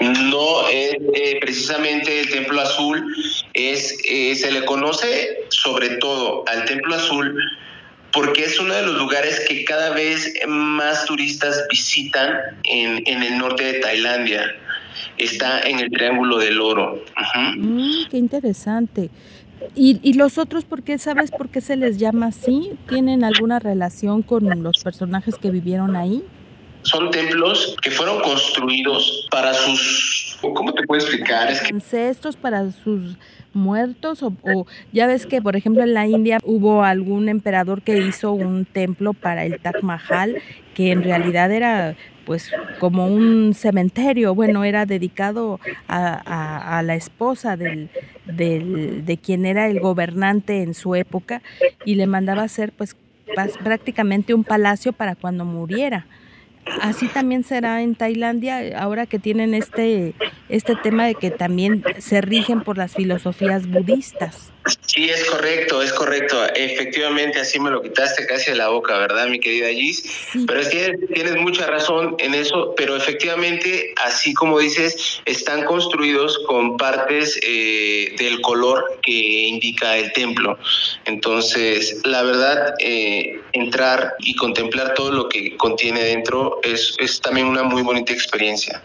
No, 0.00 0.68
eh, 0.70 1.38
precisamente 1.40 2.20
el 2.20 2.30
Templo 2.30 2.60
Azul 2.60 3.14
es, 3.54 3.96
eh, 4.04 4.34
se 4.34 4.52
le 4.52 4.64
conoce 4.64 5.44
sobre 5.48 5.90
todo 5.96 6.44
al 6.46 6.64
Templo 6.64 6.94
Azul 6.94 7.36
porque 8.12 8.44
es 8.44 8.58
uno 8.58 8.74
de 8.74 8.82
los 8.82 8.96
lugares 8.96 9.44
que 9.48 9.64
cada 9.64 9.90
vez 9.90 10.32
más 10.46 11.04
turistas 11.04 11.64
visitan 11.70 12.32
en, 12.64 13.02
en 13.06 13.22
el 13.22 13.38
norte 13.38 13.64
de 13.64 13.74
Tailandia. 13.80 14.54
Está 15.18 15.60
en 15.60 15.80
el 15.80 15.90
Triángulo 15.90 16.38
del 16.38 16.60
Oro. 16.60 17.04
Mm, 17.56 18.06
qué 18.10 18.16
interesante. 18.16 19.10
¿Y, 19.74 20.00
¿Y, 20.02 20.14
los 20.14 20.38
otros 20.38 20.64
por 20.64 20.82
qué 20.84 20.98
sabes 20.98 21.30
por 21.32 21.48
qué 21.48 21.60
se 21.60 21.76
les 21.76 21.98
llama 21.98 22.26
así? 22.26 22.72
¿Tienen 22.88 23.24
alguna 23.24 23.58
relación 23.58 24.22
con 24.22 24.62
los 24.62 24.78
personajes 24.82 25.34
que 25.36 25.50
vivieron 25.50 25.96
ahí? 25.96 26.22
Son 26.82 27.10
templos 27.10 27.76
que 27.82 27.90
fueron 27.90 28.20
construidos 28.20 29.26
para 29.30 29.52
sus, 29.52 30.38
¿cómo 30.40 30.72
te 30.72 30.84
puedo 30.84 31.00
explicar? 31.00 31.50
Es 31.50 31.62
Ancestros, 31.70 32.36
para 32.36 32.70
sus 32.70 33.16
muertos 33.52 34.22
o, 34.22 34.32
ya 34.92 35.06
ves 35.06 35.26
que 35.26 35.40
por 35.42 35.56
ejemplo 35.56 35.82
en 35.82 35.94
la 35.94 36.06
India 36.06 36.38
hubo 36.44 36.84
algún 36.84 37.28
emperador 37.28 37.82
que 37.82 37.98
hizo 37.98 38.32
un 38.32 38.64
templo 38.66 39.14
para 39.14 39.44
el 39.44 39.58
Taj 39.58 39.82
Mahal 39.82 40.40
que 40.74 40.92
en 40.92 41.02
realidad 41.02 41.50
era 41.50 41.96
pues 42.24 42.52
como 42.78 43.06
un 43.06 43.54
cementerio, 43.54 44.34
bueno, 44.34 44.62
era 44.62 44.84
dedicado 44.84 45.60
a, 45.88 46.82
la 46.84 46.94
esposa 46.94 47.56
del, 47.56 47.88
del, 48.26 49.06
de 49.06 49.16
quien 49.16 49.46
era 49.46 49.66
el 49.66 49.80
gobernante 49.80 50.62
en 50.62 50.74
su 50.74 50.94
época 50.94 51.40
y 51.86 51.94
le 51.94 52.06
mandaba 52.06 52.42
hacer 52.42 52.72
pues 52.72 52.96
prácticamente 53.64 54.34
un 54.34 54.44
palacio 54.44 54.92
para 54.92 55.14
cuando 55.14 55.46
muriera. 55.46 56.06
Así 56.80 57.08
también 57.08 57.44
será 57.44 57.82
en 57.82 57.94
Tailandia, 57.94 58.78
ahora 58.78 59.06
que 59.06 59.18
tienen 59.18 59.54
este, 59.54 60.14
este 60.48 60.76
tema 60.76 61.06
de 61.06 61.14
que 61.14 61.30
también 61.30 61.82
se 61.98 62.20
rigen 62.20 62.62
por 62.62 62.78
las 62.78 62.94
filosofías 62.94 63.68
budistas. 63.68 64.52
Sí, 64.86 65.08
es 65.08 65.24
correcto, 65.26 65.82
es 65.82 65.92
correcto. 65.92 66.44
Efectivamente, 66.54 67.40
así 67.40 67.60
me 67.60 67.70
lo 67.70 67.82
quitaste 67.82 68.26
casi 68.26 68.50
de 68.50 68.56
la 68.56 68.68
boca, 68.68 68.98
¿verdad, 68.98 69.28
mi 69.28 69.40
querida 69.40 69.68
Gis? 69.68 70.02
Pero 70.46 70.60
es 70.60 70.68
que 70.68 70.94
tienes 71.14 71.36
mucha 71.36 71.66
razón 71.66 72.16
en 72.18 72.34
eso, 72.34 72.74
pero 72.76 72.96
efectivamente, 72.96 73.94
así 74.04 74.34
como 74.34 74.58
dices, 74.58 75.20
están 75.24 75.64
construidos 75.64 76.38
con 76.46 76.76
partes 76.76 77.38
eh, 77.42 78.14
del 78.18 78.40
color 78.40 78.98
que 79.02 79.12
indica 79.12 79.96
el 79.96 80.12
templo. 80.12 80.58
Entonces, 81.04 82.00
la 82.04 82.22
verdad, 82.22 82.74
eh, 82.80 83.40
entrar 83.52 84.14
y 84.18 84.34
contemplar 84.36 84.94
todo 84.94 85.12
lo 85.12 85.28
que 85.28 85.56
contiene 85.56 86.02
dentro 86.02 86.60
es, 86.62 86.96
es 86.98 87.20
también 87.20 87.46
una 87.46 87.62
muy 87.62 87.82
bonita 87.82 88.12
experiencia. 88.12 88.82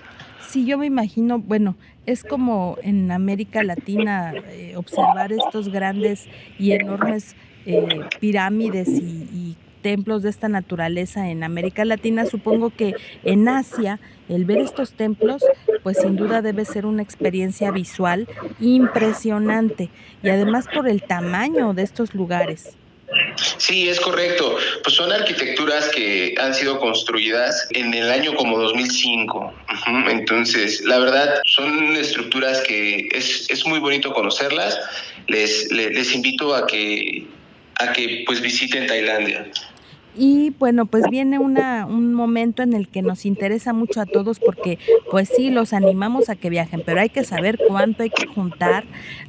Sí, 0.49 0.65
yo 0.65 0.77
me 0.77 0.85
imagino, 0.85 1.39
bueno, 1.39 1.75
es 2.05 2.23
como 2.23 2.77
en 2.83 3.11
América 3.11 3.63
Latina 3.63 4.33
eh, 4.49 4.75
observar 4.75 5.31
estos 5.31 5.69
grandes 5.69 6.27
y 6.59 6.71
enormes 6.71 7.35
eh, 7.65 8.01
pirámides 8.19 8.89
y, 8.89 9.55
templos 9.83 10.23
de 10.23 10.29
esta 10.29 10.47
naturaleza 10.47 11.29
en 11.29 11.43
América 11.43 11.83
Latina. 11.83 12.25
Supongo 12.25 12.69
que 12.69 12.95
en 13.25 13.49
Asia 13.49 13.99
el 14.29 14.45
ver 14.45 14.59
estos 14.59 14.93
templos, 14.93 15.43
pues 15.83 15.97
sin 15.97 16.15
duda 16.15 16.41
debe 16.41 16.63
ser 16.63 16.85
una 16.85 17.03
experiencia 17.03 17.69
visual 17.69 18.29
impresionante 18.61 19.89
y 20.23 20.29
además 20.29 20.69
por 20.73 20.87
el 20.87 21.03
tamaño 21.03 21.73
de 21.73 21.83
estos 21.83 22.15
lugares. 22.15 22.77
Sí, 23.57 23.89
es 23.89 23.99
correcto. 23.99 24.57
Pues 24.83 24.95
son 24.95 25.11
arquitecturas 25.11 25.89
que 25.89 26.35
han 26.39 26.53
sido 26.53 26.79
construidas 26.79 27.67
en 27.71 27.93
el 27.93 28.09
año 28.11 28.35
como 28.35 28.59
2005. 28.59 29.53
Entonces, 30.09 30.81
la 30.81 30.99
verdad, 30.99 31.41
son 31.45 31.95
estructuras 31.95 32.61
que 32.61 33.09
es, 33.11 33.49
es 33.49 33.65
muy 33.65 33.79
bonito 33.79 34.13
conocerlas. 34.13 34.79
Les, 35.27 35.71
les, 35.71 35.91
les 35.91 36.13
invito 36.13 36.55
a 36.55 36.67
que, 36.67 37.25
a 37.75 37.93
que 37.93 38.23
pues 38.25 38.41
visiten 38.41 38.87
Tailandia. 38.87 39.47
Y 40.15 40.51
bueno, 40.59 40.85
pues 40.85 41.05
viene 41.09 41.39
una, 41.39 41.85
un 41.85 42.13
momento 42.13 42.61
en 42.61 42.73
el 42.73 42.87
que 42.87 43.01
nos 43.01 43.25
interesa 43.25 43.73
mucho 43.73 44.01
a 44.01 44.05
todos 44.05 44.39
porque 44.39 44.77
pues 45.09 45.29
sí, 45.35 45.49
los 45.49 45.73
animamos 45.73 46.29
a 46.29 46.35
que 46.35 46.49
viajen, 46.49 46.83
pero 46.85 47.01
hay 47.01 47.09
que 47.09 47.23
saber 47.23 47.59
cuánto 47.67 48.03
hay 48.03 48.09
que 48.09 48.27
juntar, 48.27 48.83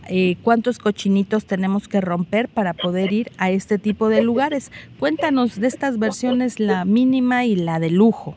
eh, 0.09 0.37
cuántos 0.43 0.79
cochinitos 0.79 1.47
tenemos 1.47 1.89
que 1.89 2.01
romper 2.01 2.49
para 2.49 2.75
poder 2.75 3.13
ir 3.13 3.33
a 3.39 3.51
este 3.51 3.79
tipo 3.79 4.09
de 4.09 4.23
lugares. 4.23 4.71
Cuéntanos 4.99 5.59
de 5.59 5.67
estas 5.67 5.99
versiones, 5.99 6.61
la 6.61 6.85
mínima 6.85 7.45
y 7.45 7.57
la 7.57 7.79
de 7.81 7.91
lujo. 7.91 8.37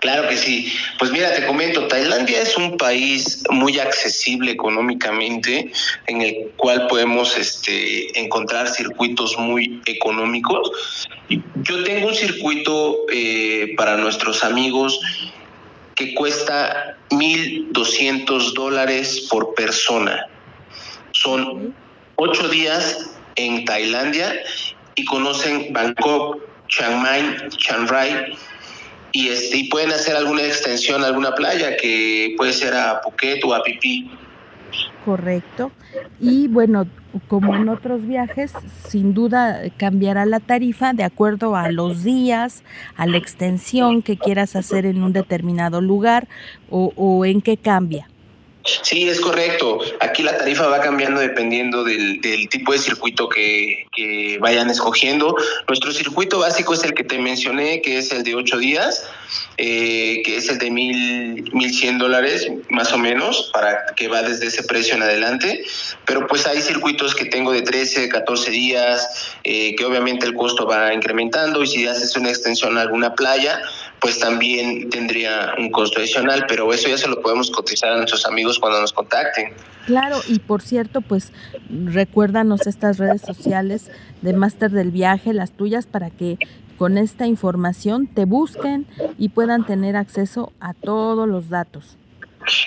Claro 0.00 0.28
que 0.28 0.36
sí. 0.36 0.72
Pues 0.98 1.10
mira, 1.10 1.34
te 1.34 1.46
comento, 1.46 1.86
Tailandia 1.86 2.42
es 2.42 2.56
un 2.56 2.76
país 2.76 3.42
muy 3.50 3.78
accesible 3.78 4.52
económicamente, 4.52 5.70
en 6.06 6.22
el 6.22 6.52
cual 6.56 6.86
podemos 6.86 7.36
este, 7.36 8.18
encontrar 8.18 8.68
circuitos 8.68 9.38
muy 9.38 9.82
económicos. 9.86 10.70
Yo 11.28 11.84
tengo 11.84 12.08
un 12.08 12.14
circuito 12.14 12.98
eh, 13.12 13.74
para 13.76 13.96
nuestros 13.96 14.42
amigos 14.42 15.00
que 15.94 16.14
cuesta 16.14 16.96
1.200 17.10 18.54
dólares 18.54 19.26
por 19.30 19.54
persona. 19.54 20.26
Son 21.12 21.74
ocho 22.16 22.48
días 22.48 23.10
en 23.36 23.64
Tailandia 23.66 24.32
y 24.94 25.04
conocen 25.04 25.72
Bangkok, 25.72 26.38
Chiang 26.68 27.02
Mai, 27.02 27.48
Chiang 27.50 27.86
Rai 27.86 28.32
y, 29.12 29.28
este, 29.28 29.58
y 29.58 29.68
pueden 29.68 29.90
hacer 29.90 30.16
alguna 30.16 30.42
extensión 30.42 31.02
a 31.02 31.08
alguna 31.08 31.34
playa 31.34 31.76
que 31.76 32.34
puede 32.36 32.52
ser 32.52 32.74
a 32.74 33.00
Phuket 33.02 33.44
o 33.44 33.54
a 33.54 33.62
Pipí. 33.62 34.10
Correcto. 35.04 35.72
Y 36.20 36.48
bueno, 36.48 36.86
como 37.28 37.56
en 37.56 37.68
otros 37.68 38.06
viajes, 38.06 38.52
sin 38.88 39.14
duda 39.14 39.62
cambiará 39.76 40.26
la 40.26 40.40
tarifa 40.40 40.92
de 40.92 41.04
acuerdo 41.04 41.56
a 41.56 41.70
los 41.72 42.04
días, 42.04 42.62
a 42.96 43.06
la 43.06 43.16
extensión 43.16 44.02
que 44.02 44.16
quieras 44.16 44.56
hacer 44.56 44.86
en 44.86 45.02
un 45.02 45.12
determinado 45.12 45.80
lugar 45.80 46.28
o, 46.68 46.92
o 46.96 47.24
en 47.24 47.40
qué 47.40 47.56
cambia. 47.56 48.09
Sí, 48.82 49.08
es 49.08 49.20
correcto. 49.20 49.80
Aquí 50.00 50.22
la 50.22 50.36
tarifa 50.36 50.66
va 50.68 50.80
cambiando 50.80 51.20
dependiendo 51.20 51.84
del, 51.84 52.20
tipo 52.50 52.72
de 52.72 52.78
circuito 52.78 53.28
que, 53.28 53.86
vayan 54.40 54.70
escogiendo. 54.70 55.36
Nuestro 55.68 55.92
circuito 55.92 56.38
básico 56.38 56.74
es 56.74 56.82
el 56.84 56.94
que 56.94 57.04
te 57.04 57.18
mencioné, 57.18 57.82
que 57.82 57.98
es 57.98 58.12
el 58.12 58.22
de 58.22 58.34
ocho 58.34 58.58
días, 58.58 59.04
eh, 59.58 60.22
que 60.24 60.36
es 60.36 60.48
el 60.48 60.58
de 60.58 60.70
mil, 60.70 61.50
mil 61.52 61.72
cien 61.72 61.98
dólares 61.98 62.48
más 62.70 62.92
o 62.92 62.98
menos, 62.98 63.50
para 63.52 63.86
que 63.96 64.08
va 64.08 64.22
desde 64.22 64.46
ese 64.46 64.62
precio 64.62 64.94
en 64.94 65.02
adelante. 65.02 65.64
Pero 66.06 66.26
pues 66.26 66.46
hay 66.46 66.62
circuitos 66.62 67.14
que 67.14 67.26
tengo 67.26 67.52
de 67.52 67.62
13, 67.62 68.08
14 68.08 68.50
días, 68.50 69.34
eh, 69.44 69.74
que 69.76 69.84
obviamente 69.84 70.26
el 70.26 70.34
costo 70.34 70.66
va 70.66 70.94
incrementando 70.94 71.62
y 71.62 71.66
si 71.66 71.86
haces 71.86 72.16
una 72.16 72.30
extensión 72.30 72.78
a 72.78 72.82
alguna 72.82 73.14
playa, 73.14 73.60
pues 74.00 74.18
también 74.18 74.88
tendría 74.90 75.54
un 75.58 75.70
costo 75.70 76.00
adicional, 76.00 76.46
pero 76.48 76.72
eso 76.72 76.88
ya 76.88 76.98
se 76.98 77.08
lo 77.08 77.20
podemos 77.20 77.50
cotizar 77.50 77.92
a 77.92 77.96
nuestros 77.96 78.26
amigos 78.26 78.58
cuando 78.58 78.80
nos 78.80 78.92
contacten. 78.92 79.52
Claro, 79.86 80.20
y 80.26 80.38
por 80.38 80.62
cierto, 80.62 81.00
pues 81.00 81.32
recuérdanos 81.68 82.66
estas 82.66 82.98
redes 82.98 83.22
sociales 83.22 83.90
de 84.22 84.32
Máster 84.32 84.70
del 84.70 84.90
Viaje, 84.90 85.32
las 85.32 85.52
tuyas, 85.52 85.86
para 85.86 86.10
que 86.10 86.38
con 86.78 86.96
esta 86.96 87.26
información 87.26 88.06
te 88.06 88.24
busquen 88.24 88.86
y 89.18 89.28
puedan 89.28 89.66
tener 89.66 89.96
acceso 89.96 90.52
a 90.60 90.72
todos 90.72 91.28
los 91.28 91.50
datos. 91.50 91.98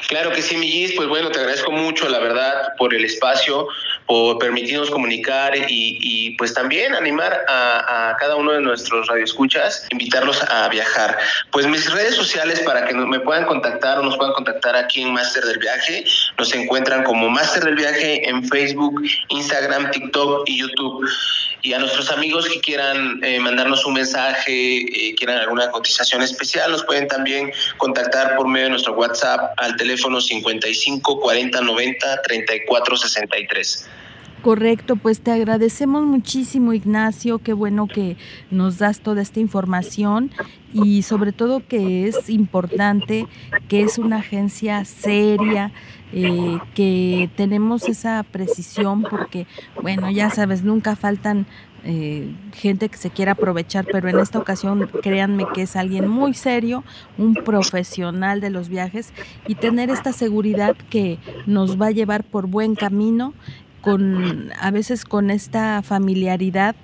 Claro 0.07 0.31
que 0.31 0.43
sí, 0.43 0.55
Millis, 0.55 0.93
pues 0.93 1.07
bueno, 1.07 1.31
te 1.31 1.39
agradezco 1.39 1.71
mucho, 1.71 2.07
la 2.07 2.19
verdad, 2.19 2.73
por 2.77 2.93
el 2.93 3.05
espacio, 3.05 3.67
por 4.05 4.37
permitirnos 4.37 4.89
comunicar 4.89 5.53
y, 5.55 6.35
pues 6.37 6.53
también 6.53 6.93
animar 6.95 7.45
a, 7.47 8.15
cada 8.19 8.35
uno 8.35 8.51
de 8.51 8.61
nuestros 8.61 9.07
radioescuchas, 9.07 9.87
invitarlos 9.91 10.41
a 10.43 10.67
viajar. 10.69 11.17
Pues 11.51 11.67
mis 11.67 11.91
redes 11.91 12.15
sociales 12.15 12.59
para 12.61 12.85
que 12.85 12.93
me 12.93 13.19
puedan 13.19 13.45
contactar 13.45 13.99
o 13.99 14.03
nos 14.03 14.17
puedan 14.17 14.33
contactar 14.33 14.75
aquí 14.75 15.01
en 15.01 15.13
Máster 15.13 15.43
del 15.43 15.57
Viaje, 15.57 16.05
nos 16.37 16.53
encuentran 16.53 17.03
como 17.03 17.29
Máster 17.29 17.63
del 17.63 17.75
Viaje 17.75 18.27
en 18.27 18.47
Facebook, 18.47 19.01
Instagram, 19.29 19.91
TikTok 19.91 20.47
y 20.47 20.59
YouTube. 20.59 21.07
Y 21.61 21.71
a 21.71 21.79
nuestros 21.79 22.11
amigos 22.11 22.49
que 22.49 22.59
quieran 22.59 23.23
eh, 23.23 23.39
mandarnos 23.39 23.85
un 23.85 23.93
mensaje, 23.93 24.79
eh, 24.79 25.15
quieran 25.15 25.37
alguna 25.37 25.71
cotización 25.71 26.21
especial, 26.21 26.71
nos 26.71 26.83
pueden 26.83 27.07
también 27.07 27.53
contactar 27.77 28.35
por 28.35 28.49
medio 28.49 28.65
de 28.65 28.71
nuestro 28.71 28.93
WhatsApp 28.93 29.53
al 29.57 29.77
teléfono 29.77 30.19
55 30.19 31.21
40 31.21 31.61
90 31.61 32.21
34 32.21 32.97
63. 32.97 33.87
Correcto, 34.43 34.97
pues 34.97 35.21
te 35.21 35.31
agradecemos 35.31 36.03
muchísimo 36.03 36.73
Ignacio, 36.73 37.39
qué 37.39 37.53
bueno 37.53 37.87
que 37.87 38.17
nos 38.51 38.77
das 38.77 38.99
toda 38.99 39.21
esta 39.21 39.39
información 39.39 40.31
y 40.73 41.03
sobre 41.03 41.31
todo 41.31 41.65
que 41.65 42.09
es 42.09 42.29
importante, 42.29 43.25
que 43.69 43.83
es 43.83 43.97
una 43.97 44.17
agencia 44.17 44.83
seria, 44.83 45.71
eh, 46.11 46.59
que 46.75 47.29
tenemos 47.37 47.87
esa 47.87 48.21
precisión 48.23 49.03
porque, 49.03 49.47
bueno, 49.81 50.11
ya 50.11 50.29
sabes, 50.29 50.61
nunca 50.61 50.97
faltan 50.97 51.47
eh, 51.85 52.33
gente 52.53 52.87
que 52.87 52.97
se 52.97 53.09
quiera 53.09 53.33
aprovechar, 53.33 53.85
pero 53.91 54.07
en 54.07 54.17
esta 54.19 54.39
ocasión 54.39 54.89
créanme 55.01 55.45
que 55.53 55.63
es 55.63 55.75
alguien 55.75 56.07
muy 56.07 56.33
serio, 56.33 56.83
un 57.17 57.33
profesional 57.33 58.39
de 58.39 58.49
los 58.49 58.69
viajes 58.69 59.11
y 59.47 59.55
tener 59.55 59.89
esta 59.89 60.13
seguridad 60.13 60.77
que 60.89 61.19
nos 61.45 61.81
va 61.81 61.87
a 61.87 61.91
llevar 61.91 62.23
por 62.23 62.47
buen 62.47 62.75
camino, 62.75 63.33
con 63.83 64.51
a 64.59 64.71
veces 64.71 65.03
con 65.03 65.29
esta 65.29 65.81
familiaridad 65.83 66.75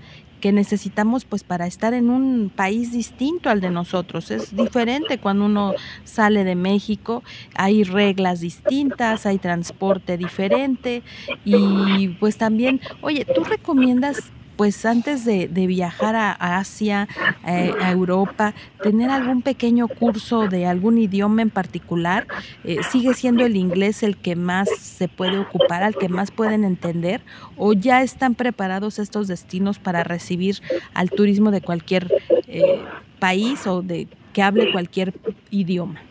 que 0.42 0.52
necesitamos 0.52 1.26
pues 1.26 1.44
para 1.44 1.66
estar 1.66 1.94
en 1.94 2.10
un 2.10 2.52
país 2.54 2.92
distinto 2.92 3.50
al 3.50 3.62
de 3.62 3.72
nosotros. 3.72 4.32
Es 4.32 4.56
diferente 4.56 5.18
cuando 5.18 5.46
uno 5.46 5.74
sale 6.04 6.44
de 6.44 6.56
México, 6.56 7.24
hay 7.56 7.84
reglas 7.84 8.42
distintas, 8.42 9.26
hay 9.26 9.38
transporte 9.38 10.18
diferente 10.18 11.04
y 11.46 12.10
pues 12.20 12.38
también, 12.38 12.82
oye, 13.02 13.26
¿tú 13.26 13.44
recomiendas 13.44 14.32
pues 14.60 14.86
antes 14.86 15.24
de, 15.24 15.48
viajar 15.48 16.18
a, 16.18 16.34
Asia, 16.58 17.08
eh, 17.48 17.72
a 17.80 17.92
Europa, 17.92 18.54
tener 18.84 19.10
algún 19.10 19.42
pequeño 19.42 19.88
curso 19.88 20.50
de 20.50 20.66
algún 20.66 20.98
idioma 20.98 21.42
en 21.42 21.50
particular, 21.50 22.28
eh, 22.66 22.80
¿sigue 22.92 23.14
siendo 23.14 23.46
el 23.46 23.56
inglés 23.56 24.04
el 24.04 24.18
que 24.18 24.36
más 24.36 24.68
se 24.78 25.08
puede 25.08 25.38
ocupar, 25.38 25.82
al 25.82 25.96
que 25.96 26.10
más 26.10 26.32
pueden 26.32 26.66
entender? 26.66 27.22
¿O 27.56 27.72
ya 27.72 28.02
están 28.02 28.36
preparados 28.36 29.00
estos 29.00 29.30
destinos 29.30 29.80
para 29.80 30.04
recibir 30.04 30.62
al 30.94 31.10
turismo 31.10 31.52
de 31.52 31.62
cualquier 31.62 32.12
eh, 32.50 32.82
país 33.18 33.66
o 33.66 33.82
de 33.82 34.10
que 34.34 34.44
hable 34.44 34.74
cualquier 34.74 35.14
idioma? 35.52 36.02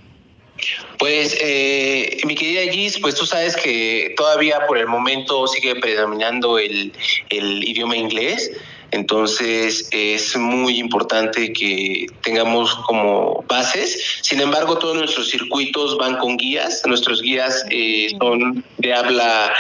Pues, 0.99 1.37
eh, 1.41 2.19
mi 2.25 2.35
querida 2.35 2.71
Gis, 2.73 2.99
pues 2.99 3.15
tú 3.15 3.27
sabes 3.27 3.57
que 3.57 4.15
todavía 4.17 4.67
por 4.67 4.79
el 4.79 4.87
momento 4.87 5.47
sigue 5.47 5.77
predominando 5.77 6.59
el, 6.59 6.93
idioma 7.31 7.97
inglés. 7.97 8.51
Entonces 8.91 9.87
es 9.91 10.35
muy 10.37 10.79
importante 10.79 11.53
que 11.53 12.07
tengamos 12.23 12.75
como 12.87 13.45
bases. 13.47 14.21
Sin 14.23 14.41
embargo, 14.41 14.79
todos 14.79 14.97
nuestros 14.97 15.29
circuitos 15.29 15.99
van 15.99 16.17
con 16.17 16.39
guías. 16.39 16.83
Nuestros 16.87 17.21
guías 17.21 17.67
eh, 17.71 18.09
son 18.19 18.65
de 18.79 18.95
habla 18.95 19.53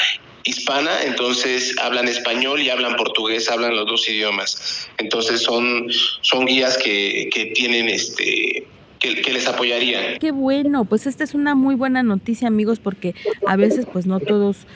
hispana, 0.45 1.03
entonces 1.05 1.77
hablan 1.79 2.09
español 2.09 2.63
y 2.63 2.71
hablan 2.71 2.97
portugués, 2.97 3.51
hablan 3.51 3.77
los 3.77 3.87
dos 3.87 4.09
idiomas. 4.09 4.89
Entonces 4.97 5.43
son, 5.43 5.89
son 6.23 6.47
guías 6.47 6.79
que, 6.79 7.29
que 7.31 7.47
tienen 7.47 7.89
este 7.89 8.67
que, 8.99 9.33
les 9.33 9.47
apoyarían. 9.47 10.19
Qué 10.19 10.33
bueno, 10.33 10.85
pues 10.85 11.07
esta 11.07 11.25
es 11.25 11.35
una 11.35 11.55
muy 11.55 11.75
buena 11.75 12.03
noticia 12.03 12.49
amigos 12.49 12.79
porque 12.79 13.15
a 13.47 13.57
veces 13.57 13.87
pues 13.91 14.07
no 14.07 14.21
todos 14.21 14.67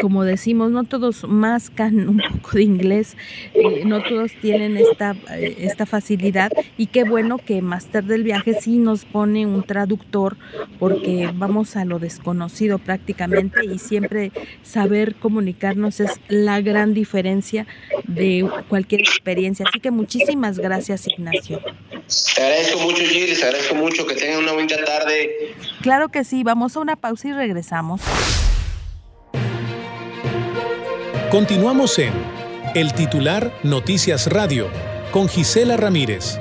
como 0.00 0.24
decimos, 0.24 0.70
no 0.70 0.84
todos 0.84 1.24
mascan 1.24 2.08
un 2.08 2.18
poco 2.18 2.52
de 2.52 2.62
inglés, 2.62 3.16
eh, 3.54 3.82
no 3.84 4.02
todos 4.02 4.32
tienen 4.40 4.76
esta, 4.76 5.16
eh, 5.34 5.56
esta 5.60 5.86
facilidad 5.86 6.52
y 6.78 6.86
qué 6.86 7.04
bueno 7.04 7.38
que 7.38 7.62
Master 7.62 8.04
del 8.04 8.22
Viaje 8.22 8.54
sí 8.60 8.78
nos 8.78 9.04
pone 9.04 9.46
un 9.46 9.62
traductor 9.64 10.36
porque 10.78 11.30
vamos 11.34 11.76
a 11.76 11.84
lo 11.84 11.98
desconocido 11.98 12.78
prácticamente 12.78 13.64
y 13.64 13.78
siempre 13.78 14.32
saber 14.62 15.14
comunicarnos 15.16 16.00
es 16.00 16.12
la 16.28 16.60
gran 16.60 16.94
diferencia 16.94 17.66
de 18.06 18.48
cualquier 18.68 19.00
experiencia. 19.00 19.66
Así 19.68 19.80
que 19.80 19.90
muchísimas 19.90 20.58
gracias 20.58 21.06
Ignacio. 21.08 21.60
Te 22.34 22.42
agradezco 22.42 22.80
mucho 22.80 23.04
Gilles, 23.04 23.40
te 23.40 23.46
agradezco 23.46 23.71
mucho 23.74 24.06
que 24.06 24.14
tengan 24.14 24.42
una 24.42 24.52
bonita 24.52 24.82
tarde. 24.84 25.54
Claro 25.80 26.08
que 26.08 26.24
sí, 26.24 26.42
vamos 26.42 26.76
a 26.76 26.80
una 26.80 26.96
pausa 26.96 27.28
y 27.28 27.32
regresamos. 27.32 28.00
Continuamos 31.30 31.98
en 31.98 32.12
El 32.74 32.92
titular 32.92 33.52
Noticias 33.62 34.26
Radio 34.26 34.68
con 35.12 35.28
Gisela 35.28 35.76
Ramírez. 35.76 36.38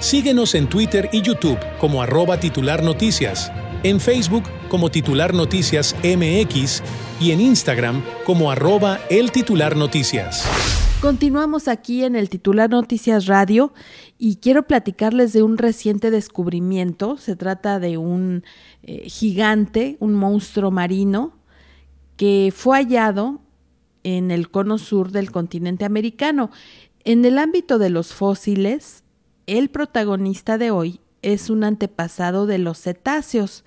Síguenos 0.00 0.56
en 0.56 0.68
Twitter 0.68 1.08
y 1.12 1.22
YouTube 1.22 1.58
como 1.78 2.02
arroba 2.02 2.40
titular 2.40 2.82
noticias, 2.82 3.52
en 3.84 4.00
Facebook 4.00 4.42
como 4.68 4.90
titular 4.90 5.32
noticias 5.32 5.94
MX 6.02 6.82
y 7.20 7.30
en 7.30 7.40
Instagram 7.40 8.02
como 8.24 8.50
arroba 8.50 8.98
el 9.10 9.30
titular 9.30 9.76
noticias. 9.76 10.44
Continuamos 11.02 11.66
aquí 11.66 12.04
en 12.04 12.14
el 12.14 12.28
titular 12.28 12.70
Noticias 12.70 13.26
Radio 13.26 13.74
y 14.18 14.36
quiero 14.36 14.68
platicarles 14.68 15.32
de 15.32 15.42
un 15.42 15.58
reciente 15.58 16.12
descubrimiento. 16.12 17.16
Se 17.16 17.34
trata 17.34 17.80
de 17.80 17.98
un 17.98 18.44
eh, 18.84 19.10
gigante, 19.10 19.96
un 19.98 20.14
monstruo 20.14 20.70
marino 20.70 21.32
que 22.16 22.52
fue 22.54 22.76
hallado 22.76 23.40
en 24.04 24.30
el 24.30 24.48
cono 24.48 24.78
sur 24.78 25.10
del 25.10 25.32
continente 25.32 25.84
americano. 25.84 26.52
En 27.02 27.24
el 27.24 27.38
ámbito 27.38 27.80
de 27.80 27.90
los 27.90 28.14
fósiles, 28.14 29.02
el 29.48 29.70
protagonista 29.70 30.56
de 30.56 30.70
hoy 30.70 31.00
es 31.22 31.50
un 31.50 31.64
antepasado 31.64 32.46
de 32.46 32.58
los 32.58 32.78
cetáceos, 32.78 33.64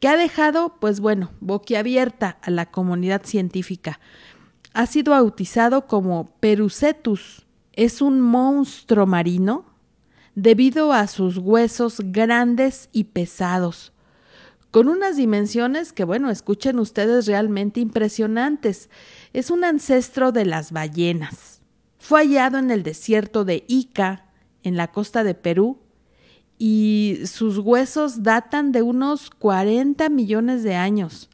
que 0.00 0.08
ha 0.08 0.18
dejado, 0.18 0.76
pues 0.80 1.00
bueno, 1.00 1.30
boquiabierta 1.40 2.36
a 2.42 2.50
la 2.50 2.66
comunidad 2.66 3.22
científica. 3.24 4.00
Ha 4.74 4.86
sido 4.86 5.12
bautizado 5.12 5.86
como 5.86 6.26
Perucetus. 6.40 7.46
Es 7.72 8.02
un 8.02 8.20
monstruo 8.20 9.06
marino 9.06 9.64
debido 10.34 10.92
a 10.92 11.06
sus 11.06 11.38
huesos 11.38 12.00
grandes 12.06 12.88
y 12.92 13.04
pesados, 13.04 13.92
con 14.72 14.88
unas 14.88 15.16
dimensiones 15.16 15.92
que, 15.92 16.02
bueno, 16.02 16.28
escuchen 16.28 16.80
ustedes 16.80 17.26
realmente 17.26 17.78
impresionantes. 17.78 18.90
Es 19.32 19.52
un 19.52 19.62
ancestro 19.62 20.32
de 20.32 20.44
las 20.44 20.72
ballenas. 20.72 21.62
Fue 21.98 22.22
hallado 22.22 22.58
en 22.58 22.72
el 22.72 22.82
desierto 22.82 23.44
de 23.44 23.64
Ica, 23.68 24.26
en 24.64 24.76
la 24.76 24.90
costa 24.90 25.22
de 25.22 25.34
Perú, 25.34 25.78
y 26.58 27.20
sus 27.26 27.58
huesos 27.58 28.24
datan 28.24 28.72
de 28.72 28.82
unos 28.82 29.30
40 29.30 30.08
millones 30.08 30.64
de 30.64 30.74
años. 30.74 31.30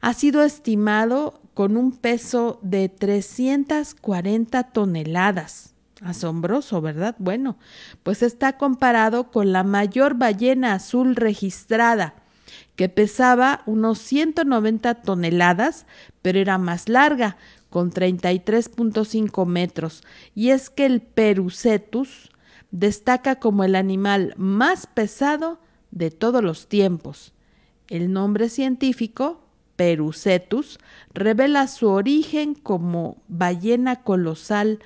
Ha 0.00 0.14
sido 0.14 0.44
estimado 0.44 1.40
con 1.56 1.78
un 1.78 1.92
peso 1.92 2.58
de 2.60 2.90
340 2.90 4.62
toneladas. 4.74 5.72
Asombroso, 6.02 6.82
¿verdad? 6.82 7.16
Bueno, 7.18 7.56
pues 8.02 8.22
está 8.22 8.58
comparado 8.58 9.30
con 9.30 9.52
la 9.52 9.64
mayor 9.64 10.18
ballena 10.18 10.74
azul 10.74 11.16
registrada, 11.16 12.12
que 12.76 12.90
pesaba 12.90 13.62
unos 13.64 14.00
190 14.00 14.96
toneladas, 14.96 15.86
pero 16.20 16.38
era 16.40 16.58
más 16.58 16.90
larga, 16.90 17.38
con 17.70 17.90
33.5 17.90 19.46
metros. 19.46 20.04
Y 20.34 20.50
es 20.50 20.68
que 20.68 20.84
el 20.84 21.00
Perucetus 21.00 22.30
destaca 22.70 23.36
como 23.36 23.64
el 23.64 23.76
animal 23.76 24.34
más 24.36 24.86
pesado 24.86 25.58
de 25.90 26.10
todos 26.10 26.44
los 26.44 26.68
tiempos. 26.68 27.32
El 27.88 28.12
nombre 28.12 28.50
científico, 28.50 29.45
Perucetus, 29.76 30.78
revela 31.12 31.68
su 31.68 31.88
origen 31.88 32.54
como 32.54 33.18
ballena 33.28 34.02
colosal 34.02 34.80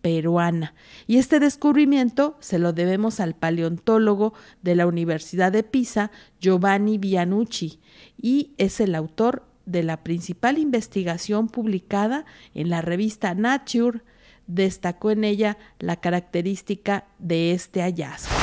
peruana. 0.00 0.74
Y 1.06 1.18
este 1.18 1.40
descubrimiento 1.40 2.36
se 2.40 2.58
lo 2.58 2.72
debemos 2.72 3.20
al 3.20 3.34
paleontólogo 3.34 4.32
de 4.62 4.74
la 4.74 4.86
Universidad 4.86 5.52
de 5.52 5.62
Pisa, 5.62 6.10
Giovanni 6.40 6.98
Bianucci, 6.98 7.78
y 8.20 8.52
es 8.56 8.80
el 8.80 8.94
autor 8.94 9.44
de 9.66 9.82
la 9.82 10.02
principal 10.02 10.58
investigación 10.58 11.48
publicada 11.48 12.24
en 12.54 12.70
la 12.70 12.82
revista 12.82 13.34
Nature. 13.34 14.00
Destacó 14.46 15.10
en 15.12 15.22
ella 15.22 15.58
la 15.78 15.96
característica 15.96 17.06
de 17.18 17.52
este 17.52 17.82
hallazgo. 17.82 18.34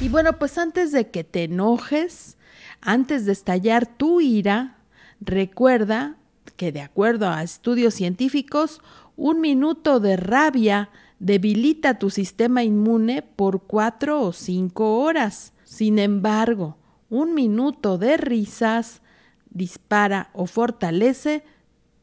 Y 0.00 0.08
bueno, 0.08 0.38
pues 0.38 0.58
antes 0.58 0.90
de 0.90 1.10
que 1.10 1.22
te 1.22 1.44
enojes, 1.44 2.36
antes 2.80 3.26
de 3.26 3.32
estallar 3.32 3.86
tu 3.86 4.20
ira, 4.20 4.78
recuerda 5.24 6.16
que 6.56 6.72
de 6.72 6.80
acuerdo 6.80 7.28
a 7.28 7.42
estudios 7.42 7.94
científicos, 7.94 8.80
un 9.16 9.40
minuto 9.40 10.00
de 10.00 10.16
rabia 10.16 10.90
debilita 11.18 11.98
tu 11.98 12.10
sistema 12.10 12.64
inmune 12.64 13.22
por 13.22 13.62
cuatro 13.62 14.22
o 14.22 14.32
cinco 14.32 14.98
horas. 14.98 15.52
Sin 15.64 15.98
embargo, 15.98 16.76
un 17.08 17.34
minuto 17.34 17.98
de 17.98 18.16
risas 18.16 19.02
dispara 19.50 20.30
o 20.32 20.46
fortalece 20.46 21.44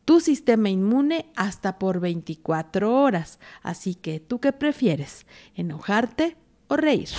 tu 0.05 0.19
sistema 0.19 0.69
inmune 0.69 1.27
hasta 1.35 1.77
por 1.77 1.99
24 1.99 3.01
horas. 3.03 3.39
Así 3.61 3.95
que, 3.95 4.19
¿tú 4.19 4.39
qué 4.39 4.53
prefieres? 4.53 5.25
¿Enojarte 5.55 6.37
o 6.67 6.77
reír? 6.77 7.09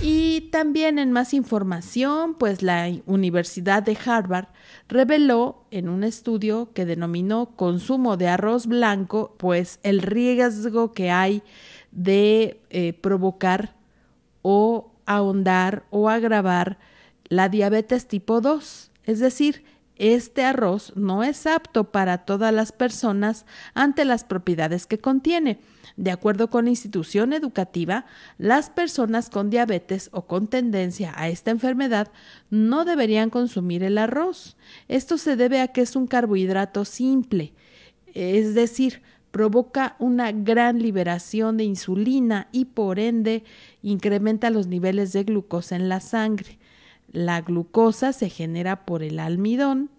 Y 0.00 0.42
también 0.52 1.00
en 1.00 1.10
más 1.10 1.34
información, 1.34 2.34
pues 2.34 2.62
la 2.62 2.88
Universidad 3.06 3.82
de 3.82 3.98
Harvard 4.04 4.46
reveló 4.88 5.64
en 5.72 5.88
un 5.88 6.04
estudio 6.04 6.70
que 6.72 6.84
denominó 6.84 7.56
consumo 7.56 8.16
de 8.16 8.28
arroz 8.28 8.66
blanco, 8.66 9.34
pues 9.38 9.80
el 9.82 10.00
riesgo 10.00 10.92
que 10.92 11.10
hay 11.10 11.42
de 11.90 12.60
eh, 12.70 12.92
provocar 12.92 13.74
o 14.42 14.92
ahondar 15.04 15.84
o 15.90 16.08
agravar 16.08 16.78
la 17.28 17.48
diabetes 17.48 18.06
tipo 18.06 18.40
2. 18.40 18.92
Es 19.02 19.18
decir, 19.18 19.64
este 19.98 20.44
arroz 20.44 20.92
no 20.96 21.24
es 21.24 21.46
apto 21.46 21.90
para 21.90 22.18
todas 22.18 22.54
las 22.54 22.72
personas 22.72 23.44
ante 23.74 24.04
las 24.04 24.24
propiedades 24.24 24.86
que 24.86 24.98
contiene. 24.98 25.58
De 25.96 26.12
acuerdo 26.12 26.48
con 26.48 26.64
la 26.64 26.70
institución 26.70 27.32
educativa, 27.32 28.06
las 28.38 28.70
personas 28.70 29.30
con 29.30 29.50
diabetes 29.50 30.10
o 30.12 30.26
con 30.26 30.46
tendencia 30.46 31.12
a 31.16 31.28
esta 31.28 31.50
enfermedad 31.50 32.12
no 32.50 32.84
deberían 32.84 33.30
consumir 33.30 33.82
el 33.82 33.98
arroz. 33.98 34.56
Esto 34.86 35.18
se 35.18 35.34
debe 35.34 35.60
a 35.60 35.68
que 35.68 35.80
es 35.80 35.96
un 35.96 36.06
carbohidrato 36.06 36.84
simple, 36.84 37.52
es 38.14 38.54
decir, 38.54 39.02
provoca 39.30 39.96
una 39.98 40.32
gran 40.32 40.80
liberación 40.80 41.56
de 41.56 41.64
insulina 41.64 42.48
y 42.52 42.66
por 42.66 42.98
ende 42.98 43.44
incrementa 43.82 44.50
los 44.50 44.66
niveles 44.66 45.12
de 45.12 45.24
glucosa 45.24 45.76
en 45.76 45.88
la 45.88 46.00
sangre. 46.00 46.57
La 47.10 47.40
glucosa 47.40 48.12
se 48.12 48.28
genera 48.28 48.84
por 48.84 49.02
el 49.02 49.18
almidón 49.18 49.90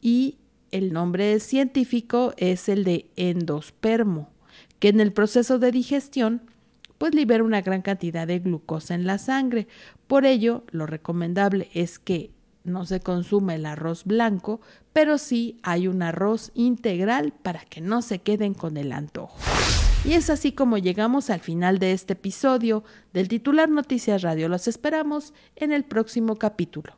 y 0.00 0.38
el 0.70 0.92
nombre 0.92 1.40
científico 1.40 2.34
es 2.36 2.68
el 2.68 2.84
de 2.84 3.10
endospermo 3.16 4.30
que 4.78 4.88
en 4.88 5.00
el 5.00 5.12
proceso 5.12 5.58
de 5.58 5.72
digestión 5.72 6.42
pues 6.98 7.14
libera 7.14 7.44
una 7.44 7.62
gran 7.62 7.82
cantidad 7.82 8.26
de 8.26 8.40
glucosa 8.40 8.94
en 8.94 9.06
la 9.06 9.18
sangre. 9.18 9.68
Por 10.08 10.26
ello, 10.26 10.64
lo 10.70 10.86
recomendable 10.86 11.70
es 11.72 11.98
que 11.98 12.32
no 12.64 12.84
se 12.86 13.00
consuma 13.00 13.54
el 13.54 13.66
arroz 13.66 14.04
blanco, 14.04 14.60
pero 14.92 15.16
sí 15.16 15.58
hay 15.62 15.86
un 15.86 16.02
arroz 16.02 16.50
integral 16.54 17.32
para 17.42 17.60
que 17.60 17.80
no 17.80 18.02
se 18.02 18.18
queden 18.18 18.52
con 18.52 18.76
el 18.76 18.92
antojo. 18.92 19.38
Y 20.04 20.12
es 20.12 20.30
así 20.30 20.52
como 20.52 20.78
llegamos 20.78 21.28
al 21.28 21.40
final 21.40 21.78
de 21.78 21.92
este 21.92 22.14
episodio 22.14 22.84
del 23.12 23.28
titular 23.28 23.68
Noticias 23.68 24.22
Radio. 24.22 24.48
Los 24.48 24.68
esperamos 24.68 25.34
en 25.56 25.72
el 25.72 25.84
próximo 25.84 26.36
capítulo. 26.36 26.94